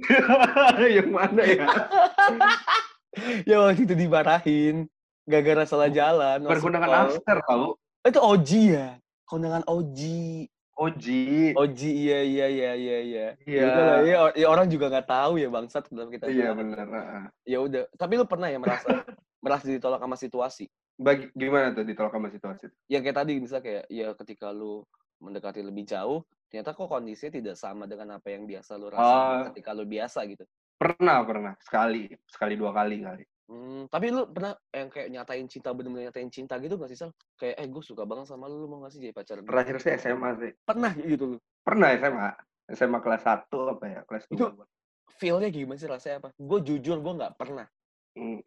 yang 0.96 1.10
mana 1.12 1.42
ya? 1.44 1.66
ya 3.50 3.56
waktu 3.60 3.84
itu 3.84 3.94
dimarahin. 3.94 4.88
Gara-gara 5.28 5.68
salah 5.68 5.92
jalan. 5.92 6.40
tol. 6.40 6.72
Aster 6.72 7.38
tau. 7.44 7.76
Itu 8.06 8.20
Oji 8.22 8.62
ya? 8.78 8.96
Kondangan 9.26 9.66
Oji. 9.68 10.48
Oji. 10.76 11.56
Oji 11.56 11.90
iya 12.04 12.20
iya 12.22 12.46
iya 12.46 12.70
iya 12.76 12.98
iya. 13.00 13.26
Iya. 13.42 13.64
Ya 13.66 13.94
ya, 14.04 14.18
ya 14.36 14.46
orang 14.46 14.68
juga 14.68 14.92
nggak 14.92 15.08
tahu 15.08 15.40
ya 15.40 15.48
bangsat 15.50 15.88
kenapa 15.90 16.14
kita. 16.14 16.24
Iya 16.30 16.52
salah. 16.52 16.56
benar. 16.56 16.86
heeh. 16.86 17.22
Ya 17.48 17.58
udah. 17.64 17.82
Tapi 17.98 18.12
lu 18.14 18.24
pernah 18.28 18.48
ya 18.52 18.60
merasa 18.60 18.86
merasa 19.44 19.64
ditolak 19.66 19.98
sama 19.98 20.16
situasi? 20.20 20.64
Bagi 20.96 21.28
gimana 21.34 21.74
tuh 21.74 21.82
ditolak 21.82 22.12
sama 22.14 22.28
situasi? 22.30 22.70
itu? 22.70 22.76
Yang 22.88 23.02
kayak 23.08 23.16
tadi 23.18 23.32
misalnya 23.42 23.64
kayak 23.64 23.84
ya 23.90 24.08
ketika 24.14 24.46
lu 24.54 24.86
mendekati 25.20 25.60
lebih 25.64 25.84
jauh, 25.84 26.22
ternyata 26.48 26.72
kok 26.72 26.88
kondisinya 26.88 27.32
tidak 27.32 27.56
sama 27.56 27.84
dengan 27.84 28.20
apa 28.20 28.28
yang 28.30 28.44
biasa 28.44 28.76
lu 28.76 28.92
rasain 28.92 29.40
Oh. 29.42 29.44
ketika 29.52 29.70
lu 29.72 29.84
biasa 29.84 30.24
gitu. 30.28 30.44
Pernah 30.76 31.24
pernah 31.24 31.54
sekali 31.60 32.08
sekali 32.28 32.54
dua 32.54 32.70
kali 32.76 33.00
kali. 33.00 33.24
Hmm, 33.46 33.86
tapi 33.86 34.10
lu 34.10 34.26
pernah 34.26 34.58
yang 34.74 34.90
kayak 34.90 35.08
nyatain 35.08 35.46
cinta 35.46 35.70
bener-bener 35.70 36.10
nyatain 36.10 36.28
cinta 36.34 36.58
gitu 36.58 36.74
gak 36.76 36.90
sih 36.90 36.98
Sal? 36.98 37.14
Kayak 37.38 37.62
eh 37.62 37.68
gue 37.70 37.78
suka 37.78 38.02
banget 38.02 38.26
sama 38.26 38.50
lu, 38.50 38.58
lu 38.60 38.66
mau 38.66 38.82
gak 38.82 38.90
sih 38.90 38.98
jadi 38.98 39.14
pacar? 39.14 39.38
Terakhir 39.40 39.76
sih 39.78 39.94
SMA 39.96 40.30
sih. 40.42 40.52
Pernah 40.66 40.92
gitu 40.98 41.24
lu. 41.30 41.38
Pernah 41.62 41.94
SMA. 41.94 42.28
SMA 42.74 42.98
kelas 42.98 43.22
1 43.22 43.46
apa 43.70 43.84
ya? 43.86 44.00
Kelas 44.02 44.26
Itu- 44.26 44.50
2. 44.50 44.66
Feel-nya 45.16 45.48
gimana 45.48 45.78
sih 45.78 45.86
rasanya 45.88 46.16
apa? 46.26 46.28
Gue 46.36 46.58
jujur 46.60 46.98
gue 46.98 47.14
nggak 47.14 47.38
pernah. 47.38 47.64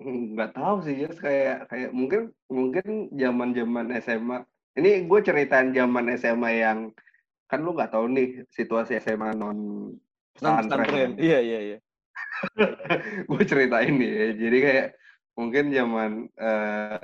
Nggak 0.04 0.52
tahu 0.58 0.76
sih, 0.84 0.98
Jas, 1.00 1.18
kayak 1.18 1.70
kayak 1.70 1.90
mungkin 1.94 2.34
mungkin 2.50 3.08
zaman-zaman 3.14 3.94
SMA 4.02 4.44
ini 4.78 5.10
gue 5.10 5.20
ceritain 5.26 5.74
zaman 5.74 6.14
SMA 6.20 6.52
yang 6.62 6.80
kan 7.50 7.66
lu 7.66 7.74
nggak 7.74 7.90
tahu 7.90 8.06
nih 8.14 8.46
situasi 8.54 9.02
SMA 9.02 9.34
non 9.34 9.92
pesantren. 10.38 11.18
Iya, 11.18 11.40
iya, 11.42 11.60
iya. 11.74 11.78
gue 13.30 13.44
ceritain 13.44 13.94
nih 13.98 14.12
ya. 14.12 14.28
Jadi 14.38 14.58
kayak 14.62 14.88
mungkin 15.34 15.66
zaman 15.74 16.12
eh, 16.38 17.00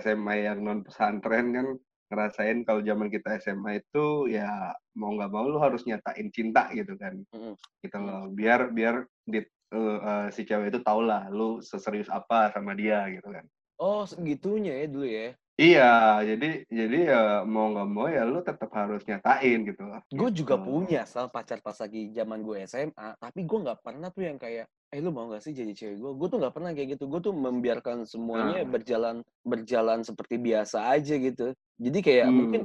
SMA 0.00 0.34
yang 0.48 0.58
non 0.64 0.80
pesantren 0.80 1.52
kan 1.52 1.66
ngerasain 2.10 2.66
kalau 2.66 2.82
zaman 2.82 3.06
kita 3.06 3.38
SMA 3.38 3.86
itu 3.86 4.26
ya 4.26 4.74
mau 4.98 5.14
nggak 5.14 5.30
mau 5.30 5.46
lu 5.46 5.62
harus 5.62 5.86
nyatain 5.86 6.32
cinta 6.34 6.72
gitu 6.74 6.96
kan. 6.96 7.20
Mm-mm. 7.30 7.54
Gitu 7.84 7.98
loh. 8.00 8.32
Biar 8.32 8.72
biar 8.72 9.04
di, 9.28 9.44
eh, 9.44 9.98
eh, 10.00 10.26
si 10.32 10.42
cewek 10.48 10.74
itu 10.74 10.80
tau 10.82 11.04
lah 11.04 11.28
lu 11.30 11.60
seserius 11.60 12.10
apa 12.10 12.50
sama 12.50 12.74
dia 12.74 13.04
gitu 13.12 13.30
kan. 13.30 13.44
Oh, 13.80 14.04
segitunya 14.04 14.80
ya 14.80 14.86
dulu 14.88 15.08
ya. 15.08 15.32
Iya, 15.60 16.24
jadi 16.24 16.64
jadi 16.72 16.98
ya 17.04 17.22
mau 17.44 17.68
nggak 17.68 17.88
mau 17.92 18.08
ya 18.08 18.24
lu 18.24 18.40
tetap 18.40 18.72
harus 18.72 19.04
nyatain 19.04 19.68
gitu 19.68 19.82
loh. 19.84 20.00
Gue 20.08 20.32
juga 20.32 20.56
Gitu. 20.56 20.64
punya 20.64 21.04
sal 21.04 21.28
pacar 21.28 21.60
pas 21.60 21.76
lagi 21.76 22.08
zaman 22.16 22.40
gue 22.40 22.64
SMA, 22.64 23.08
tapi 23.20 23.44
gue 23.44 23.58
nggak 23.60 23.84
pernah 23.84 24.08
tuh 24.08 24.24
yang 24.24 24.40
kayak, 24.40 24.64
eh 24.88 24.98
lu 25.04 25.12
mau 25.12 25.28
nggak 25.28 25.44
sih 25.44 25.52
jadi 25.52 25.76
cewek 25.76 26.00
gue? 26.00 26.12
Gue 26.16 26.28
tuh 26.32 26.38
nggak 26.40 26.54
pernah 26.56 26.72
kayak 26.72 26.96
gitu. 26.96 27.04
Gue 27.12 27.20
tuh 27.20 27.36
membiarkan 27.36 28.08
semuanya 28.08 28.64
Nah. 28.64 28.72
berjalan 28.72 29.16
berjalan 29.44 30.00
seperti 30.00 30.40
biasa 30.40 30.96
aja 30.96 31.14
gitu. 31.20 31.52
Jadi 31.76 31.98
kayak 32.00 32.28
Hmm. 32.32 32.36
mungkin 32.40 32.60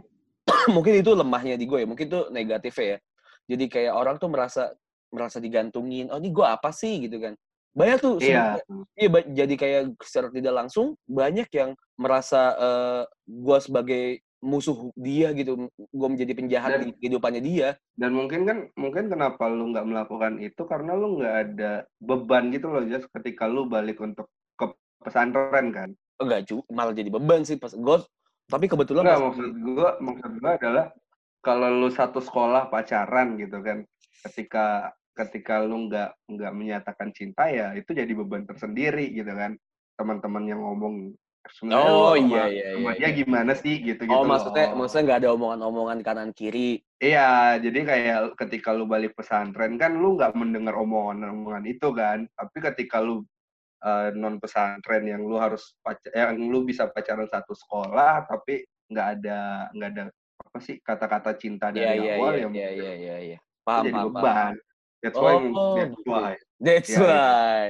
mungkin 0.75 0.93
itu 1.03 1.12
lemahnya 1.12 1.60
di 1.60 1.67
gue 1.67 1.84
ya. 1.84 1.88
Mungkin 1.91 2.08
tuh 2.08 2.23
negatifnya 2.31 2.95
ya. 2.95 2.97
Jadi 3.51 3.65
kayak 3.67 3.91
orang 3.91 4.15
tuh 4.23 4.31
merasa 4.31 4.71
merasa 5.12 5.43
digantungin. 5.43 6.08
Oh 6.15 6.17
ini 6.17 6.31
gue 6.31 6.47
apa 6.47 6.71
sih 6.71 7.03
gitu 7.12 7.19
kan? 7.19 7.36
Banyak 7.76 7.98
tuh 8.00 8.16
Iya. 8.24 8.56
Iya, 8.96 9.10
jadi 9.36 9.54
kayak 9.60 9.82
secara 10.00 10.32
tidak 10.32 10.54
langsung 10.56 10.96
banyak 11.06 11.52
yang 11.52 11.76
merasa 12.00 12.56
eh, 12.56 13.04
gua 13.28 13.60
sebagai 13.60 14.24
musuh 14.46 14.94
dia 14.94 15.34
gitu, 15.34 15.74
gue 15.74 16.08
menjadi 16.08 16.38
penjahat 16.38 16.70
Dan- 16.78 16.82
di 16.86 16.90
kehidupannya 17.02 17.42
dia. 17.42 17.74
Dan 17.98 18.14
mungkin 18.14 18.46
kan 18.46 18.58
mungkin 18.78 19.10
kenapa 19.10 19.50
lu 19.50 19.74
nggak 19.74 19.88
melakukan 19.90 20.38
itu 20.38 20.62
karena 20.70 20.94
lu 20.94 21.18
nggak 21.18 21.36
ada 21.50 21.72
beban 21.98 22.54
gitu 22.54 22.70
loh 22.70 22.86
Jas 22.86 23.10
ketika 23.10 23.50
lu 23.50 23.66
balik 23.66 23.98
untuk 23.98 24.30
ke 24.54 24.70
pesantren 25.02 25.74
kan. 25.74 25.90
Enggak, 26.22 26.46
cu, 26.46 26.62
malah 26.70 26.94
jadi 26.94 27.10
beban 27.10 27.42
sih 27.42 27.58
pas 27.58 27.74
gue. 27.74 27.98
Tapi 28.46 28.66
kebetulan 28.70 29.02
Enggak 29.02 29.18
pas 29.18 29.26
maksud 29.34 29.50
gua 29.66 29.90
maksud 29.98 30.32
gua 30.38 30.52
adalah 30.62 30.86
kalau 31.42 31.68
lu 31.74 31.90
satu 31.90 32.22
sekolah 32.22 32.70
pacaran 32.70 33.42
gitu 33.42 33.58
kan. 33.66 33.82
Ketika 34.30 34.94
ketika 35.15 35.63
lu 35.63 35.88
nggak 35.88 36.12
nggak 36.28 36.51
menyatakan 36.51 37.10
cinta 37.15 37.47
ya 37.47 37.71
itu 37.73 37.95
jadi 37.95 38.12
beban 38.12 38.43
tersendiri 38.43 39.10
gitu 39.15 39.32
kan. 39.32 39.56
Teman-teman 39.95 40.43
yang 40.43 40.60
ngomong 40.60 41.15
sebenarnya 41.45 41.88
Oh 41.88 42.17
iya 42.17 42.43
iya 42.49 42.69
iya. 42.75 42.91
dia 42.97 43.06
iya. 43.06 43.10
gimana 43.15 43.54
sih 43.54 43.78
gitu 43.80 44.04
gitu 44.04 44.12
Oh 44.12 44.25
maksudnya 44.25 44.73
loh. 44.73 44.82
maksudnya 44.84 45.04
nggak 45.08 45.19
ada 45.23 45.30
omongan-omongan 45.38 45.99
kanan 46.04 46.30
kiri. 46.36 46.82
Iya, 46.97 47.62
jadi 47.62 47.80
kayak 47.86 48.19
ketika 48.39 48.73
lu 48.73 48.89
balik 48.89 49.13
pesantren 49.13 49.78
kan 49.78 49.95
lu 49.95 50.17
nggak 50.19 50.34
mendengar 50.36 50.75
omongan-omongan 50.75 51.63
itu 51.65 51.88
kan. 51.95 52.28
Tapi 52.36 52.58
ketika 52.60 52.99
lu 52.99 53.23
non 54.17 54.41
pesantren 54.41 55.06
yang 55.06 55.21
lu 55.21 55.38
harus 55.38 55.78
pac- 55.86 56.10
yang 56.10 56.41
lu 56.49 56.65
bisa 56.65 56.89
pacaran 56.89 57.30
satu 57.30 57.54
sekolah 57.54 58.25
tapi 58.25 58.65
nggak 58.89 59.08
ada 59.21 59.39
nggak 59.69 59.89
ada 59.93 60.04
apa 60.41 60.58
sih 60.58 60.82
kata-kata 60.82 61.38
cinta 61.38 61.69
Iya 61.69 61.93
dari 61.93 62.01
iya 62.01 62.13
awal 62.17 62.34
iya 62.34 62.41
yang 62.41 62.54
iya 62.54 62.69
iya 62.73 62.93
iya. 62.97 63.15
iya. 63.21 63.38
itu 63.38 63.62
Paham 63.62 63.84
jadi 63.86 63.93
paham 63.93 64.13
paham. 64.25 64.54
That's 65.03 65.17
why 65.19 65.36
Oh, 65.36 65.75
that's 65.75 65.95
gitu. 65.97 66.10
why. 66.10 66.34
That's 66.60 66.89
Iya, 66.89 66.97
iya. 66.99 67.03
why. 67.03 67.63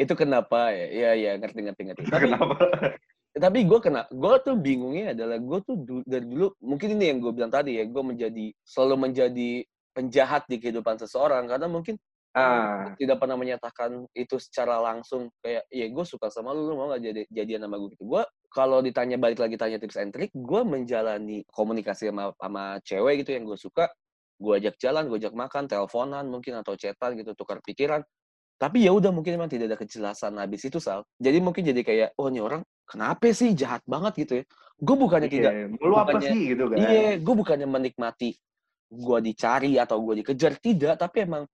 Itu 0.00 0.12
kenapa 0.18 0.74
ya? 0.74 0.86
Iya 0.90 1.10
iya 1.14 1.30
ngerti 1.38 1.60
ngerti 1.62 1.82
ngerti. 1.90 2.02
Tapi 2.10 2.26
Kenapa? 2.30 2.54
tapi 3.34 3.66
gue 3.66 3.78
kena 3.82 4.06
gue 4.14 4.34
tuh 4.46 4.54
bingungnya 4.54 5.10
adalah 5.10 5.42
gue 5.42 5.58
tuh 5.66 5.74
du- 5.82 6.06
dari 6.06 6.22
dulu 6.22 6.54
mungkin 6.62 6.94
ini 6.94 7.10
yang 7.10 7.18
gue 7.18 7.34
bilang 7.34 7.50
tadi 7.50 7.82
ya 7.82 7.84
gue 7.86 8.02
menjadi 8.06 8.46
selalu 8.62 9.10
menjadi 9.10 9.50
penjahat 9.90 10.46
di 10.46 10.62
kehidupan 10.62 11.02
seseorang 11.02 11.50
karena 11.50 11.66
mungkin 11.66 11.98
Ah, 12.34 12.90
tidak 12.98 13.22
pernah 13.22 13.38
menyatakan 13.38 14.10
itu 14.10 14.42
secara 14.42 14.82
langsung 14.82 15.30
kayak 15.38 15.70
ya 15.70 15.86
gue 15.86 16.02
suka 16.02 16.34
sama 16.34 16.50
lu 16.50 16.66
lu 16.66 16.74
mau 16.74 16.90
gak 16.90 17.06
jadi 17.06 17.22
jadian 17.30 17.62
sama 17.62 17.78
gue 17.78 17.94
gitu 17.94 18.10
gue 18.10 18.22
kalau 18.50 18.82
ditanya 18.82 19.14
balik 19.22 19.38
lagi 19.38 19.54
tanya 19.54 19.78
tips 19.78 20.02
and 20.02 20.10
trick 20.10 20.34
gue 20.34 20.60
menjalani 20.66 21.46
komunikasi 21.54 22.10
sama 22.10 22.34
sama 22.34 22.82
cewek 22.82 23.22
gitu 23.22 23.38
yang 23.38 23.46
gue 23.46 23.54
suka 23.54 23.86
gue 24.38 24.52
ajak 24.58 24.74
jalan 24.78 25.06
gue 25.10 25.18
ajak 25.22 25.34
makan 25.34 25.70
teleponan 25.70 26.26
mungkin 26.26 26.58
atau 26.58 26.74
chatan 26.74 27.14
gitu 27.18 27.32
tukar 27.38 27.62
pikiran 27.62 28.02
tapi 28.54 28.86
ya 28.86 28.94
udah 28.94 29.10
mungkin 29.10 29.34
memang 29.38 29.50
tidak 29.50 29.74
ada 29.74 29.78
kejelasan 29.78 30.38
habis 30.38 30.62
itu 30.66 30.78
sal 30.78 31.02
jadi 31.18 31.38
mungkin 31.42 31.66
jadi 31.66 31.80
kayak 31.82 32.08
oh 32.18 32.30
ini 32.30 32.38
orang 32.42 32.62
kenapa 32.86 33.30
sih 33.34 33.54
jahat 33.54 33.82
banget 33.86 34.14
gitu 34.26 34.32
ya 34.42 34.44
gue 34.74 34.96
bukannya 34.98 35.30
tidak 35.30 35.52
iya. 35.54 35.66
Lu 35.70 35.94
apa 35.94 36.18
bukannya- 36.18 36.32
sih 36.34 36.40
gitu 36.50 36.64
kan? 36.66 36.76
Iya, 36.82 37.10
gue 37.22 37.34
bukannya 37.38 37.68
menikmati 37.70 38.30
gue 38.90 39.18
dicari 39.22 39.78
atau 39.78 40.02
gue 40.02 40.22
dikejar 40.22 40.58
tidak, 40.58 40.94
tapi 40.98 41.26
emang 41.26 41.46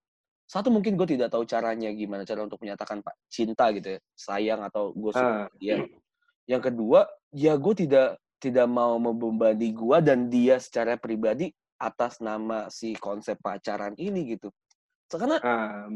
satu 0.49 0.73
mungkin 0.73 0.97
gue 0.99 1.09
tidak 1.09 1.29
tahu 1.31 1.45
caranya 1.45 1.93
gimana 1.95 2.25
cara 2.25 2.43
untuk 2.43 2.59
menyatakan 2.65 3.05
pak 3.05 3.15
cinta 3.31 3.71
gitu 3.77 3.97
ya, 3.97 3.99
sayang 4.17 4.61
atau 4.67 4.93
gue 4.97 5.13
suka 5.15 5.47
Ah, 5.47 5.49
dia. 5.57 5.85
Yang 6.49 6.73
kedua, 6.73 7.07
ya 7.31 7.55
gue 7.55 7.75
tidak 7.77 8.19
tidak 8.41 8.67
mau 8.67 8.97
membebani 8.97 9.69
gue 9.73 9.97
dan 10.01 10.27
dia 10.33 10.57
secara 10.59 10.97
pribadi 10.97 11.53
atas 11.81 12.21
nama 12.21 12.69
si 12.69 12.93
konsep 13.01 13.41
pacaran 13.41 13.97
ini 13.97 14.37
gitu. 14.37 14.53
So, 15.11 15.19
Karena 15.19 15.41
ah, 15.43 15.89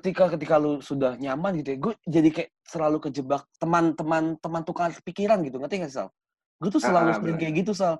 ketika 0.00 0.32
ketika 0.34 0.56
lu 0.58 0.80
sudah 0.82 1.14
nyaman 1.20 1.60
gitu 1.62 1.68
ya, 1.76 1.78
gue 1.78 1.94
jadi 2.08 2.28
kayak 2.32 2.50
selalu 2.64 2.98
kejebak 3.06 3.44
teman-teman 3.60 4.34
teman 4.40 4.62
tukar 4.64 4.90
pikiran 5.04 5.44
gitu, 5.46 5.60
ngerti 5.60 5.84
nggak 5.84 5.92
sih, 5.92 6.00
Sal? 6.02 6.08
Gue 6.58 6.70
tuh 6.74 6.82
selalu 6.82 7.12
Ah, 7.12 7.16
sering 7.20 7.36
benar. 7.38 7.42
kayak 7.44 7.54
gitu, 7.62 7.72
Sal. 7.76 7.94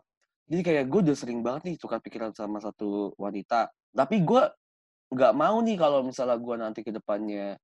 Jadi 0.48 0.62
kayak 0.64 0.84
gue 0.88 1.00
udah 1.04 1.16
sering 1.16 1.40
banget 1.44 1.62
nih 1.68 1.76
tukar 1.76 2.00
pikiran 2.00 2.32
sama 2.32 2.58
satu 2.58 3.12
wanita. 3.20 3.68
Tapi 3.92 4.24
gue 4.24 4.42
nggak 5.12 5.32
mau 5.36 5.60
nih 5.60 5.76
kalau 5.76 6.00
misalnya 6.02 6.40
gue 6.40 6.54
nanti 6.56 6.80
ke 6.82 6.90
depannya, 6.90 7.54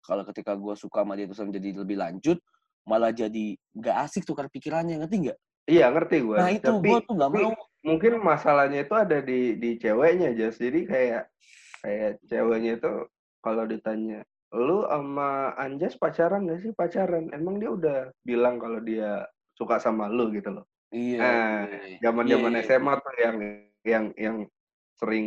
kalau 0.00 0.22
ketika 0.24 0.54
gue 0.54 0.72
suka 0.78 1.02
sama 1.02 1.18
dia 1.18 1.26
terus 1.26 1.42
menjadi 1.42 1.68
lebih 1.82 1.98
lanjut, 1.98 2.38
malah 2.88 3.12
jadi 3.12 3.58
nggak 3.76 3.96
asik 4.08 4.24
tukar 4.24 4.48
pikirannya, 4.48 5.02
ngerti 5.04 5.16
nggak? 5.28 5.38
Iya 5.68 5.92
ngerti 5.92 6.16
gue. 6.24 6.36
Nah 6.40 6.48
itu 6.48 6.64
Tapi 6.64 6.88
gue 6.88 6.98
tuh 7.04 7.14
nggak 7.18 7.30
mau. 7.34 7.52
Mungkin 7.82 8.18
masalahnya 8.18 8.84
itu 8.84 8.94
ada 8.94 9.18
di 9.22 9.54
di 9.56 9.78
ceweknya 9.78 10.34
Jas. 10.34 10.58
Jadi 10.58 10.84
kayak 10.84 11.30
kayak 11.82 12.18
ceweknya 12.26 12.78
itu 12.80 12.92
kalau 13.38 13.64
ditanya 13.64 14.26
lu 14.50 14.82
sama 14.88 15.52
Anjas 15.60 15.94
pacaran 16.00 16.48
gak 16.48 16.64
sih 16.64 16.72
pacaran 16.72 17.28
emang 17.36 17.60
dia 17.60 17.68
udah 17.68 17.98
bilang 18.24 18.56
kalau 18.56 18.80
dia 18.80 19.28
suka 19.52 19.76
sama 19.76 20.08
lu 20.08 20.32
gitu 20.32 20.48
loh 20.56 20.64
Iya. 20.88 21.20
Nah, 21.20 21.68
iya. 21.84 21.98
zaman 22.00 22.24
zaman 22.24 22.52
Iya, 22.56 22.60
iya. 22.64 22.68
SMA 22.72 22.92
tuh 22.96 23.14
yang 23.20 23.36
yang 23.84 24.04
yang 24.16 24.36
sering 24.96 25.26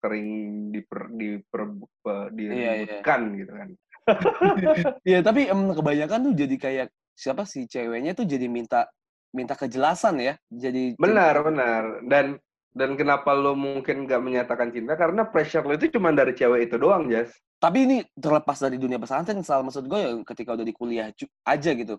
sering 0.00 0.28
diper 0.72 1.12
diper 1.12 1.62
pe- 2.00 2.32
Iya, 2.32 2.88
diributkan 2.88 3.20
gitu 3.36 3.52
kan 3.52 3.68
Iya, 5.08 5.18
tapi 5.20 5.52
em, 5.52 5.76
kebanyakan 5.76 6.18
tuh 6.24 6.34
jadi 6.34 6.56
kayak 6.56 6.86
siapa 7.12 7.44
sih 7.44 7.68
ceweknya 7.68 8.16
tuh 8.16 8.24
jadi 8.24 8.48
minta 8.48 8.88
minta 9.36 9.52
kejelasan 9.52 10.16
ya. 10.16 10.34
Jadi 10.48 10.96
benar 10.96 11.44
benar 11.44 12.00
dan 12.08 12.40
dan 12.76 12.92
kenapa 12.96 13.32
lu 13.32 13.56
mungkin 13.56 14.04
gak 14.04 14.20
menyatakan 14.20 14.68
cinta 14.68 14.96
karena 14.96 15.24
pressure 15.28 15.64
lu 15.64 15.76
itu 15.76 15.96
cuma 15.96 16.12
dari 16.12 16.36
cewek 16.36 16.68
itu 16.68 16.76
doang 16.76 17.08
Jas 17.08 17.32
Tapi 17.56 17.88
ini 17.88 17.96
terlepas 18.12 18.60
dari 18.60 18.76
dunia 18.76 19.00
pesantren, 19.00 19.40
salah 19.40 19.64
maksud 19.64 19.88
gue 19.88 19.96
yang 19.96 20.20
ketika 20.28 20.52
udah 20.52 20.66
di 20.66 20.76
kuliah 20.76 21.08
aja 21.48 21.70
gitu. 21.72 21.96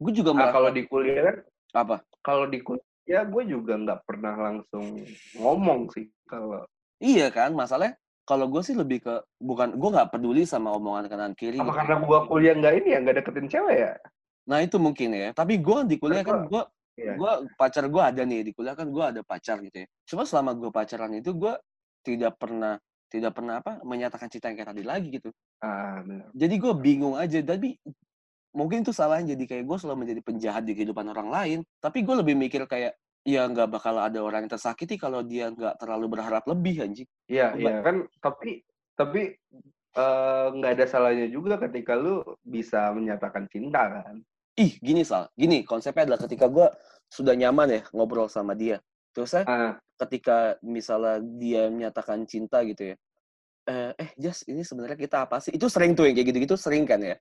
Gue 0.00 0.12
juga 0.16 0.32
nah, 0.32 0.48
kalau 0.48 0.72
di 0.72 0.88
kuliah 0.88 1.28
kan 1.28 1.36
apa? 1.76 1.96
kalau 2.24 2.48
di 2.48 2.64
kuliah 2.64 3.22
gue 3.28 3.42
juga 3.44 3.76
nggak 3.76 4.00
pernah 4.08 4.32
langsung 4.32 4.96
ngomong 5.36 5.92
sih 5.92 6.08
kalau 6.24 6.64
Iya 7.04 7.28
kan, 7.28 7.52
masalahnya 7.52 8.00
kalau 8.24 8.48
gue 8.48 8.64
sih 8.64 8.72
lebih 8.72 9.04
ke 9.04 9.14
bukan 9.36 9.76
gue 9.76 9.90
nggak 9.92 10.08
peduli 10.16 10.48
sama 10.48 10.72
omongan 10.72 11.12
kanan 11.12 11.36
kiri. 11.36 11.60
apa 11.60 11.68
gitu. 11.68 11.76
karena 11.76 11.94
gue 12.00 12.18
kuliah 12.32 12.54
nggak 12.56 12.74
ini 12.80 12.88
ya 12.96 12.98
nggak 13.04 13.16
deketin 13.20 13.48
cewek 13.52 13.76
ya 13.76 13.92
Nah 14.48 14.58
itu 14.60 14.76
mungkin 14.76 15.12
ya. 15.14 15.30
Tapi 15.32 15.60
gue 15.60 15.78
di 15.88 15.96
kuliah 16.00 16.24
kan 16.24 16.48
gue 16.48 16.62
Iya. 16.94 17.18
gue 17.18 17.32
pacar 17.58 17.90
gue 17.90 17.98
ada 17.98 18.22
nih 18.22 18.46
di 18.46 18.52
kuliah 18.54 18.78
kan 18.78 18.86
gue 18.86 19.02
ada 19.02 19.20
pacar 19.26 19.58
gitu 19.66 19.82
ya. 19.82 19.86
Cuma 20.06 20.22
selama 20.22 20.54
gue 20.54 20.70
pacaran 20.70 21.10
itu 21.18 21.34
gue 21.34 21.50
tidak 22.06 22.38
pernah 22.38 22.78
tidak 23.10 23.34
pernah 23.34 23.62
apa 23.62 23.78
menyatakan 23.82 24.26
cinta 24.26 24.50
yang 24.50 24.58
kayak 24.58 24.70
tadi 24.74 24.82
lagi 24.82 25.08
gitu. 25.10 25.30
ah 25.62 26.02
jadi 26.34 26.54
gue 26.60 26.72
bingung 26.76 27.14
aja 27.14 27.40
tapi 27.40 27.78
mungkin 28.54 28.82
itu 28.86 28.90
salahnya 28.90 29.34
jadi 29.34 29.44
kayak 29.54 29.64
gue 29.66 29.76
selalu 29.78 29.98
menjadi 30.06 30.20
penjahat 30.22 30.62
di 30.66 30.74
kehidupan 30.74 31.06
orang 31.10 31.28
lain 31.30 31.58
tapi 31.78 32.02
gue 32.02 32.14
lebih 32.14 32.34
mikir 32.38 32.66
kayak 32.66 32.94
ya 33.24 33.48
nggak 33.48 33.72
bakal 33.72 33.96
ada 33.96 34.20
orang 34.20 34.44
yang 34.44 34.52
tersakiti 34.52 35.00
kalau 35.00 35.24
dia 35.24 35.48
nggak 35.48 35.80
terlalu 35.80 36.18
berharap 36.18 36.44
lebih 36.44 36.84
anjing 36.84 37.08
Iya, 37.30 37.56
iya 37.56 37.80
kan 37.80 38.04
tapi 38.20 38.62
tapi 38.94 39.34
eh, 39.94 40.46
nggak 40.54 40.72
ada 40.78 40.86
salahnya 40.86 41.26
juga 41.30 41.56
ketika 41.56 41.94
lu 41.96 42.20
bisa 42.44 42.90
menyatakan 42.94 43.46
cinta 43.50 43.90
kan. 43.90 44.20
Ih 44.54 44.78
gini 44.78 45.02
sal 45.02 45.28
gini 45.34 45.62
konsepnya 45.62 46.06
adalah 46.06 46.20
ketika 46.22 46.46
gue 46.46 46.66
sudah 47.08 47.34
nyaman 47.34 47.68
ya 47.70 47.82
ngobrol 47.90 48.26
sama 48.26 48.54
dia 48.54 48.78
terus 49.10 49.30
saya 49.30 49.44
Ah, 49.46 49.72
ketika 49.98 50.58
misalnya 50.60 51.18
dia 51.38 51.70
menyatakan 51.70 52.22
cinta 52.24 52.62
gitu 52.62 52.94
ya 52.94 52.96
eh 53.64 53.90
eh 53.96 54.10
Jas 54.14 54.44
ini 54.44 54.60
sebenarnya 54.60 54.98
kita 54.98 55.24
apa 55.24 55.40
sih 55.40 55.54
itu 55.54 55.66
sering 55.66 55.94
tuh 55.94 56.04
yang 56.04 56.14
kayak 56.14 56.28
gitu-gitu 56.34 56.54
sering 56.54 56.84
kan 56.84 57.00
ya 57.00 57.16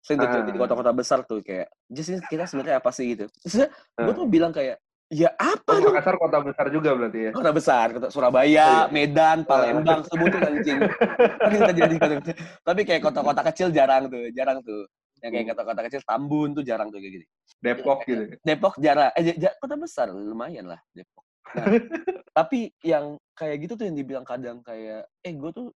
sering 0.00 0.20
terjadi 0.20 0.50
di 0.50 0.58
Ah. 0.58 0.62
kota-kota 0.64 0.92
besar 0.92 1.18
tuh 1.24 1.40
kayak 1.40 1.68
just 1.86 2.12
ini 2.12 2.20
kita 2.24 2.44
sebenarnya 2.44 2.80
apa 2.80 2.90
sih 2.90 3.14
gitu 3.14 3.28
terus 3.40 3.68
gue 3.68 3.68
Ah. 4.04 4.12
tuh 4.12 4.26
bilang 4.26 4.52
kayak 4.52 4.76
ya 5.08 5.30
apa 5.36 5.78
dong 5.78 5.92
Makassar 5.94 6.16
kota 6.16 6.38
besar 6.40 6.66
juga 6.72 6.90
berarti 6.96 7.28
ya. 7.28 7.30
kota 7.30 7.50
besar 7.52 7.86
kota 7.92 8.08
Surabaya 8.08 8.48
Oh, 8.48 8.88
iya. 8.88 8.90
Medan. 8.90 9.44
Palembang 9.44 10.00
sebutin 10.08 10.40
anjing 10.42 10.78
kota 11.52 12.32
tapi 12.64 12.80
kayak 12.82 13.00
kota-kota 13.04 13.40
kecil 13.52 13.68
jarang 13.70 14.08
tuh 14.08 14.32
jarang 14.32 14.58
tuh 14.64 14.88
yang 15.24 15.32
kayak 15.32 15.44
Hmm. 15.48 15.52
kota-kota 15.56 15.80
kecil 15.88 16.02
Tambun 16.04 16.48
tuh 16.52 16.64
jarang 16.68 16.88
tuh 16.92 17.00
kayak 17.00 17.12
gitu. 17.16 17.26
Depok 17.64 17.98
gitu. 18.04 18.22
Depok 18.44 18.74
jarang. 18.76 19.10
Eh 19.16 19.32
kota 19.56 19.74
besar 19.80 20.12
lumayan 20.12 20.68
lah 20.68 20.80
Depok. 20.92 21.24
Nah, 21.56 21.64
tapi 22.38 22.68
yang 22.84 23.16
kayak 23.32 23.56
gitu 23.64 23.72
tuh 23.80 23.84
yang 23.88 23.96
dibilang 23.96 24.26
kadang 24.28 24.60
kayak 24.60 25.08
eh 25.24 25.32
gue 25.32 25.50
tuh 25.56 25.72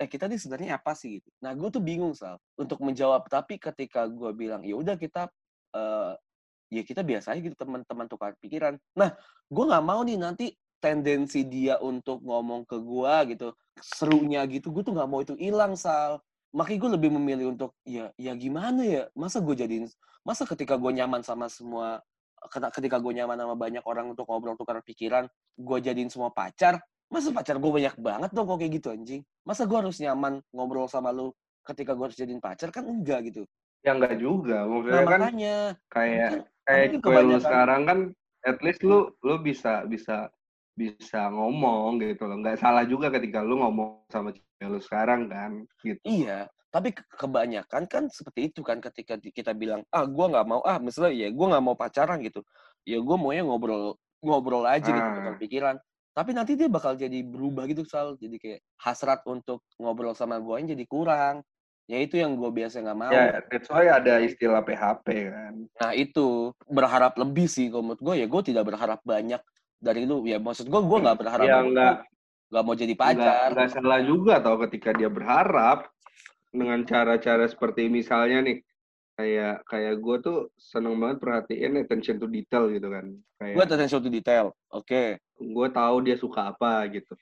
eh 0.00 0.08
kita 0.08 0.24
nih 0.32 0.40
sebenarnya 0.40 0.80
apa 0.80 0.96
sih? 0.96 1.20
Gitu. 1.20 1.28
Nah 1.44 1.52
gue 1.52 1.68
tuh 1.68 1.84
bingung 1.84 2.16
sal 2.16 2.40
untuk 2.56 2.80
menjawab. 2.80 3.28
Tapi 3.28 3.60
ketika 3.60 4.08
gue 4.08 4.32
bilang 4.32 4.64
ya 4.64 4.80
udah 4.80 4.96
kita 4.96 5.28
eh, 5.76 6.12
ya 6.72 6.82
kita 6.82 7.04
biasa 7.04 7.36
aja 7.36 7.40
gitu 7.44 7.56
teman-teman 7.56 8.08
tukar 8.08 8.32
pikiran. 8.40 8.80
Nah 8.96 9.12
gue 9.52 9.64
nggak 9.68 9.84
mau 9.84 10.00
nih 10.00 10.16
nanti 10.16 10.46
tendensi 10.80 11.44
dia 11.44 11.80
untuk 11.80 12.20
ngomong 12.24 12.64
ke 12.68 12.76
gue 12.80 13.14
gitu 13.36 13.48
serunya 13.80 14.44
gitu 14.44 14.72
gue 14.72 14.84
tuh 14.84 14.92
nggak 14.92 15.08
mau 15.08 15.20
itu 15.24 15.32
hilang 15.40 15.72
sal 15.72 16.20
makanya 16.54 16.78
gue 16.82 16.90
lebih 17.00 17.10
memilih 17.16 17.46
untuk 17.54 17.74
ya 17.82 18.10
ya 18.16 18.32
gimana 18.38 18.82
ya 18.86 19.02
masa 19.18 19.42
gue 19.42 19.54
jadiin 19.54 19.90
masa 20.26 20.42
ketika 20.46 20.74
gue 20.78 20.92
nyaman 20.94 21.22
sama 21.22 21.46
semua 21.50 22.02
ketika 22.52 23.00
gue 23.00 23.12
nyaman 23.16 23.36
sama 23.38 23.54
banyak 23.58 23.84
orang 23.86 24.12
untuk 24.12 24.28
ngobrol 24.28 24.54
tukar 24.54 24.78
pikiran 24.84 25.26
gue 25.56 25.78
jadiin 25.80 26.12
semua 26.12 26.30
pacar? 26.30 26.78
Masa 27.06 27.30
pacar 27.30 27.56
gue 27.56 27.70
banyak 27.70 27.94
banget 28.02 28.30
dong 28.34 28.50
kok 28.50 28.58
kayak 28.58 28.72
gitu 28.82 28.88
anjing? 28.90 29.22
Masa 29.46 29.62
gue 29.64 29.78
harus 29.78 29.98
nyaman 30.02 30.42
ngobrol 30.50 30.90
sama 30.90 31.14
lu 31.14 31.30
ketika 31.62 31.94
gue 31.94 32.04
harus 32.10 32.18
jadiin 32.18 32.42
pacar? 32.42 32.70
Kan 32.74 32.86
enggak 32.86 33.30
gitu. 33.30 33.42
Ya 33.86 33.94
enggak 33.94 34.18
juga. 34.18 34.66
nah 34.66 34.68
Maksudnya 34.68 35.06
kan 35.06 35.20
makanya. 35.22 35.56
kayak 35.90 36.30
mungkin, 36.30 36.40
kayak 36.66 36.82
mungkin 36.82 36.98
kue 36.98 37.10
lu 37.10 37.14
kebanyakan 37.14 37.42
sekarang 37.42 37.80
kan 37.86 37.98
at 38.46 38.58
least 38.62 38.80
lu 38.82 38.98
lu 39.22 39.34
bisa 39.42 39.86
bisa 39.86 40.30
bisa 40.76 41.32
ngomong 41.32 41.96
gitu 41.98 42.28
loh. 42.28 42.36
Nggak 42.38 42.60
salah 42.60 42.84
juga 42.84 43.08
ketika 43.08 43.40
lu 43.40 43.58
ngomong 43.58 44.04
sama 44.12 44.30
cewek 44.30 44.68
lu 44.68 44.78
sekarang 44.78 45.26
kan 45.26 45.64
gitu. 45.80 45.98
Iya, 46.04 46.46
tapi 46.68 46.92
ke- 46.92 47.08
kebanyakan 47.16 47.88
kan 47.88 48.04
seperti 48.12 48.52
itu 48.52 48.60
kan 48.60 48.78
ketika 48.78 49.16
kita 49.16 49.56
bilang 49.56 49.80
ah 49.88 50.04
gue 50.04 50.26
nggak 50.28 50.46
mau 50.46 50.60
ah 50.62 50.76
misalnya 50.76 51.16
ya 51.16 51.28
gue 51.32 51.46
nggak 51.48 51.64
mau 51.64 51.72
pacaran 51.72 52.20
gitu 52.20 52.44
ya 52.84 53.00
gue 53.00 53.16
maunya 53.16 53.40
ngobrol 53.42 53.96
ngobrol 54.20 54.68
aja 54.68 54.84
gitu 54.84 55.00
Ah. 55.00 55.16
tukar 55.16 55.34
pikiran 55.40 55.76
tapi 56.12 56.32
nanti 56.32 56.52
dia 56.56 56.68
bakal 56.68 56.92
jadi 56.92 57.24
berubah 57.24 57.64
gitu 57.64 57.84
sal 57.84 58.16
jadi 58.16 58.36
kayak 58.36 58.60
hasrat 58.76 59.20
untuk 59.24 59.64
ngobrol 59.76 60.12
sama 60.12 60.36
gue 60.36 60.68
jadi 60.68 60.84
kurang 60.84 61.40
ya 61.86 61.96
itu 61.96 62.20
yang 62.20 62.36
gue 62.36 62.50
biasa 62.50 62.82
nggak 62.82 62.98
mau 62.98 63.12
Ya, 63.12 63.40
that's 63.46 63.68
why 63.72 63.88
ada 63.88 64.20
istilah 64.20 64.60
PHP 64.60 65.06
kan. 65.32 65.54
nah 65.80 65.92
itu 65.92 66.52
berharap 66.66 67.16
lebih 67.16 67.46
sih 67.46 67.68
kalau 67.68 67.88
menurut 67.88 68.02
gue 68.02 68.14
ya 68.20 68.26
gue 68.26 68.42
tidak 68.44 68.64
berharap 68.66 69.00
banyak 69.00 69.40
dari 69.76 70.08
lu 70.08 70.24
ya 70.24 70.40
maksud 70.40 70.66
gue 70.66 70.80
gue 70.80 70.98
nggak 71.04 71.18
berharap 71.20 71.46
Ya 71.46 71.60
lu 71.60 71.72
nggak. 71.72 71.96
mau 72.64 72.74
jadi 72.74 72.94
Nggak, 72.94 73.02
pacar. 73.18 73.48
nggak 73.52 73.70
salah 73.74 74.00
juga 74.02 74.34
tau 74.40 74.56
ketika 74.64 74.90
dia 74.94 75.10
berharap 75.10 75.90
dengan 76.50 76.80
cara-cara 76.88 77.44
seperti 77.44 77.90
misalnya 77.90 78.40
nih 78.40 78.56
kayak 79.16 79.64
kayak 79.64 79.94
gue 80.00 80.16
tuh 80.20 80.38
seneng 80.56 80.96
banget 80.96 81.20
perhatiin 81.20 81.80
attention 81.80 82.16
to 82.16 82.28
detail 82.28 82.68
gitu 82.68 82.88
kan 82.88 83.16
gue 83.40 83.62
attention 83.62 84.00
to 84.00 84.08
detail 84.08 84.52
oke. 84.70 85.20
Gue 85.36 85.68
tahu 85.68 85.96
dia 86.00 86.16
suka 86.16 86.52
apa 86.56 86.88
gitu. 86.88 87.12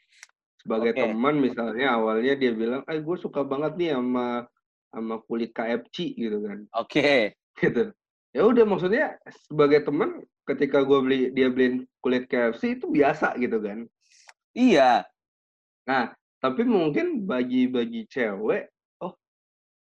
Sebagai 0.63 0.95
Oke. 0.95 1.03
teman 1.03 1.35
misalnya 1.43 1.99
awalnya 1.99 2.39
dia 2.39 2.55
bilang 2.55 2.87
eh 2.87 3.03
gue 3.03 3.17
suka 3.19 3.43
banget 3.43 3.75
nih 3.75 3.91
sama 3.99 4.47
sama 4.95 5.19
kulit 5.27 5.51
KFC 5.51 6.15
gitu 6.15 6.39
kan. 6.47 6.63
Oke. 6.79 7.35
Gitu 7.59 7.91
ya 8.35 8.43
udah 8.43 8.67
maksudnya 8.67 9.15
sebagai 9.47 9.87
teman 9.87 10.27
ketika 10.45 10.83
gue 10.83 10.99
beli 11.01 11.21
dia 11.31 11.49
beliin 11.49 11.87
kulit 12.03 12.27
KFC 12.27 12.83
itu 12.83 12.91
biasa 12.91 13.39
gitu 13.39 13.63
kan? 13.63 13.87
Iya. 14.53 15.07
Nah, 15.87 16.13
tapi 16.43 16.67
mungkin 16.67 17.25
bagi 17.25 17.71
bagi 17.71 18.05
cewek, 18.11 18.69
oh 19.01 19.15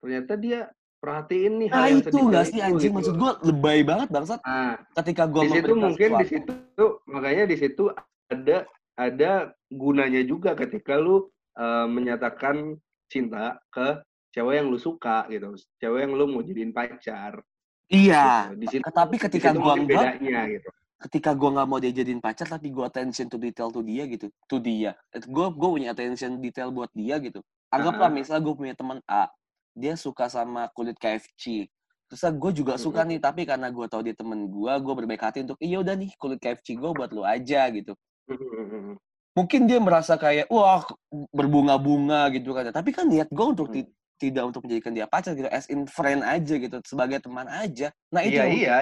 ternyata 0.04 0.36
dia 0.36 0.70
perhatiin 1.02 1.54
nih 1.66 1.70
hal 1.74 1.80
Nah 1.80 1.88
yang 1.90 2.02
itu 2.06 2.18
nggak 2.22 2.46
sih 2.46 2.60
itu, 2.60 2.68
anjing? 2.68 2.92
gitu. 2.92 2.96
maksud 3.00 3.16
gue 3.18 3.32
lebay 3.50 3.80
banget 3.82 4.08
bangsat. 4.14 4.40
Nah, 4.46 4.78
ketika 5.02 5.24
gue 5.26 5.42
di 5.48 5.52
situ 5.58 5.74
mungkin 5.74 6.10
di 6.22 6.28
situ 6.30 6.86
makanya 7.10 7.44
di 7.50 7.58
situ 7.58 7.84
ada 8.30 8.58
ada 9.00 9.32
gunanya 9.74 10.22
juga 10.22 10.54
ketika 10.54 11.00
lu 11.02 11.26
eh, 11.58 11.88
menyatakan 11.90 12.78
cinta 13.10 13.58
ke 13.74 13.98
cewek 14.32 14.62
yang 14.62 14.68
lu 14.70 14.78
suka 14.78 15.26
gitu, 15.34 15.58
cewek 15.82 16.06
yang 16.06 16.14
lu 16.14 16.30
mau 16.30 16.46
jadiin 16.46 16.72
pacar. 16.72 17.42
Iya 17.92 18.48
gitu. 18.48 18.58
Di 18.58 18.66
situ, 18.70 18.90
tapi 18.90 19.16
di 19.16 19.22
ketika 19.22 19.50
situ 19.52 19.60
gua 19.60 19.76
enggak- 19.76 20.16
bedanya 20.18 20.42
gitu. 20.50 20.70
ketika 21.02 21.34
gue 21.34 21.50
nggak 21.50 21.66
mau 21.66 21.78
dia 21.78 21.90
jadiin 21.92 22.20
pacar 22.20 22.46
tapi 22.46 22.70
gue 22.70 22.82
attention 22.82 23.26
to 23.26 23.36
detail 23.36 23.68
to 23.68 23.82
dia 23.82 24.06
gitu 24.06 24.30
to 24.46 24.58
dia. 24.58 24.94
Gue 25.12 25.50
gue 25.50 25.70
punya 25.72 25.92
attention 25.92 26.38
detail 26.38 26.70
buat 26.70 26.94
dia 26.94 27.18
gitu. 27.18 27.42
Anggaplah 27.68 28.06
Ah. 28.06 28.14
misalnya 28.14 28.42
gue 28.42 28.56
punya 28.56 28.74
teman 28.74 29.02
A 29.06 29.26
dia 29.72 29.96
suka 29.96 30.28
sama 30.28 30.68
kulit 30.70 30.96
KFC 30.96 31.68
terus 32.06 32.20
gue 32.28 32.52
juga 32.54 32.76
suka 32.76 33.02
nih 33.02 33.18
tapi 33.18 33.48
karena 33.48 33.68
gue 33.68 33.88
tahu 33.88 34.04
dia 34.04 34.12
temen 34.12 34.44
gue 34.46 34.74
gue 34.78 34.94
berbaik 34.94 35.24
hati 35.24 35.42
untuk 35.42 35.56
iya 35.58 35.80
udah 35.80 35.96
nih 35.96 36.12
kulit 36.16 36.38
KFC 36.38 36.76
gue 36.76 36.92
buat 36.92 37.08
lu 37.10 37.24
aja 37.24 37.72
gitu. 37.72 37.96
Mungkin 39.32 39.64
dia 39.64 39.80
merasa 39.80 40.20
kayak 40.20 40.52
wah 40.52 40.84
berbunga-bunga 41.32 42.28
gitu 42.30 42.52
kan 42.52 42.68
tapi 42.70 42.92
kan 42.92 43.08
niat 43.08 43.32
gue 43.32 43.46
untuk 43.48 43.72
ti- 43.72 43.88
tidak 44.22 44.46
untuk 44.46 44.62
menjadikan 44.62 44.94
dia 44.94 45.10
pacar 45.10 45.34
gitu 45.34 45.50
as 45.50 45.66
in 45.68 45.90
friend 45.90 46.22
aja 46.22 46.54
gitu 46.54 46.78
sebagai 46.86 47.18
teman 47.18 47.50
aja 47.50 47.90
nah 48.14 48.22
itu 48.22 48.38
Iya 48.38 48.46
yang, 48.46 48.54
iya, 48.54 48.76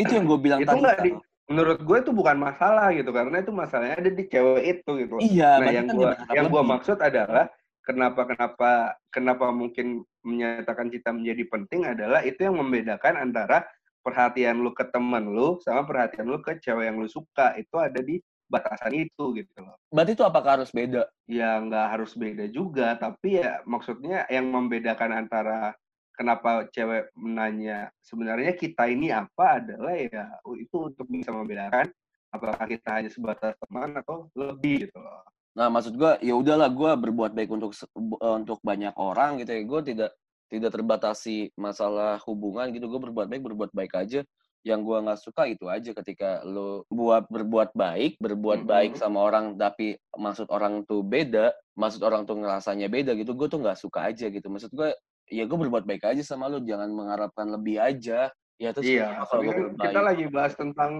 itu 0.00 0.12
yang 0.16 0.24
gue 0.24 0.38
bilang 0.40 0.58
Itu 0.64 0.72
tadi 0.80 1.12
di- 1.12 1.20
menurut 1.48 1.80
gue 1.80 1.96
itu 2.00 2.12
bukan 2.12 2.36
masalah 2.40 2.88
gitu 2.96 3.12
karena 3.12 3.40
itu 3.40 3.52
masalahnya 3.52 4.00
ada 4.00 4.10
di 4.12 4.24
cewek 4.24 4.64
itu 4.80 4.90
gitu. 5.04 5.16
iya 5.20 5.60
Nah, 5.60 5.68
yang 5.68 5.84
kan 5.88 5.96
berharap 5.96 6.32
yang 6.32 6.46
lebih. 6.48 6.64
maksud 6.64 6.98
adalah 7.00 7.44
kenapa 7.84 8.20
kenapa 8.28 8.70
kenapa 9.08 9.46
mungkin 9.48 9.86
menyatakan 10.24 10.92
cinta 10.92 11.08
menjadi 11.12 11.44
penting 11.48 11.80
adalah 11.88 12.20
itu 12.20 12.40
yang 12.40 12.56
membedakan 12.56 13.16
antara 13.16 13.64
perhatian 14.04 14.60
lu 14.60 14.76
ke 14.76 14.84
teman 14.88 15.24
lu 15.24 15.56
sama 15.64 15.88
perhatian 15.88 16.28
lu 16.28 16.40
ke 16.40 16.60
cewek 16.60 16.88
yang 16.88 17.00
lu 17.00 17.08
suka 17.08 17.56
itu 17.56 17.76
ada 17.80 18.00
di 18.00 18.20
batasan 18.48 18.96
itu 18.96 19.24
gitu 19.36 19.60
loh. 19.60 19.76
berarti 19.92 20.16
itu 20.16 20.24
apakah 20.24 20.60
harus 20.60 20.72
beda 20.72 21.04
Ya 21.28 21.60
nggak 21.60 21.86
harus 21.92 22.16
beda 22.16 22.48
juga, 22.48 22.96
tapi 22.96 23.36
ya 23.36 23.60
maksudnya 23.68 24.24
yang 24.32 24.48
membedakan 24.48 25.12
antara 25.12 25.76
kenapa 26.16 26.66
cewek 26.72 27.12
menanya 27.14 27.92
sebenarnya 28.02 28.56
kita 28.56 28.88
ini 28.90 29.12
apa 29.12 29.62
adalah 29.62 29.94
ya 29.94 30.40
itu 30.56 30.90
untuk 30.90 31.06
bisa 31.06 31.30
membedakan 31.30 31.92
apakah 32.32 32.64
kita 32.64 33.00
hanya 33.00 33.10
sebatas 33.12 33.54
teman 33.60 33.94
atau 34.00 34.32
lebih 34.34 34.88
gitu 34.88 34.98
loh. 34.98 35.22
Nah, 35.56 35.68
maksud 35.72 35.94
gue 35.98 36.12
ya 36.22 36.34
udahlah 36.38 36.70
gue 36.70 36.90
berbuat 37.08 37.32
baik 37.34 37.50
untuk 37.50 37.72
eh, 37.74 38.34
untuk 38.34 38.58
banyak 38.62 38.94
orang 38.98 39.42
gitu 39.42 39.50
ya. 39.52 39.62
Gue 39.64 39.80
tidak 39.82 40.10
tidak 40.48 40.70
terbatasi 40.72 41.52
masalah 41.58 42.16
hubungan 42.24 42.70
gitu. 42.72 42.86
Gue 42.86 43.00
berbuat 43.10 43.26
baik 43.28 43.42
berbuat 43.42 43.70
baik 43.74 43.92
aja. 43.98 44.20
Yang 44.66 44.80
gue 44.84 44.98
nggak 45.06 45.20
suka 45.22 45.42
itu 45.46 45.64
aja 45.70 45.90
ketika 45.94 46.42
lo 46.42 46.82
buat 46.90 47.30
berbuat 47.30 47.72
baik, 47.78 48.18
berbuat 48.18 48.66
baik 48.66 48.98
Mhm. 48.98 49.00
sama 49.00 49.18
orang 49.22 49.54
tapi 49.54 49.96
maksud 50.18 50.50
orang 50.50 50.82
tuh 50.84 51.06
beda, 51.06 51.54
maksud 51.78 52.02
orang 52.02 52.26
tuh 52.26 52.36
ngerasanya 52.42 52.90
beda 52.90 53.14
gitu. 53.14 53.32
Gue 53.38 53.46
tuh 53.46 53.62
nggak 53.62 53.78
suka 53.78 54.10
aja 54.10 54.26
gitu. 54.28 54.46
Maksud 54.50 54.74
gue 54.74 54.90
ya 55.30 55.44
gue 55.46 55.58
berbuat 55.58 55.84
baik 55.86 56.04
aja 56.10 56.22
sama 56.26 56.50
lo, 56.50 56.58
jangan 56.64 56.90
mengharapkan 56.90 57.46
lebih 57.48 57.78
aja. 57.78 58.32
Ya 58.58 58.70
terus 58.74 58.90
Iya, 58.90 59.22
kalau 59.30 59.42
gue 59.46 59.54
kan 59.54 59.64
kita 59.78 60.00
lagi 60.02 60.24
bahas 60.26 60.54
tentang 60.58 60.92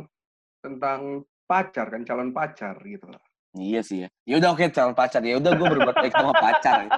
tentang 0.62 1.00
pacar 1.48 1.86
kan 1.90 2.02
calon 2.06 2.30
pacar 2.30 2.78
gitu 2.86 3.06
loh. 3.10 3.22
Iya 3.56 3.80
sih 3.80 4.04
ya. 4.04 4.08
Ya 4.28 4.34
udah 4.44 4.52
oke 4.52 4.68
calon 4.68 4.92
pacar 4.92 5.24
ya. 5.24 5.40
Udah 5.40 5.56
gue 5.56 5.66
berbuat 5.66 5.96
baik 5.96 6.12
sama 6.12 6.36
pacar. 6.36 6.84
ya. 6.84 6.90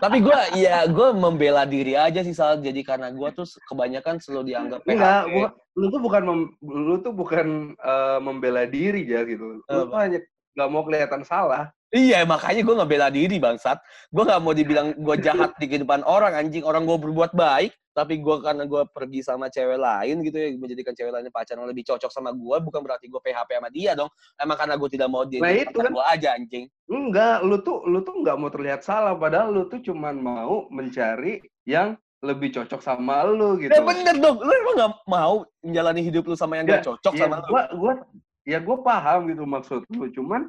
Tapi 0.00 0.24
gue 0.24 0.38
ya 0.56 0.88
gue 0.88 1.08
membela 1.12 1.68
diri 1.68 1.92
aja 1.92 2.24
sih 2.24 2.32
soal 2.32 2.64
jadi 2.64 2.80
karena 2.80 3.12
gue 3.12 3.28
tuh 3.36 3.44
kebanyakan 3.68 4.16
selalu 4.16 4.54
dianggap 4.54 4.80
Enggak, 4.88 5.22
PHP. 5.28 5.32
gua, 5.36 5.48
lu 5.76 5.86
tuh 5.92 6.00
bukan 6.00 6.22
mem- 6.24 6.52
lu 6.64 6.96
tuh 7.04 7.12
bukan 7.12 7.46
eh, 7.76 8.18
membela 8.24 8.64
diri 8.64 9.04
ya 9.04 9.20
gitu. 9.28 9.60
Lu 9.60 9.82
tuh 9.84 9.98
hanya 9.98 10.18
nggak 10.58 10.68
mau 10.74 10.82
kelihatan 10.82 11.22
salah. 11.22 11.70
Iya 11.94 12.26
makanya 12.26 12.66
gue 12.66 12.74
ngebela 12.74 13.08
diri 13.14 13.38
bangsat. 13.38 13.78
Gue 14.10 14.26
nggak 14.26 14.42
mau 14.42 14.52
dibilang 14.52 14.92
gue 14.98 15.16
jahat 15.22 15.54
di 15.62 15.70
kehidupan 15.70 16.02
orang 16.02 16.34
anjing. 16.34 16.66
Orang 16.66 16.82
gue 16.84 16.98
berbuat 16.98 17.32
baik 17.32 17.72
tapi 17.98 18.22
gue 18.22 18.36
karena 18.38 18.62
gue 18.62 18.82
pergi 18.94 19.26
sama 19.26 19.50
cewek 19.50 19.74
lain 19.74 20.22
gitu 20.22 20.38
ya 20.38 20.54
menjadikan 20.54 20.94
cewek 20.94 21.10
lain 21.10 21.34
pacar 21.34 21.58
yang 21.58 21.66
lebih 21.66 21.82
cocok 21.82 22.06
sama 22.14 22.30
gue 22.30 22.56
bukan 22.62 22.78
berarti 22.78 23.10
gue 23.10 23.18
PHP 23.18 23.58
sama 23.58 23.70
dia 23.74 23.98
dong 23.98 24.06
emang 24.38 24.54
karena 24.54 24.78
gue 24.78 24.88
tidak 24.94 25.08
mau 25.10 25.26
dia 25.26 25.42
Nah, 25.42 25.50
itu 25.50 25.74
kan. 25.74 25.90
gue 25.90 26.04
aja 26.06 26.28
anjing 26.38 26.70
Enggak, 26.86 27.42
lu 27.42 27.58
tuh 27.58 27.82
lu 27.90 27.98
tuh 28.06 28.14
nggak 28.22 28.38
mau 28.38 28.54
terlihat 28.54 28.86
salah 28.86 29.18
padahal 29.18 29.50
lu 29.50 29.66
tuh 29.66 29.82
cuman 29.82 30.14
mau 30.14 30.70
mencari 30.70 31.42
yang 31.66 31.98
lebih 32.22 32.54
cocok 32.54 32.78
sama 32.82 33.26
lu 33.26 33.58
gitu. 33.58 33.74
ya 33.74 33.82
bener 33.82 34.14
dong 34.18 34.42
lu 34.42 34.50
emang 34.50 34.74
gak 34.78 34.92
mau 35.06 35.34
menjalani 35.62 36.02
hidup 36.02 36.26
lu 36.26 36.34
sama 36.38 36.58
yang 36.58 36.66
Ya, 36.70 36.78
gak 36.78 36.86
cocok 36.86 37.12
ya, 37.14 37.26
sama 37.26 37.36
lu 37.42 37.50
gua 37.50 37.62
gua 37.74 37.94
ya 38.48 38.58
gua 38.58 38.80
paham 38.80 39.28
gitu 39.28 39.44
maksud 39.44 39.84
lu 39.90 40.08
cuman 40.08 40.48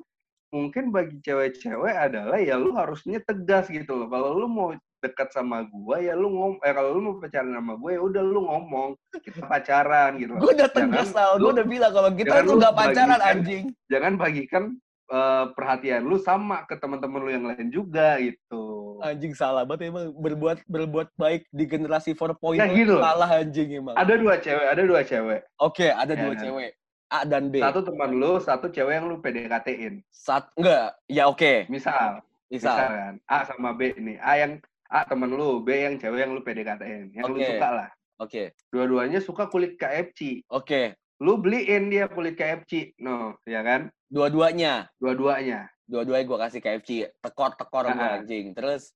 mungkin 0.49 0.89
bagi 0.89 1.19
cewek-cewek 1.19 1.91
adalah 1.91 2.39
ya 2.39 2.55
lu 2.55 2.71
harusnya 2.71 3.19
tegas 3.19 3.67
gitu 3.67 3.93
loh 3.93 4.07
kalau 4.07 4.33
lu 4.33 4.47
mau 4.47 4.71
dekat 4.97 5.29
sama 5.29 5.63
gua 5.65 5.99
ya 5.99 6.11
lu 6.13 6.27
ngom 6.27 6.53
eh 6.59 6.71
kalau 6.71 6.91
lu 6.91 7.01
mau 7.01 7.15
pacaran 7.17 7.51
sama 7.53 7.75
gue 7.75 7.91
ya 7.91 8.01
udah 8.01 8.19
lu 8.21 8.39
ngomong 8.41 8.89
kita 9.17 9.43
pacaran 9.43 10.15
gitu 10.15 10.31
Gue 10.33 10.51
udah 10.53 10.69
tegas 10.69 11.07
Sal, 11.09 11.37
gue 11.37 11.51
udah 11.53 11.63
bilang 11.65 11.91
kalau 11.91 12.11
kita 12.13 12.35
tuh 12.41 12.47
lu 12.49 12.57
gak 12.57 12.73
pacaran 12.73 13.07
bagikan- 13.13 13.31
anjing. 13.37 13.65
jangan 13.85 14.13
bagikan 14.15 14.63
eh, 15.07 15.45
perhatian 15.49 16.01
lu 16.03 16.17
sama 16.17 16.63
ke 16.63 16.75
teman-teman 16.75 17.19
lu 17.19 17.29
yang 17.29 17.45
lain 17.45 17.67
juga 17.67 18.15
gitu 18.17 18.99
Anjing 18.99 19.31
salah 19.31 19.63
banget 19.63 19.87
emang 19.87 20.11
berbuat 20.13 20.57
berbuat 20.65 21.07
baik 21.15 21.47
di 21.47 21.63
generasi 21.63 22.11
4.0 22.11 22.35
Ya, 22.53 22.67
gitu 22.67 22.95
loh. 22.95 23.01
salah 23.01 23.29
anjing 23.33 23.69
emang. 23.73 23.95
ada 23.95 24.13
dua 24.13 24.35
cewek 24.35 24.65
ada 24.67 24.81
dua 24.81 25.01
cewek 25.01 25.39
Oke, 25.57 25.87
ada 25.87 26.11
Ya 26.11 26.19
dua 26.19 26.33
kan? 26.33 26.41
cewek. 26.41 26.71
A 27.09 27.25
dan 27.25 27.49
B. 27.49 27.57
satu 27.57 27.81
teman 27.81 28.13
lu 28.13 28.37
satu 28.37 28.67
cewek 28.67 28.93
yang 28.93 29.05
lu 29.05 29.17
PDKT-in 29.17 30.05
Sat 30.07 30.49
enggak, 30.53 30.93
ya 31.05 31.25
oke. 31.25 31.65
misal 31.65 32.21
misal 32.47 32.69
Misal. 32.71 32.77
kan 32.77 33.13
A 33.25 33.37
sama 33.45 33.73
B 33.73 33.93
nih 33.93 34.17
A 34.17 34.37
yang 34.37 34.61
A 34.85 35.03
temen 35.03 35.29
lu 35.29 35.59
B 35.59 35.73
yang 35.79 35.95
cewek 35.95 36.19
yang 36.19 36.31
lu 36.31 36.41
PDKT-in 36.41 37.09
yang 37.11 37.25
lu 37.25 37.35
Oke. 37.35 37.49
suka 37.49 37.69
lah 37.71 37.89
Oke. 38.17 38.43
dua-duanya 38.67 39.19
suka 39.19 39.43
kulit 39.45 39.73
KFC 39.75 40.45
Oke. 40.47 40.93
lu 41.17 41.35
beliin 41.35 41.87
dia 41.87 42.05
kulit 42.05 42.33
KFC 42.33 42.93
no 42.97 43.37
ya 43.43 43.61
kan 43.61 43.89
Dua-duanya. 44.07 44.89
dua-duanya 44.97 45.69
Dua-duanya 45.85 46.21
gue 46.23 46.37
kasih 46.39 46.61
KFC. 46.61 46.89
Tekor-tekor 47.17 47.89
gue 47.89 47.97
Ah. 47.97 48.17
anjing. 48.17 48.53
Terus 48.53 48.93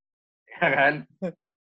ya 0.47 0.69
kan 0.69 0.93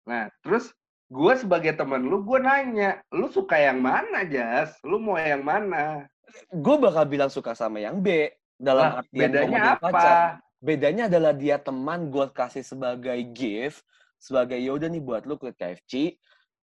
nah 0.03 0.27
terus 0.41 0.75
gue 1.07 1.35
sebagai 1.37 1.71
temen 1.73 2.03
lu 2.03 2.21
gue 2.21 2.39
nanya 2.39 2.99
lu 3.09 3.27
suka 3.27 3.55
yang 3.55 3.79
mana 3.79 4.23
Jas 4.25 4.75
lu 4.83 4.99
mau 4.99 5.15
yang 5.15 5.43
mana 5.43 6.10
gue 6.51 6.76
bakal 6.81 7.05
bilang 7.07 7.31
suka 7.33 7.53
sama 7.55 7.83
yang 7.83 7.99
B. 8.01 8.31
Dalam 8.61 8.85
lah 8.85 9.01
artian 9.01 9.31
bedanya 9.33 9.61
apa 9.74 9.81
pacar. 9.81 10.16
Bedanya 10.61 11.09
adalah 11.09 11.33
dia 11.33 11.57
teman 11.57 12.12
gue 12.12 12.26
kasih 12.33 12.64
sebagai 12.64 13.16
gift. 13.33 13.81
Sebagai 14.20 14.61
yaudah 14.61 14.93
nih 14.93 15.01
buat 15.01 15.24
lu 15.24 15.41
ke 15.41 15.57
KFC. 15.57 16.20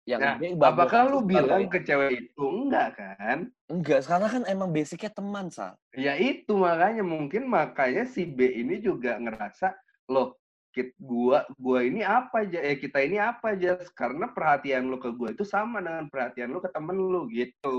Yang 0.07 0.21
Nah, 0.23 0.35
B 0.39 0.55
apakah 0.63 1.01
lu 1.11 1.19
bilang 1.27 1.67
ke 1.67 1.83
cewek 1.83 2.31
itu 2.31 2.45
enggak 2.47 2.95
kan 2.95 3.51
Enggak, 3.67 4.07
sekarang 4.07 4.29
kan 4.31 4.43
emang 4.47 4.71
basicnya 4.71 5.11
teman, 5.11 5.51
Sal. 5.51 5.75
Ya 5.91 6.15
itu 6.15 6.55
makanya 6.55 7.03
mungkin 7.03 7.51
makanya 7.51 8.07
si 8.07 8.23
B 8.23 8.47
ini 8.47 8.79
juga 8.79 9.19
ngerasa 9.19 9.75
loh 10.07 10.39
kit 10.77 10.93
gua 11.01 11.49
gua 11.57 11.81
ini 11.81 12.05
apa 12.05 12.45
aja 12.45 12.61
eh 12.61 12.77
kita 12.77 13.01
ini 13.01 13.17
apa 13.17 13.57
aja 13.57 13.81
karena 13.97 14.29
perhatian 14.29 14.85
lu 14.85 15.01
ke 15.01 15.09
gua 15.09 15.33
itu 15.33 15.41
sama 15.41 15.81
dengan 15.81 16.05
perhatian 16.05 16.53
lu 16.53 16.61
ke 16.61 16.69
temen 16.69 16.93
lu 16.93 17.25
gitu. 17.33 17.77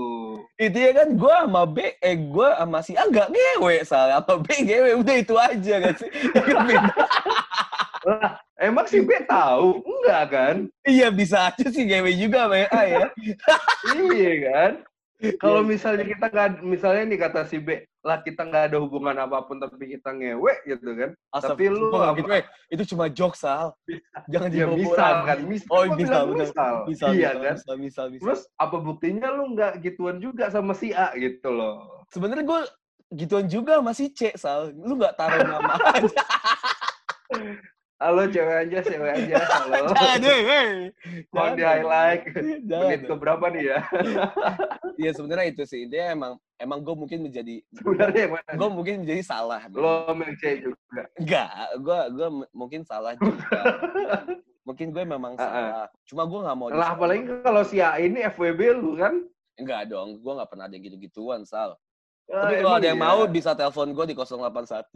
Itu 0.59 0.75
ya 0.75 0.91
kan 0.91 1.15
gue 1.15 1.35
sama 1.47 1.63
B, 1.63 1.77
eh 2.03 2.15
gue 2.19 2.49
sama 2.59 2.79
si 2.83 2.93
A 2.99 3.07
gak 3.07 3.31
ngewe, 3.31 3.75
Sal. 3.87 4.11
Sama 4.11 4.35
B 4.43 4.47
ngewe, 4.67 4.91
udah 4.99 5.15
itu 5.15 5.35
aja 5.39 5.73
gak 5.79 5.95
sih? 5.95 6.09
Lah, 8.07 8.39
emang 8.55 8.87
si 8.87 9.03
B 9.03 9.11
tahu? 9.27 9.83
Enggak 9.83 10.23
kan? 10.31 10.55
iya, 10.87 11.07
bisa 11.11 11.51
aja 11.51 11.67
sih 11.67 11.83
ngewe 11.87 12.11
juga 12.15 12.47
sama 12.47 12.67
A 12.71 12.81
ya. 12.83 13.05
iya 14.15 14.33
kan? 14.51 14.71
Kalau 15.35 15.59
Iya. 15.61 15.67
misalnya 15.67 16.05
kita 16.07 16.25
nggak, 16.27 16.49
misalnya 16.63 17.03
nih 17.05 17.19
kata 17.19 17.43
si 17.43 17.59
B, 17.59 17.75
lah 17.99 18.23
kita 18.23 18.39
nggak 18.41 18.71
ada 18.71 18.77
hubungan 18.79 19.11
apa 19.13 19.43
pun 19.43 19.59
tapi 19.59 19.91
kita 19.91 20.15
ngewe 20.15 20.63
gitu 20.63 20.95
kan? 20.95 21.11
Tapi 21.29 21.67
lu 21.67 21.91
apa- 21.91 22.15
gitu, 22.15 22.31
eh. 22.31 22.43
itu 22.69 22.83
cuma 22.95 23.11
jokes, 23.11 23.43
Sal. 23.43 23.75
Jangan 24.31 24.47
Ya 24.47 24.63
dibawa 24.63 24.79
misal 24.79 25.11
lagi. 25.11 25.27
kan, 25.27 25.37
misal. 25.43 25.67
Oh, 25.69 25.83
bisa, 25.91 26.17
misal. 26.23 26.73
Bisa, 26.87 27.05
iya 27.11 27.29
bisa, 27.35 27.43
kan? 27.43 27.55
bisa, 27.59 27.71
bisa, 27.75 28.01
bisa. 28.07 28.21
Terus 28.23 28.41
apa 28.55 28.77
buktinya 28.79 29.27
lu 29.29 29.43
nggak 29.51 29.83
gituan 29.83 30.23
juga 30.23 30.47
sama 30.47 30.71
si 30.71 30.95
A 30.95 31.11
gitu 31.13 31.51
loh? 31.51 32.07
Sebenarnya 32.07 32.47
gue 32.47 32.61
gituan 33.11 33.45
juga 33.45 33.83
sama 33.83 33.91
si 33.91 34.07
C, 34.09 34.31
Sal. 34.33 34.71
Lu 34.71 34.95
gak 34.95 35.19
taruh 35.19 35.43
nama 35.43 35.75
aja. 35.99 36.23
Halo 37.99 38.23
cewek 38.31 38.55
aja, 38.63 38.79
cewek 38.79 39.11
aja. 39.11 39.35
Halo. 39.43 39.91
Jangan 39.91 40.23
hey. 40.23 40.71
Mau 41.35 41.51
di 41.51 41.63
highlight. 41.67 42.31
Menit 42.63 43.03
ke 43.03 43.13
berapa 43.19 43.43
nih 43.51 43.75
ya? 43.75 43.79
Iya 44.99 45.11
sebenarnya 45.15 45.47
itu 45.51 45.63
sih. 45.67 45.87
Dia 45.87 46.15
emang 46.15 46.39
emang 46.59 46.79
gue 46.83 46.91
mungkin 46.91 47.23
menjadi 47.27 47.59
Sebenarnya 47.71 48.39
gue 48.55 48.69
mungkin 48.71 49.03
menjadi 49.03 49.23
salah. 49.23 49.67
Lo 49.71 50.11
C 50.39 50.63
juga. 50.63 51.01
Enggak, 51.19 51.51
gue 51.75 51.99
gue 52.15 52.27
mungkin 52.55 52.81
salah 52.87 53.19
juga. 53.19 53.59
mungkin 54.67 54.95
gue 54.95 55.03
memang 55.03 55.35
Ah, 55.35 55.43
ah. 55.43 55.47
salah. 55.47 55.87
Cuma 56.07 56.23
gue 56.23 56.39
nggak 56.39 56.55
mau. 56.59 56.67
Lah 56.71 56.95
apalagi 56.95 57.23
kalau 57.43 57.63
si 57.67 57.83
A 57.83 57.99
ini 57.99 58.23
FWB 58.27 58.79
lu 58.79 58.95
kan? 58.95 59.23
Enggak 59.59 59.91
dong, 59.91 60.23
gue 60.23 60.31
nggak 60.39 60.47
pernah 60.51 60.71
ada 60.71 60.77
gitu-gituan, 60.79 61.43
Sal. 61.43 61.75
Ah, 62.31 62.47
Tapi 62.47 62.63
kalau 62.63 62.75
ada 62.79 62.87
yang 62.87 62.99
iya. 62.99 63.07
mau 63.11 63.19
bisa 63.27 63.51
telepon 63.55 63.91
gue 63.91 64.05
di 64.07 64.15
081. 64.15 64.87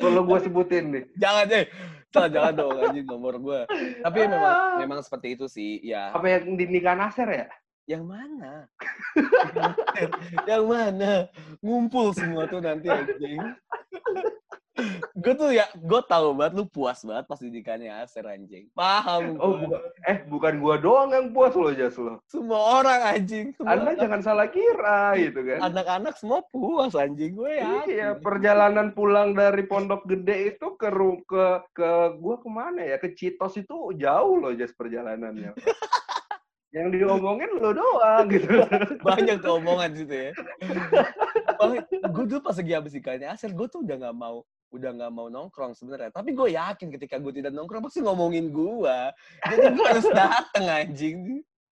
Kalau 0.00 0.24
gue 0.24 0.38
sebutin 0.40 0.84
nih. 0.96 1.04
jangan 1.20 1.44
deh, 1.44 1.64
jangan 2.10 2.52
dong 2.56 2.76
anjing 2.80 3.06
nomor 3.06 3.36
gue. 3.36 3.60
Tapi 4.00 4.18
memang 4.24 4.80
memang 4.80 4.98
seperti 5.04 5.36
itu 5.36 5.46
sih, 5.46 5.80
ya. 5.84 6.10
Apa 6.16 6.26
yang 6.26 6.56
di 6.56 6.64
nikah 6.66 6.96
Nasir 6.96 7.28
ya? 7.28 7.46
Yang 7.90 8.04
mana? 8.06 8.52
yang 10.50 10.64
mana? 10.64 11.26
Ngumpul 11.58 12.14
semua 12.14 12.46
tuh 12.46 12.62
nanti 12.62 12.86
anjing. 12.86 13.40
Gue 15.12 15.34
tuh 15.34 15.50
ya, 15.50 15.66
gue 15.72 16.00
tahu 16.04 16.32
banget 16.32 16.52
lu 16.54 16.64
puas 16.64 17.00
banget 17.00 17.24
pas 17.24 17.36
didikannya 17.36 17.92
Aser 18.00 18.24
anjing. 18.24 18.68
Paham 18.72 19.36
Oh, 19.36 19.56
gua. 19.56 19.78
bukan. 19.78 19.80
eh 20.04 20.18
bukan 20.24 20.54
gua 20.58 20.74
doang 20.76 21.10
yang 21.10 21.26
puas 21.30 21.52
lo 21.52 21.70
Jas 21.70 21.94
lo. 21.94 22.18
Semua 22.26 22.80
orang 22.80 23.00
anjing. 23.10 23.52
Semua 23.54 23.72
Anda 23.72 23.82
orang- 23.86 24.00
jangan 24.00 24.20
salah 24.20 24.48
kira 24.48 25.02
gitu 25.14 25.40
kan. 25.42 25.58
Anak-anak 25.66 26.14
semua 26.14 26.40
puas 26.44 26.92
anjing 26.92 27.32
gue 27.32 27.52
ya. 27.56 27.70
Iya, 27.84 28.08
perjalanan 28.16 28.90
pulang 28.90 29.32
dari 29.32 29.62
Pondok 29.62 30.04
Gede 30.04 30.52
itu 30.52 30.74
ke 30.74 30.88
ke 31.24 31.44
ke 31.72 31.90
gua 32.16 32.36
ke 32.36 32.48
mana 32.48 32.80
ya? 32.82 32.96
Ke 32.96 33.12
Citos 33.12 33.56
itu 33.56 33.74
jauh 33.94 34.36
loh 34.36 34.52
jas 34.52 34.72
perjalanannya. 34.72 35.52
Yang 36.70 37.02
diomongin 37.02 37.50
lo 37.58 37.74
doang 37.74 38.30
gitu. 38.30 38.62
Banyak 39.02 39.42
tuh 39.42 39.58
omongan 39.58 39.90
situ 39.90 40.30
ya. 40.30 40.30
gue 42.06 42.24
tuh 42.26 42.40
pas 42.40 42.54
lagi 42.54 42.72
habis 42.72 42.94
ikannya 42.94 43.26
Aser, 43.26 43.50
gue 43.50 43.66
tuh 43.66 43.82
udah 43.82 43.96
nggak 43.98 44.16
mau 44.16 44.46
udah 44.70 44.90
nggak 44.94 45.12
mau 45.12 45.26
nongkrong 45.26 45.74
sebenarnya. 45.74 46.14
Tapi 46.14 46.30
gue 46.30 46.54
yakin 46.54 46.88
ketika 46.94 47.18
gue 47.18 47.32
tidak 47.34 47.52
nongkrong 47.54 47.82
pasti 47.82 48.00
ngomongin 48.02 48.54
gue. 48.54 48.98
Jadi 49.46 49.66
gue 49.74 49.86
harus 49.86 50.06
dateng 50.18 50.66
anjing. 50.70 51.18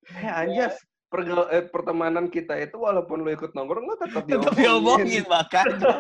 Eh 0.09 0.31
anjas, 0.31 0.75
pergal- 1.07 1.51
eh, 1.53 1.65
pertemanan 1.69 2.27
kita 2.27 2.59
itu 2.59 2.81
walaupun 2.81 3.23
lo 3.23 3.31
ikut 3.31 3.55
nongkrong 3.55 3.85
lo 3.87 3.95
tetap 4.01 4.25
Tetap 4.27 4.55
diomongin 4.59 5.25
makanya. 5.31 5.95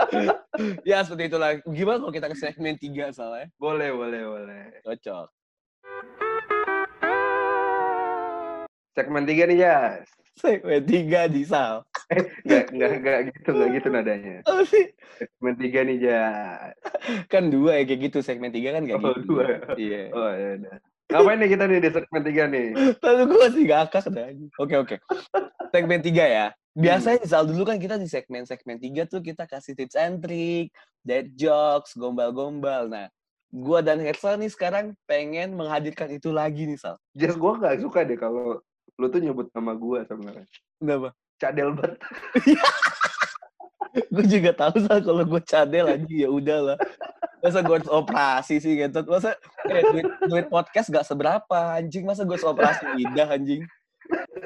ya 0.90 1.00
seperti 1.04 1.32
itulah. 1.32 1.56
Gimana 1.64 1.96
kalau 2.04 2.14
kita 2.14 2.26
ke 2.28 2.36
segmen 2.36 2.76
3 2.76 3.16
soalnya? 3.16 3.48
Boleh, 3.56 3.90
boleh, 3.94 4.22
boleh. 4.26 4.62
Cocok. 4.84 5.28
Segmen 8.90 9.22
tiga 9.22 9.46
nih, 9.46 9.58
Jas. 9.62 10.04
Segmen 10.36 10.82
3 10.82 11.30
di 11.30 11.42
Sal. 11.46 11.86
Nggak, 12.46 12.64
nggak, 12.74 12.90
nggak 13.00 13.18
gitu, 13.30 13.48
nggak 13.54 13.70
gitu 13.78 13.88
nadanya. 13.94 14.34
Apa 14.50 14.62
sih? 14.66 14.84
Segmen 15.18 15.54
tiga 15.54 15.80
nih, 15.86 15.96
Jas. 16.02 16.74
Kan 17.30 17.54
dua 17.54 17.78
ya 17.78 17.84
kayak 17.86 18.00
gitu. 18.10 18.18
Segmen 18.24 18.50
3 18.50 18.74
kan 18.74 18.82
kayak 18.82 18.98
Oh, 18.98 19.14
gitu. 19.14 19.20
dua. 19.30 19.46
Iya. 19.78 20.02
Oh, 20.10 20.30
ya 20.34 20.48
udah. 20.58 20.76
Ngapain 21.10 21.38
nih 21.42 21.48
kita 21.50 21.64
nih 21.66 21.78
di 21.82 21.90
segmen 21.90 22.22
tiga 22.22 22.42
nih? 22.46 22.66
Lalu 23.02 23.22
gue 23.26 23.38
masih 23.42 23.62
ngakak 23.66 24.04
dah. 24.14 24.24
anjing. 24.30 24.50
Oke 24.58 24.74
oke. 24.78 24.96
Segmen 25.70 26.00
3 26.02 26.24
ya. 26.26 26.46
Biasanya 26.70 27.26
Sal 27.26 27.50
dulu 27.50 27.66
kan 27.66 27.82
kita 27.82 27.98
di 27.98 28.06
segmen-segmen 28.06 28.78
3 28.78 29.10
tuh 29.10 29.18
kita 29.18 29.42
kasih 29.46 29.74
tips 29.74 29.98
and 29.98 30.22
trick, 30.22 30.70
dead 31.02 31.34
jokes, 31.34 31.98
gombal-gombal. 31.98 32.86
Nah, 32.86 33.10
gua 33.50 33.82
dan 33.82 33.98
Hersal 33.98 34.38
nih 34.38 34.54
sekarang 34.54 34.94
pengen 35.06 35.58
menghadirkan 35.58 36.14
itu 36.14 36.30
lagi 36.30 36.70
nih 36.70 36.78
Sal. 36.78 36.94
Jas, 37.18 37.34
gue 37.34 37.52
nggak 37.58 37.82
suka 37.82 38.06
deh 38.06 38.14
kalau 38.14 38.62
lu 38.94 39.06
tuh 39.10 39.18
nyebut 39.18 39.50
nama 39.50 39.74
gue 39.74 39.98
sebenarnya. 40.06 40.46
Kenapa? 40.78 41.10
Cadel 41.40 41.72
banget. 41.72 41.96
gue 44.14 44.26
juga 44.28 44.50
tahu 44.54 44.74
Sal 44.86 45.02
kalau 45.02 45.24
gue 45.26 45.42
cadel 45.42 45.86
aja 45.88 46.14
ya 46.14 46.28
udahlah. 46.28 46.78
Masa 47.40 47.64
gue 47.64 47.74
harus 47.80 47.90
operasi 47.90 48.60
sih 48.60 48.76
gitu. 48.76 49.00
Masa 49.08 49.34
eh, 49.66 49.82
duit, 49.88 50.06
duit 50.28 50.46
podcast 50.52 50.92
gak 50.92 51.08
seberapa 51.08 51.58
anjing. 51.80 52.04
Masa 52.04 52.28
gue 52.28 52.36
harus 52.36 52.46
operasi 52.46 52.84
lidah 53.00 53.28
anjing. 53.32 53.64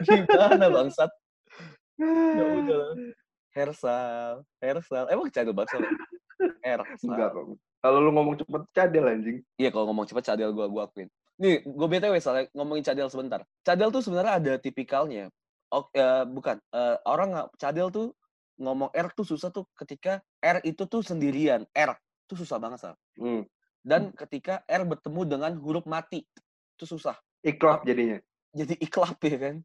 Gimana 0.06 0.70
bangsat? 0.70 1.10
Ya 1.98 2.44
udah. 2.62 2.86
Hersal, 3.54 4.42
Hersal. 4.62 5.04
Emang 5.10 5.30
cadel 5.34 5.54
banget 5.54 5.76
Sal? 5.76 5.82
Hersal. 6.62 7.10
Enggak 7.10 7.28
kok. 7.34 7.44
Kalau 7.84 7.98
lu 8.00 8.10
ngomong 8.16 8.34
cepet 8.40 8.62
cadel 8.72 9.04
anjing. 9.10 9.36
Iya 9.60 9.68
kalau 9.68 9.90
ngomong 9.92 10.06
cepet 10.08 10.24
cadel 10.24 10.56
gue 10.56 10.66
gua 10.70 10.88
akuin. 10.88 11.10
Nih, 11.34 11.66
gue 11.66 11.88
btw 11.90 12.14
soalnya 12.22 12.46
ngomongin 12.54 12.86
cadel 12.86 13.10
sebentar. 13.10 13.42
Cadel 13.66 13.90
tuh 13.90 14.00
sebenarnya 14.00 14.38
ada 14.38 14.52
tipikalnya. 14.56 15.28
Oh, 15.74 15.90
eh, 15.90 16.22
bukan. 16.30 16.62
Eh, 16.70 16.96
orang 17.10 17.34
nggak 17.34 17.48
cadel 17.58 17.90
tuh 17.90 18.14
ngomong 18.62 18.94
R 18.94 19.10
tuh 19.10 19.26
susah 19.26 19.50
tuh 19.50 19.66
ketika 19.74 20.22
R 20.38 20.62
itu 20.62 20.86
tuh 20.86 21.02
sendirian. 21.02 21.66
R 21.74 21.98
tuh 22.30 22.38
susah 22.38 22.62
banget 22.62 22.78
sal. 22.78 22.94
Hmm. 23.18 23.42
Dan 23.82 24.14
ketika 24.14 24.62
R 24.70 24.86
bertemu 24.86 25.20
dengan 25.26 25.52
huruf 25.58 25.82
mati 25.90 26.22
itu 26.78 26.84
susah. 26.86 27.18
Iklap 27.42 27.82
jadinya. 27.82 28.22
Jadi 28.54 28.78
iklap 28.78 29.18
ya 29.18 29.36
kan. 29.36 29.56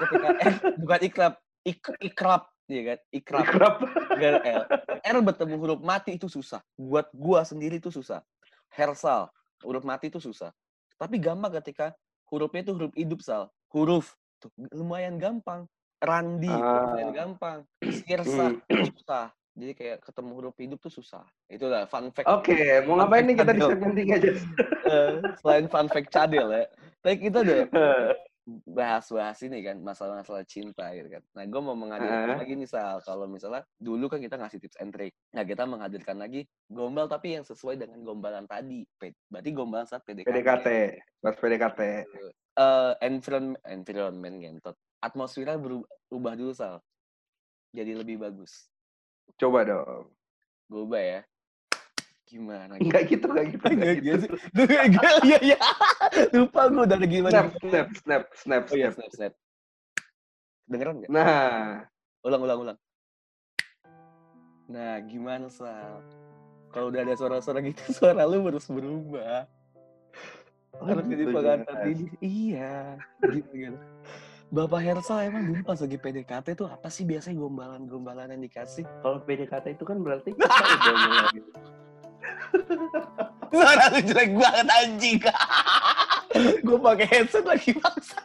Ketika 0.00 0.28
R 0.40 0.54
bukan 0.80 1.00
iklap, 1.04 1.34
ik, 1.68 1.84
ikrap 2.00 2.48
ya 2.72 2.82
kan. 2.88 2.98
Ikrap. 3.12 3.44
Iklap. 3.44 3.74
Gara 4.16 4.40
L. 4.40 4.62
R 5.04 5.16
bertemu 5.20 5.54
huruf 5.60 5.80
mati 5.84 6.16
itu 6.16 6.32
susah. 6.32 6.64
Buat 6.80 7.12
gua 7.12 7.44
sendiri 7.44 7.76
itu 7.76 7.92
susah. 7.92 8.24
Hersal. 8.72 9.28
huruf 9.62 9.86
mati 9.86 10.10
itu 10.10 10.18
susah. 10.18 10.50
Tapi 10.98 11.22
gampang 11.22 11.54
ketika 11.62 11.94
hurufnya 12.26 12.66
itu 12.66 12.72
huruf 12.74 12.92
hidup, 12.98 13.22
Sal. 13.22 13.46
Huruf. 13.70 14.18
Tuh, 14.42 14.50
lumayan 14.74 15.22
gampang. 15.22 15.70
Randi, 16.02 16.50
lumayan 16.50 17.10
Ah. 17.10 17.14
gampang. 17.14 17.58
Sirsa, 17.78 18.50
Hmm. 18.50 18.86
susah. 18.90 19.30
Jadi 19.52 19.72
kayak 19.76 19.98
ketemu 20.02 20.30
huruf 20.34 20.56
hidup 20.58 20.80
tuh 20.80 20.90
susah. 20.90 21.22
Itulah 21.46 21.86
fun 21.86 22.10
fact. 22.10 22.26
Oke, 22.26 22.56
mau 22.82 22.96
Fun 22.96 23.06
ngapain 23.06 23.22
nih 23.22 23.36
kita 23.38 23.52
di 23.52 23.60
segmen 23.62 23.92
tiga 23.94 24.14
aja? 24.18 24.30
Eh, 24.92 25.12
selain 25.40 25.70
fun 25.70 25.86
fact 25.88 26.10
cadel 26.10 26.50
ya. 26.50 26.64
Tapi 27.00 27.16
kita 27.22 27.40
udah 27.40 27.60
bahas-bahas 28.68 29.38
ini 29.40 29.62
kan 29.62 29.78
masalah-masalah 29.78 30.42
cinta 30.42 30.90
gitu 30.90 31.06
kan. 31.08 31.22
Nah, 31.32 31.44
gue 31.46 31.60
mau 31.62 31.72
menghadirkan 31.72 32.34
Heeh. 32.34 32.40
lagi 32.42 32.52
nih 32.58 32.66
Sal, 32.66 32.98
kalau 33.00 33.24
misalnya 33.24 33.62
dulu 33.78 34.10
kan 34.10 34.18
kita 34.18 34.34
ngasih 34.34 34.58
tips 34.58 34.82
and 34.82 34.90
trick. 34.90 35.14
Nah, 35.30 35.46
kita 35.46 35.62
menghadirkan 35.62 36.18
lagi 36.18 36.42
gombal 36.66 37.06
tapi 37.06 37.38
yang 37.38 37.46
sesuai 37.46 37.78
dengan 37.78 38.02
gombalan 38.02 38.44
tadi. 38.44 38.82
Berarti 39.30 39.50
gombalan 39.54 39.86
saat 39.86 40.02
PDKT. 40.02 40.26
PDKT, 40.26 40.68
pas 41.22 41.36
PDKT. 41.38 41.80
Eh, 42.52 42.92
environment, 43.00 43.56
environment 43.64 44.36
gentot. 44.44 44.76
Atmosfernya 45.00 45.56
berubah 45.56 46.36
dulu 46.36 46.52
Sal. 46.52 46.84
Jadi 47.72 47.96
lebih 47.96 48.20
bagus. 48.20 48.68
Coba 49.40 49.64
dong. 49.64 50.12
Gue 50.68 50.84
ubah 50.84 51.00
ya. 51.00 51.20
Gimana? 52.28 52.76
Enggak 52.76 53.08
gitu, 53.08 53.24
enggak 53.32 53.46
gitu. 53.56 53.64
Enggak 53.64 53.72
Enggak 53.72 53.94
gitu. 54.04 54.16
gitu. 54.28 54.36
Duh, 54.52 54.64
enggak, 54.68 55.12
iya, 55.28 55.38
iya. 55.40 55.58
Lupa 56.36 56.68
gue 56.68 56.82
udah 56.84 56.98
gimana. 57.08 57.32
Snap, 57.32 57.48
snap, 57.60 57.88
snap, 57.96 58.22
snap, 58.36 58.62
Oh 58.68 58.76
iya, 58.76 58.88
snap. 58.92 59.08
snap, 59.08 59.12
snap. 59.16 59.32
Dengeran 60.68 60.94
nggak? 61.00 61.10
Nah, 61.12 61.88
Ulang, 62.22 62.42
ulang, 62.46 62.58
ulang. 62.62 62.78
Nah, 64.70 64.94
gimana, 65.08 65.50
Sal? 65.50 66.04
Kalau 66.70 66.88
udah 66.88 67.00
ada 67.04 67.16
suara-suara 67.16 67.58
gitu, 67.64 67.80
suara 67.98 68.28
lu 68.28 68.44
harus 68.44 68.64
berubah. 68.68 69.48
Harus 70.80 71.04
jadi 71.04 71.24
gitu, 71.28 71.32
pengantar 71.36 71.74
dini. 71.84 72.06
Iya. 72.24 72.96
Gitu, 73.20 73.50
gitu. 73.52 73.78
Bapak 74.52 74.80
Hersal 74.84 75.32
emang 75.32 75.48
dulu 75.48 75.64
pas 75.64 75.80
lagi 75.80 75.96
PDKT 75.96 76.46
tuh 76.56 76.68
apa 76.68 76.92
sih 76.92 77.08
biasanya 77.08 77.40
gombalan-gombalan 77.40 78.36
yang 78.36 78.42
dikasih? 78.44 78.84
kalau 79.00 79.24
PDKT 79.24 79.80
itu 79.80 79.84
kan 79.88 79.96
berarti 80.04 80.28
kita 80.36 80.44
udah 80.44 80.94
mulai 81.08 81.40
Suara 83.52 83.84
lu 83.96 84.00
jelek 84.04 84.30
banget 84.36 84.68
anjing. 84.68 85.16
Gue 86.64 86.78
pakai 86.80 87.06
headset 87.08 87.44
lagi 87.44 87.72
bangsa. 87.76 88.20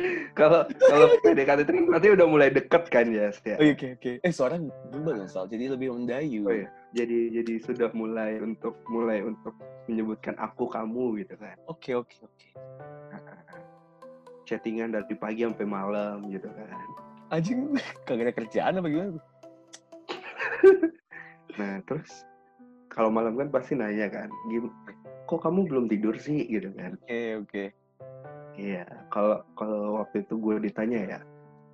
kalau 0.38 0.66
kalau 0.88 1.06
PDKT 1.20 1.66
itu 1.66 1.72
kan 1.72 1.84
berarti 1.88 2.08
udah 2.14 2.26
mulai 2.26 2.48
deket 2.52 2.84
kan 2.88 3.06
ya. 3.10 3.30
Oh, 3.58 3.70
Oke, 3.70 3.96
oke. 3.98 4.12
Eh, 4.22 4.32
suara 4.32 4.56
berubah 4.90 5.26
Sal. 5.26 5.46
Jadi 5.50 5.72
lebih 5.72 5.92
mendayu. 5.94 6.42
Oh, 6.48 6.54
iya. 6.54 6.68
Jadi 6.96 7.30
jadi 7.34 7.52
sudah 7.62 7.90
mulai 7.94 8.40
untuk 8.42 8.74
mulai 8.90 9.22
untuk 9.22 9.54
menyebutkan 9.86 10.34
aku 10.38 10.66
kamu 10.70 11.22
gitu 11.24 11.34
kan. 11.38 11.56
Oke, 11.70 11.94
oke, 11.94 12.16
oke. 12.24 12.48
Chattingan 14.48 14.94
dari 14.94 15.14
pagi 15.14 15.46
sampai 15.46 15.66
malam 15.66 16.26
gitu 16.30 16.50
kan. 16.50 16.86
Anjing, 17.30 17.78
kagak 18.06 18.30
ada 18.30 18.34
kerjaan 18.34 18.78
apa 18.82 18.88
gimana? 18.90 19.20
Nah, 21.58 21.82
terus 21.86 22.26
kalau 22.90 23.10
malam 23.10 23.38
kan 23.38 23.48
pasti 23.54 23.78
nanya 23.78 24.10
kan, 24.10 24.30
"Gim, 24.50 24.70
kok 25.30 25.40
kamu 25.42 25.66
belum 25.70 25.84
tidur 25.86 26.18
sih?" 26.18 26.46
gitu 26.46 26.74
kan. 26.74 26.98
Oke, 27.06 27.22
oke. 27.46 27.64
Iya, 28.60 28.84
kalau 29.08 29.40
kalau 29.56 30.04
waktu 30.04 30.20
itu 30.20 30.36
gue 30.36 30.68
ditanya 30.68 31.16
ya, 31.16 31.18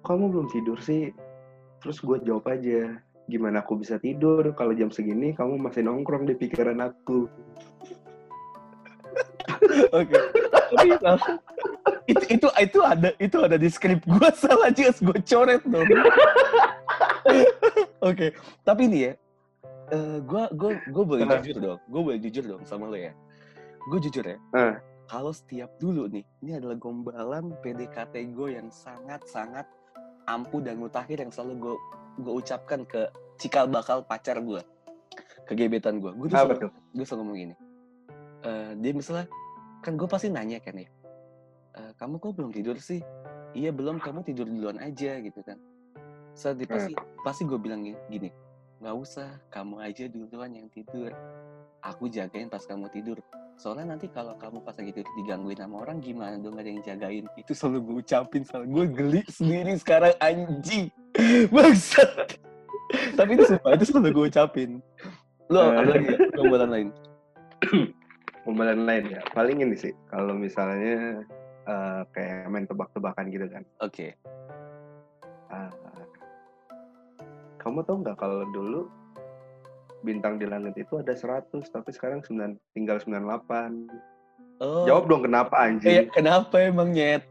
kamu 0.07 0.31
belum 0.31 0.47
tidur 0.55 0.79
sih? 0.79 1.11
Terus 1.83 1.99
gue 1.99 2.23
jawab 2.23 2.47
aja, 2.47 3.03
gimana 3.27 3.59
aku 3.59 3.75
bisa 3.75 3.99
tidur 3.99 4.55
kalau 4.55 4.71
jam 4.71 4.95
segini 4.95 5.35
kamu 5.35 5.59
masih 5.59 5.83
nongkrong 5.83 6.31
di 6.31 6.39
pikiran 6.39 6.79
aku. 6.79 7.27
Oke. 9.91 10.15
Itu 12.07 12.23
itu 12.31 12.47
itu 12.55 12.79
ada 12.87 13.11
itu 13.19 13.37
ada 13.43 13.59
di 13.59 13.67
skrip 13.67 14.07
gua 14.07 14.31
salah 14.39 14.71
jelas 14.71 15.03
gue 15.03 15.19
coret 15.27 15.67
dong. 15.67 15.91
Oke, 18.07 18.31
tapi 18.63 18.87
ini 18.87 19.11
ya, 19.11 19.13
eh 19.91 20.23
gua 20.23 20.47
gua 20.55 20.79
gua 20.95 21.03
boleh 21.03 21.27
Eh. 21.27 21.43
jujur 21.43 21.59
dong, 21.59 21.81
gue 21.91 22.03
boleh 22.07 22.19
jujur 22.23 22.47
dong 22.47 22.63
sama 22.63 22.87
lo 22.87 22.95
ya. 22.95 23.11
Gue 23.91 23.99
jujur 23.99 24.23
ya. 24.23 24.39
Eh. 24.55 24.75
Kalau 25.07 25.31
setiap 25.31 25.71
dulu 25.79 26.11
nih, 26.11 26.27
ini 26.43 26.59
adalah 26.59 26.75
gombalan 26.75 27.55
PDKT 27.63 28.35
gue 28.35 28.59
yang 28.59 28.69
sangat-sangat 28.75 29.63
ampuh 30.27 30.59
dan 30.59 30.83
mutakhir 30.83 31.23
yang 31.23 31.31
selalu 31.31 31.55
gue 31.63 31.77
gue 32.27 32.33
ucapkan 32.35 32.83
ke 32.83 33.07
cikal 33.39 33.71
bakal 33.71 34.03
pacar 34.03 34.43
gue, 34.43 34.59
ke 35.47 35.53
gebetan 35.55 36.03
gue. 36.03 36.11
Gue 36.11 36.27
tuh 36.27 36.43
selalu, 36.43 36.75
gue 36.75 37.05
selalu 37.07 37.21
ngomong 37.23 37.39
gini. 37.39 37.55
Eh, 38.43 38.73
dia 38.83 38.93
misalnya, 38.97 39.27
kan 39.85 39.95
gue 39.95 40.09
pasti 40.11 40.27
nanya 40.27 40.59
kan 40.59 40.75
ya, 40.75 40.89
"Eh, 41.79 41.93
kamu 41.95 42.19
kok 42.19 42.35
belum 42.35 42.51
tidur 42.51 42.75
sih? 42.83 42.99
Iya 43.55 43.71
belum, 43.71 44.03
kamu 44.03 44.27
tidur 44.27 44.51
duluan 44.51 44.83
aja 44.83 45.23
gitu 45.23 45.41
kan. 45.47 45.61
Saat 46.35 46.59
dia 46.59 46.67
pasti, 46.67 46.93
pasti 47.23 47.43
gue 47.47 47.57
bilang 47.57 47.87
gini, 47.87 47.97
gini, 48.11 48.29
nggak 48.81 48.97
usah, 48.97 49.29
kamu 49.49 49.81
aja 49.81 50.05
duluan 50.09 50.53
yang 50.53 50.69
tidur. 50.69 51.13
Aku 51.81 52.11
jagain 52.11 52.51
pas 52.51 52.61
kamu 52.65 52.91
tidur. 52.93 53.19
Soalnya 53.57 53.97
nanti 53.97 54.13
kalau 54.13 54.37
kamu 54.37 54.61
pas 54.61 54.77
lagi 54.77 54.93
tidur 54.93 55.13
digangguin 55.17 55.57
sama 55.57 55.81
orang 55.81 55.97
gimana 56.03 56.37
dong 56.37 56.61
ada 56.61 56.69
yang 56.69 56.85
jagain. 56.85 57.25
Itu 57.41 57.57
selalu 57.57 57.79
gue 57.89 57.97
ucapin, 58.05 58.43
selalu 58.45 58.67
gue 58.69 58.85
geli 58.93 59.23
sendiri 59.33 59.73
sekarang 59.81 60.13
anjing. 60.21 60.93
Bangsat. 61.55 62.37
Tapi 63.17 63.31
itu 63.33 63.45
sumpah, 63.49 63.73
itu 63.75 63.85
selalu 63.89 64.09
gue 64.13 64.27
ucapin. 64.29 64.71
Lo 65.49 65.73
ada 65.73 65.87
lagi 65.87 66.11
gombalan 66.35 66.71
lain? 66.71 66.89
Pembalan 68.47 68.87
lain 68.87 69.05
ya, 69.11 69.21
paling 69.35 69.59
ini 69.59 69.75
sih, 69.75 69.91
kalau 70.07 70.31
misalnya 70.31 71.19
eh, 71.67 72.01
kayak 72.15 72.47
main 72.47 72.63
tebak-tebakan 72.63 73.27
gitu 73.35 73.47
kan. 73.51 73.63
Oke. 73.83 74.15
Ah, 75.51 75.71
kamu 77.67 77.83
tahu 77.83 77.97
nggak 78.07 78.15
kalau 78.15 78.47
dulu 78.55 78.87
bintang 80.07 80.39
di 80.39 80.47
langit 80.47 80.79
itu 80.79 81.03
ada 81.03 81.11
100, 81.19 81.51
tapi 81.67 81.91
sekarang 81.91 82.23
9, 82.23 82.55
tinggal 82.79 83.03
98. 83.03 83.91
Oh. 84.63 84.87
Jawab 84.87 85.11
dong 85.11 85.27
kenapa 85.27 85.59
Eh, 85.59 85.75
anjing? 85.75 86.07
kenapa 86.15 86.63
emang 86.63 86.95
nyet? 86.95 87.27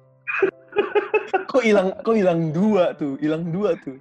kok 1.55 1.63
hilang 1.63 1.95
kok 2.03 2.19
hilang 2.19 2.51
dua 2.51 2.91
tuh, 2.99 3.15
hilang 3.23 3.47
dua 3.47 3.79
tuh. 3.79 3.95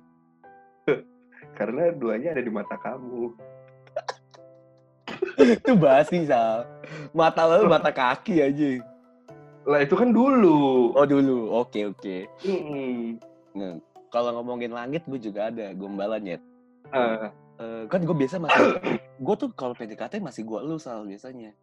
Karena 1.55 1.95
duanya 1.95 2.35
ada 2.35 2.43
di 2.43 2.51
mata 2.51 2.74
kamu. 2.82 3.30
itu 5.55 5.72
basi 5.78 6.26
sal. 6.26 6.66
Mata 7.14 7.47
lo 7.47 7.70
mata 7.70 7.95
kaki 7.95 8.43
aja. 8.43 8.82
Lah 9.70 9.87
itu 9.87 9.95
kan 9.95 10.11
dulu. 10.11 10.91
Oh 10.99 11.07
dulu, 11.07 11.55
oke 11.55 11.95
oke. 11.95 12.26
Mm-mm. 12.43 13.22
Nah, 13.55 13.78
kalau 14.15 14.31
ngomongin 14.39 14.71
langit 14.71 15.03
gue 15.11 15.19
juga 15.19 15.51
ada 15.51 15.75
gombalan 15.75 16.23
nyet. 16.23 16.43
Ah, 16.95 17.35
Eh, 17.55 17.87
kan 17.87 18.03
gue 18.03 18.11
biasa 18.11 18.43
masih, 18.43 18.79
gue 19.27 19.35
tuh 19.39 19.47
kalau 19.55 19.79
PDKT 19.79 20.19
masih 20.19 20.43
gue 20.43 20.59
lu 20.67 20.75
sal 20.75 21.07
biasanya, 21.07 21.55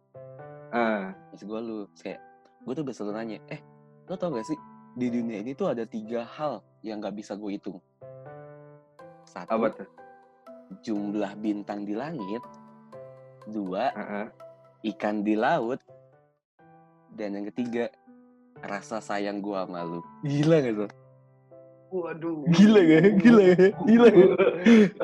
ah, 0.72 1.12
masih 1.32 1.44
gue 1.44 1.60
lu. 1.60 1.78
Kayak 2.00 2.20
gue 2.64 2.72
tuh 2.72 2.84
biasa 2.84 3.12
nanya, 3.12 3.36
eh 3.52 3.60
lo 4.08 4.16
tau 4.16 4.32
gak 4.32 4.48
sih 4.48 4.56
di 4.96 5.12
dunia 5.12 5.44
ini 5.44 5.52
tuh 5.52 5.68
ada 5.68 5.84
tiga 5.84 6.24
hal 6.24 6.64
yang 6.80 6.96
gak 7.04 7.12
bisa 7.12 7.36
gue 7.36 7.60
hitung. 7.60 7.76
Satu, 9.28 9.52
apa 9.52 9.84
tuh? 9.84 9.88
jumlah 10.80 11.36
bintang 11.36 11.84
di 11.84 11.92
langit. 11.92 12.40
Dua, 13.44 13.92
Ah, 13.92 14.24
ah. 14.24 14.26
ikan 14.80 15.20
di 15.20 15.36
laut. 15.36 15.76
Dan 17.12 17.36
yang 17.36 17.46
ketiga, 17.52 17.92
rasa 18.64 19.04
sayang 19.04 19.44
gua 19.44 19.68
sama 19.68 19.84
lu. 19.84 20.00
Gila 20.24 20.56
gak 20.64 20.74
tuh? 20.80 20.90
Waduh. 21.92 22.48
Gila 22.56 22.80
gak? 22.88 23.04
Gila 23.20 23.42
gak? 23.52 23.72
Gila 23.84 24.08
gak? 24.08 24.30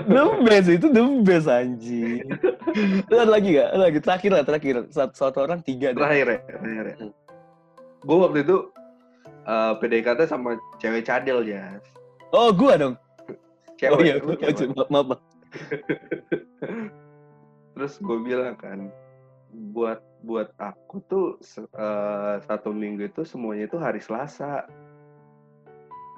The 0.08 0.22
best, 0.40 0.68
itu 0.72 0.86
the 0.88 1.04
best 1.20 1.44
anjing. 1.44 2.24
Ada 3.12 3.28
lagi 3.28 3.60
gak? 3.60 3.68
Ada 3.76 3.82
lagi, 3.92 3.98
terakhir 4.00 4.30
lah, 4.32 4.44
terakhir. 4.48 4.74
Satu, 4.88 5.12
satu 5.12 5.38
orang 5.44 5.60
tiga 5.60 5.92
deh. 5.92 6.00
Terakhir 6.00 6.26
ya, 6.32 6.38
terakhir 6.48 6.84
ya. 6.88 6.96
Hmm. 6.96 7.12
Gue 8.08 8.16
waktu 8.24 8.38
itu 8.40 8.56
eh, 9.44 9.72
PDKT 9.84 10.20
sama 10.32 10.56
cewek 10.80 11.04
cadel 11.04 11.44
ya. 11.44 11.76
Oh, 12.32 12.48
gua 12.56 12.80
dong. 12.80 12.94
Cewek. 13.76 13.92
oh 13.92 14.00
iya, 14.00 14.14
lu 14.16 14.32
gua 14.32 14.48
cewek. 14.48 14.72
maaf, 14.72 15.06
maaf. 15.12 15.20
Terus 17.76 17.94
gue 18.00 18.18
bilang 18.24 18.56
kan, 18.56 18.88
buat 19.76 20.00
buat 20.24 20.56
aku 20.56 21.04
tuh 21.04 21.26
eh, 21.76 22.34
satu 22.48 22.72
minggu 22.72 23.12
itu 23.12 23.28
semuanya 23.28 23.68
itu 23.68 23.76
hari 23.76 24.00
Selasa. 24.00 24.64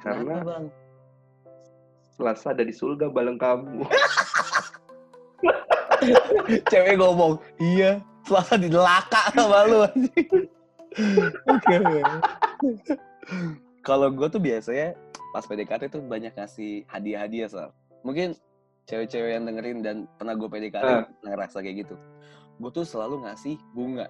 Karena 0.00 0.40
Kenapa, 0.40 0.48
bang? 0.48 0.64
Selasa 2.10 2.52
ada 2.52 2.64
di 2.64 2.72
surga 2.72 3.08
bareng 3.08 3.36
kamu. 3.36 3.80
Cewek 6.72 6.96
ngomong, 6.96 7.36
iya, 7.60 8.00
selasa 8.24 8.56
di 8.56 8.72
neraka 8.72 9.28
sama 9.36 9.68
lu 9.68 9.84
anjing. 9.84 10.48
Oke. 11.44 11.76
Kalau 13.86 14.08
gue 14.12 14.28
tuh 14.28 14.40
biasanya 14.40 14.96
pas 15.30 15.44
PDKT 15.44 15.92
tuh 15.92 16.02
banyak 16.04 16.32
ngasih 16.32 16.88
hadiah-hadiah, 16.88 17.48
Sal. 17.48 17.70
Mungkin 18.00 18.32
cewek-cewek 18.88 19.36
yang 19.36 19.44
dengerin 19.44 19.78
dan 19.84 19.96
pernah 20.16 20.34
gue 20.34 20.48
PDKT 20.48 20.84
Ah. 20.84 21.04
ngerasa 21.22 21.60
kayak 21.60 21.86
gitu. 21.86 21.94
Gue 22.58 22.70
tuh 22.72 22.84
selalu 22.84 23.28
ngasih 23.28 23.56
bunga. 23.72 24.08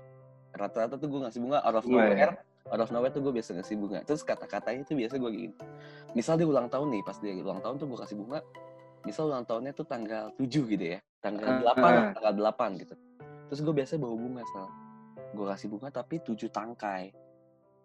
rata-rata 0.51 0.99
tuh 0.99 1.07
gue 1.07 1.23
ngasih 1.23 1.47
bunga 1.47 1.63
out 1.63 1.79
of 1.79 1.87
ya? 1.87 2.35
Out 2.69 2.81
of 2.85 2.91
nowhere 2.93 3.09
tuh 3.09 3.25
gue 3.25 3.33
biasa 3.33 3.57
ngasih 3.57 3.77
bunga 3.81 4.05
terus 4.05 4.21
kata-katanya 4.21 4.85
tuh 4.85 4.97
biasa 5.01 5.17
gue 5.17 5.31
gini 5.33 5.55
misal 6.13 6.37
dia 6.37 6.45
ulang 6.45 6.69
tahun 6.69 6.93
nih 6.93 7.03
pas 7.07 7.17
dia 7.17 7.33
ulang 7.41 7.65
tahun 7.65 7.81
tuh 7.81 7.87
gue 7.89 7.99
kasih 8.05 8.17
bunga 8.21 8.41
misal 9.09 9.33
ulang 9.33 9.45
tahunnya 9.49 9.73
tuh 9.73 9.87
tanggal 9.89 10.25
7 10.37 10.45
gitu 10.45 10.85
ya 10.85 10.99
tanggal 11.25 11.49
Ah, 11.65 11.73
8 11.73 11.81
lah, 11.81 11.93
ah. 11.97 12.13
tanggal 12.13 12.35
8 12.53 12.81
gitu 12.85 12.95
terus 13.49 13.61
gue 13.65 13.75
biasa 13.75 13.97
bawa 13.97 14.15
bunga 14.15 14.43
sal 14.53 14.69
gue 15.33 15.47
kasih 15.57 15.69
bunga 15.73 15.89
tapi 15.89 16.21
7 16.21 16.37
tangkai 16.53 17.05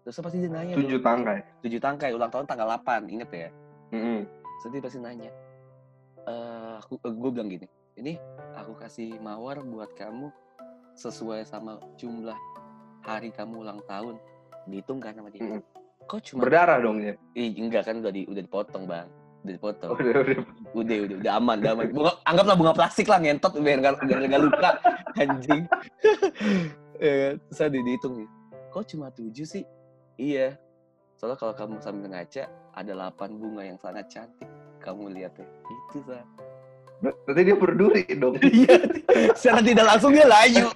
terus 0.03 0.21
pasti 0.21 0.37
dia 0.37 0.51
nanya 0.53 0.77
Tujuh 0.77 1.01
tangkai. 1.01 1.39
7 1.65 1.81
tangkai 1.81 2.09
ulang 2.13 2.29
tahun 2.29 2.45
tanggal 2.45 2.67
8 2.77 3.09
inget 3.09 3.29
ya 3.31 3.49
Mm-mm. 3.93 4.21
Terus 4.59 4.71
dia 4.73 4.81
pasti 4.81 4.97
nanya, 4.97 5.29
eh 6.25 6.73
aku, 6.81 6.97
gue 6.97 7.29
bilang 7.29 7.45
gini, 7.45 7.69
ini 8.01 8.17
aku 8.57 8.73
kasih 8.81 9.13
mawar 9.21 9.61
buat 9.61 9.93
kamu 9.93 10.33
sesuai 10.97 11.45
sama 11.45 11.77
jumlah 11.93 12.33
hari 13.05 13.29
kamu 13.29 13.61
ulang 13.61 13.77
tahun. 13.85 14.17
Dihitung 14.65 14.99
kan 15.01 15.13
sama 15.13 15.29
dia. 15.29 15.41
Mm-mm. 15.45 15.61
Kok 16.05 16.19
cuma, 16.21 16.39
Berdarah 16.45 16.77
dong 16.81 17.01
ya. 17.01 17.13
Ih, 17.33 17.57
enggak 17.57 17.89
kan 17.89 17.97
udah 17.97 18.13
di, 18.13 18.29
udah 18.29 18.41
dipotong 18.45 18.85
bang, 18.85 19.09
udah 19.41 19.53
dipotong. 19.57 19.89
Oh, 19.89 19.97
udah, 19.97 20.21
udah. 20.21 20.37
Udah, 20.77 20.97
udah, 21.01 21.15
udah 21.17 21.31
aman, 21.33 21.57
udah 21.65 21.71
aman. 21.73 21.85
Bunga, 21.89 22.11
anggaplah 22.29 22.55
bunga 22.57 22.73
plastik 22.77 23.09
lah 23.09 23.17
ngentot 23.17 23.57
biar 23.57 23.81
nggak 23.81 24.05
biar 24.05 24.19
nggak 24.29 24.43
luka, 24.45 24.71
anjing. 25.17 25.63
ya, 27.01 27.13
kan? 27.33 27.33
terus 27.49 27.59
ada 27.61 27.77
dihitung 27.77 28.13
nih, 28.21 28.29
kok 28.69 28.85
cuma 28.93 29.09
tujuh 29.09 29.45
sih? 29.49 29.65
Iya, 30.21 30.61
soalnya 31.17 31.41
kalau 31.41 31.53
kamu 31.57 31.81
sambil 31.81 32.13
ngaca 32.13 32.43
ada 32.77 32.91
8 33.17 33.41
bunga 33.41 33.61
yang 33.65 33.77
sangat 33.81 34.05
cantik. 34.13 34.49
Kamu 34.85 35.09
lihat 35.09 35.33
ya, 35.41 35.47
itu 35.65 36.05
sah. 36.05 36.21
Berarti 37.01 37.41
dia 37.41 37.57
peduli 37.57 38.03
dong. 38.15 38.37
Iya, 38.45 38.77
secara 39.35 39.59
tidak 39.65 39.85
langsung 39.89 40.11
dia 40.13 40.27
layu. 40.29 40.67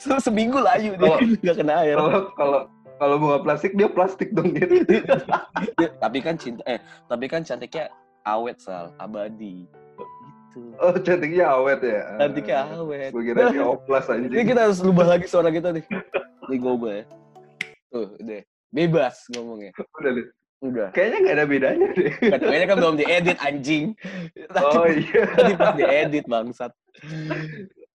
Se- 0.00 0.22
Seminggu 0.22 0.58
layu 0.58 0.96
dia 0.96 1.18
nggak 1.44 1.56
kena 1.60 1.74
air. 1.84 1.96
Kalau 2.00 2.20
kalau 2.34 2.60
kalau 2.98 3.16
bunga 3.18 3.38
plastik 3.40 3.72
dia 3.78 3.88
plastik 3.88 4.34
dong 4.34 4.52
gitu. 4.52 4.84
Tapi 6.02 6.18
kan 6.22 6.34
cinta, 6.38 6.62
eh, 6.66 6.78
tapi 7.06 7.26
kan 7.30 7.42
cantiknya 7.46 7.90
awet 8.26 8.58
sal, 8.58 8.94
abadi. 8.98 9.66
Gitu. 10.58 10.74
Oh 10.82 10.94
cantiknya 10.98 11.46
awet 11.54 11.80
ya. 11.82 12.02
Cantiknya 12.18 12.58
awet. 12.74 13.10
Gue 13.14 13.22
kira 13.30 13.50
dia 13.54 13.64
oplas 13.64 14.06
Ini 14.10 14.26
anjing. 14.30 14.46
kita 14.46 14.60
harus 14.68 14.78
rubah 14.82 15.06
lagi 15.06 15.26
suara 15.30 15.50
kita 15.54 15.70
nih. 15.74 15.84
Nih 16.50 16.58
gue 16.58 16.92
ya. 16.92 17.04
Tuh, 17.88 18.08
deh. 18.20 18.42
Bebas 18.68 19.16
ngomongnya. 19.32 19.72
Udah 19.96 20.10
deh. 20.12 20.26
Udah. 20.58 20.88
Kayaknya 20.90 21.18
nggak 21.22 21.36
ada 21.38 21.46
bedanya 21.46 21.88
deh. 21.94 22.12
Kayaknya 22.18 22.66
kan 22.66 22.76
belum 22.82 22.96
diedit 22.98 23.38
anjing. 23.38 23.84
Tadi, 24.50 24.74
Oh 24.74 24.86
iya. 24.90 25.22
tadi 25.38 25.52
pas 25.54 25.74
diedit 25.78 26.26
bangsat. 26.26 26.72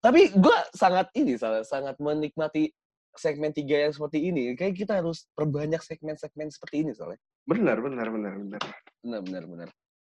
Tapi 0.03 0.21
gue 0.35 0.57
sangat 0.75 1.07
ini 1.15 1.35
sangat 1.63 1.95
menikmati 1.99 2.71
segmen 3.15 3.53
tiga 3.53 3.77
yang 3.77 3.93
seperti 3.93 4.29
ini. 4.29 4.53
Kayak 4.57 4.75
kita 4.75 4.93
harus 5.01 5.29
perbanyak 5.37 5.79
segmen-segmen 5.81 6.49
seperti 6.49 6.85
ini 6.85 6.91
soalnya. 6.93 7.21
Benar 7.45 7.77
benar 7.83 8.07
benar 8.09 8.33
benar. 8.39 8.61
Benar, 9.03 9.21
benar, 9.23 9.43
benar. 9.47 9.69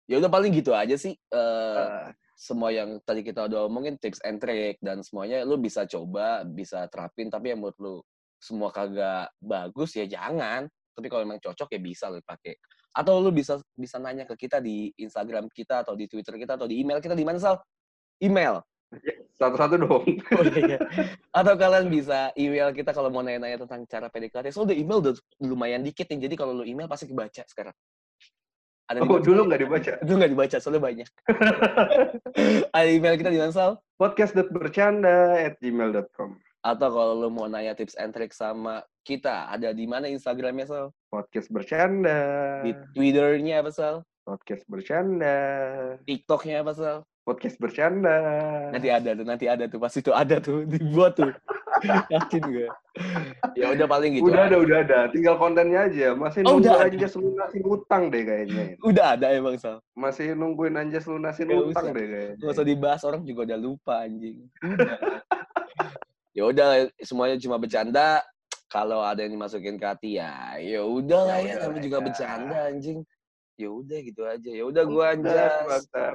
Ya 0.09 0.17
udah 0.17 0.31
paling 0.33 0.53
gitu 0.57 0.73
aja 0.73 0.97
sih. 0.97 1.13
Eh, 1.13 1.37
Ah, 1.39 2.11
semua 2.39 2.73
yang 2.73 2.97
tadi 3.05 3.21
kita 3.27 3.45
udah 3.51 3.69
omongin 3.69 4.01
tips 4.01 4.23
and 4.25 4.41
trick 4.41 4.81
dan 4.81 5.05
semuanya 5.05 5.45
lu 5.45 5.61
bisa 5.61 5.85
coba, 5.85 6.47
bisa 6.47 6.89
terapin. 6.89 7.29
Tapi 7.29 7.53
yang 7.53 7.61
menurut 7.61 7.79
lu 7.79 7.95
semua 8.39 8.73
kagak 8.73 9.29
bagus 9.43 9.99
ya 9.99 10.09
jangan. 10.09 10.65
Tapi 10.97 11.07
kalau 11.13 11.23
memang 11.29 11.43
cocok 11.43 11.69
ya 11.77 11.81
bisa 11.83 12.09
lu 12.09 12.23
pakai. 12.25 12.57
Atau 12.97 13.21
lu 13.21 13.31
bisa 13.31 13.61
bisa 13.77 14.01
nanya 14.01 14.25
ke 14.25 14.35
kita 14.35 14.59
di 14.59 14.91
Instagram 14.97 15.53
kita 15.53 15.85
atau 15.85 15.95
di 15.95 16.09
Twitter 16.09 16.35
kita 16.35 16.57
atau 16.57 16.67
di 16.67 16.81
email 16.81 16.99
kita 16.99 17.15
di 17.15 17.23
mana 17.23 17.39
Sal? 17.39 17.61
Email. 18.19 18.65
Satu-satu 19.39 19.75
dong. 19.79 20.05
Oh, 20.35 20.45
iya. 20.45 20.79
Atau 21.31 21.55
kalian 21.55 21.87
bisa 21.89 22.35
email 22.35 22.75
kita 22.75 22.91
kalau 22.91 23.09
mau 23.09 23.23
nanya-nanya 23.23 23.63
tentang 23.65 23.87
cara 23.87 24.11
PDKT. 24.11 24.51
So, 24.51 24.67
udah 24.67 24.75
email 24.75 24.99
udah 24.99 25.15
lumayan 25.39 25.87
dikit 25.87 26.11
nih. 26.11 26.27
Jadi 26.27 26.35
kalau 26.35 26.59
lu 26.59 26.65
email 26.67 26.91
pasti 26.91 27.07
kebaca 27.07 27.47
sekarang. 27.47 27.75
Ada 28.89 29.05
Oh 29.05 29.07
dibaca? 29.07 29.25
dulu 29.29 29.41
nggak 29.47 29.61
dibaca. 29.61 29.93
Itu 30.01 30.13
nggak 30.17 30.33
dibaca, 30.33 30.57
soalnya 30.59 30.83
banyak. 30.83 31.09
Ada 32.77 32.89
email 32.89 33.15
kita 33.21 33.31
di 33.31 33.39
mana, 33.39 33.53
Sal? 33.53 33.73
Podcast.bercanda 34.01 35.45
at 35.45 35.61
gmail.com 35.61 36.41
Atau 36.65 36.89
kalau 36.91 37.15
lu 37.21 37.29
mau 37.29 37.47
nanya 37.47 37.77
tips 37.77 38.01
and 38.01 38.17
trick 38.17 38.33
sama 38.33 38.81
kita, 39.05 39.49
ada 39.53 39.77
di 39.77 39.85
mana 39.85 40.09
Instagramnya, 40.09 40.67
Sal? 40.67 40.87
Podcast 41.13 41.53
bercanda. 41.53 42.19
Di 42.65 42.73
Twitternya 42.97 43.61
apa, 43.61 43.71
Sal? 43.71 44.03
Podcast 44.25 44.65
bercanda. 44.69 45.37
TikToknya 46.09 46.65
apa, 46.65 46.73
Sal? 46.73 46.99
Podcast 47.29 47.61
bercanda. 47.61 48.17
Nanti 48.73 48.89
ada 48.89 49.13
tuh, 49.13 49.27
nanti 49.29 49.45
ada 49.45 49.69
tuh. 49.69 49.77
Pasti 49.77 50.01
tuh 50.01 50.17
ada 50.17 50.41
tuh, 50.41 50.65
dibuat 50.65 51.13
tuh. 51.13 51.29
Yakin 52.15 52.41
gue. 52.49 52.69
Ya 53.53 53.69
udah 53.77 53.85
paling 53.85 54.17
gitu. 54.17 54.33
udah 54.33 54.49
aja. 54.49 54.49
ada, 54.49 54.57
udah 54.65 54.79
ada. 54.81 54.99
Tinggal 55.13 55.37
kontennya 55.37 55.93
aja. 55.93 56.17
Masih 56.17 56.41
Oh, 56.49 56.57
nunggu 56.57 56.73
udah. 56.73 56.89
Anjas 56.89 57.13
lunasin 57.21 57.63
utang 57.69 58.03
deh 58.09 58.25
kayaknya. 58.25 58.65
Udah 58.89 59.07
ada 59.13 59.27
emang, 59.37 59.61
Sal. 59.61 59.77
Masih 59.93 60.33
nungguin 60.33 60.73
Anjas 60.75 61.05
lunasin 61.05 61.53
Nggak 61.53 61.69
utang 61.69 61.87
usah. 61.87 61.95
deh 61.95 62.07
kayaknya. 62.09 62.41
Gak 62.41 62.53
usah 62.57 62.65
dibahas, 62.65 63.03
orang 63.05 63.23
juga 63.29 63.41
udah 63.45 63.59
lupa, 63.61 63.95
anjing. 64.09 64.49
Ya 66.33 66.47
udah, 66.47 66.87
semuanya 67.03 67.35
cuma 67.43 67.59
bercanda. 67.59 68.23
Kalau 68.71 69.03
ada 69.03 69.21
yang 69.21 69.35
dimasukin 69.35 69.75
ke 69.75 69.87
hati 69.91 70.11
ya, 70.17 70.55
ya 70.61 70.87
udah 70.87 71.21
lah 71.27 71.39
Ya 71.41 71.45
ya, 71.45 71.55
namanya 71.59 71.73
lah 71.75 71.83
juga 71.83 71.99
ya. 71.99 72.05
bercanda 72.05 72.59
anjing. 72.69 72.99
Ya 73.59 73.69
udah 73.75 73.99
gitu 74.01 74.23
aja. 74.23 74.51
Ya 74.55 74.65
udah 74.65 74.85
gua 74.87 75.05
Anjas. 75.19 75.67
mantap. 75.67 76.15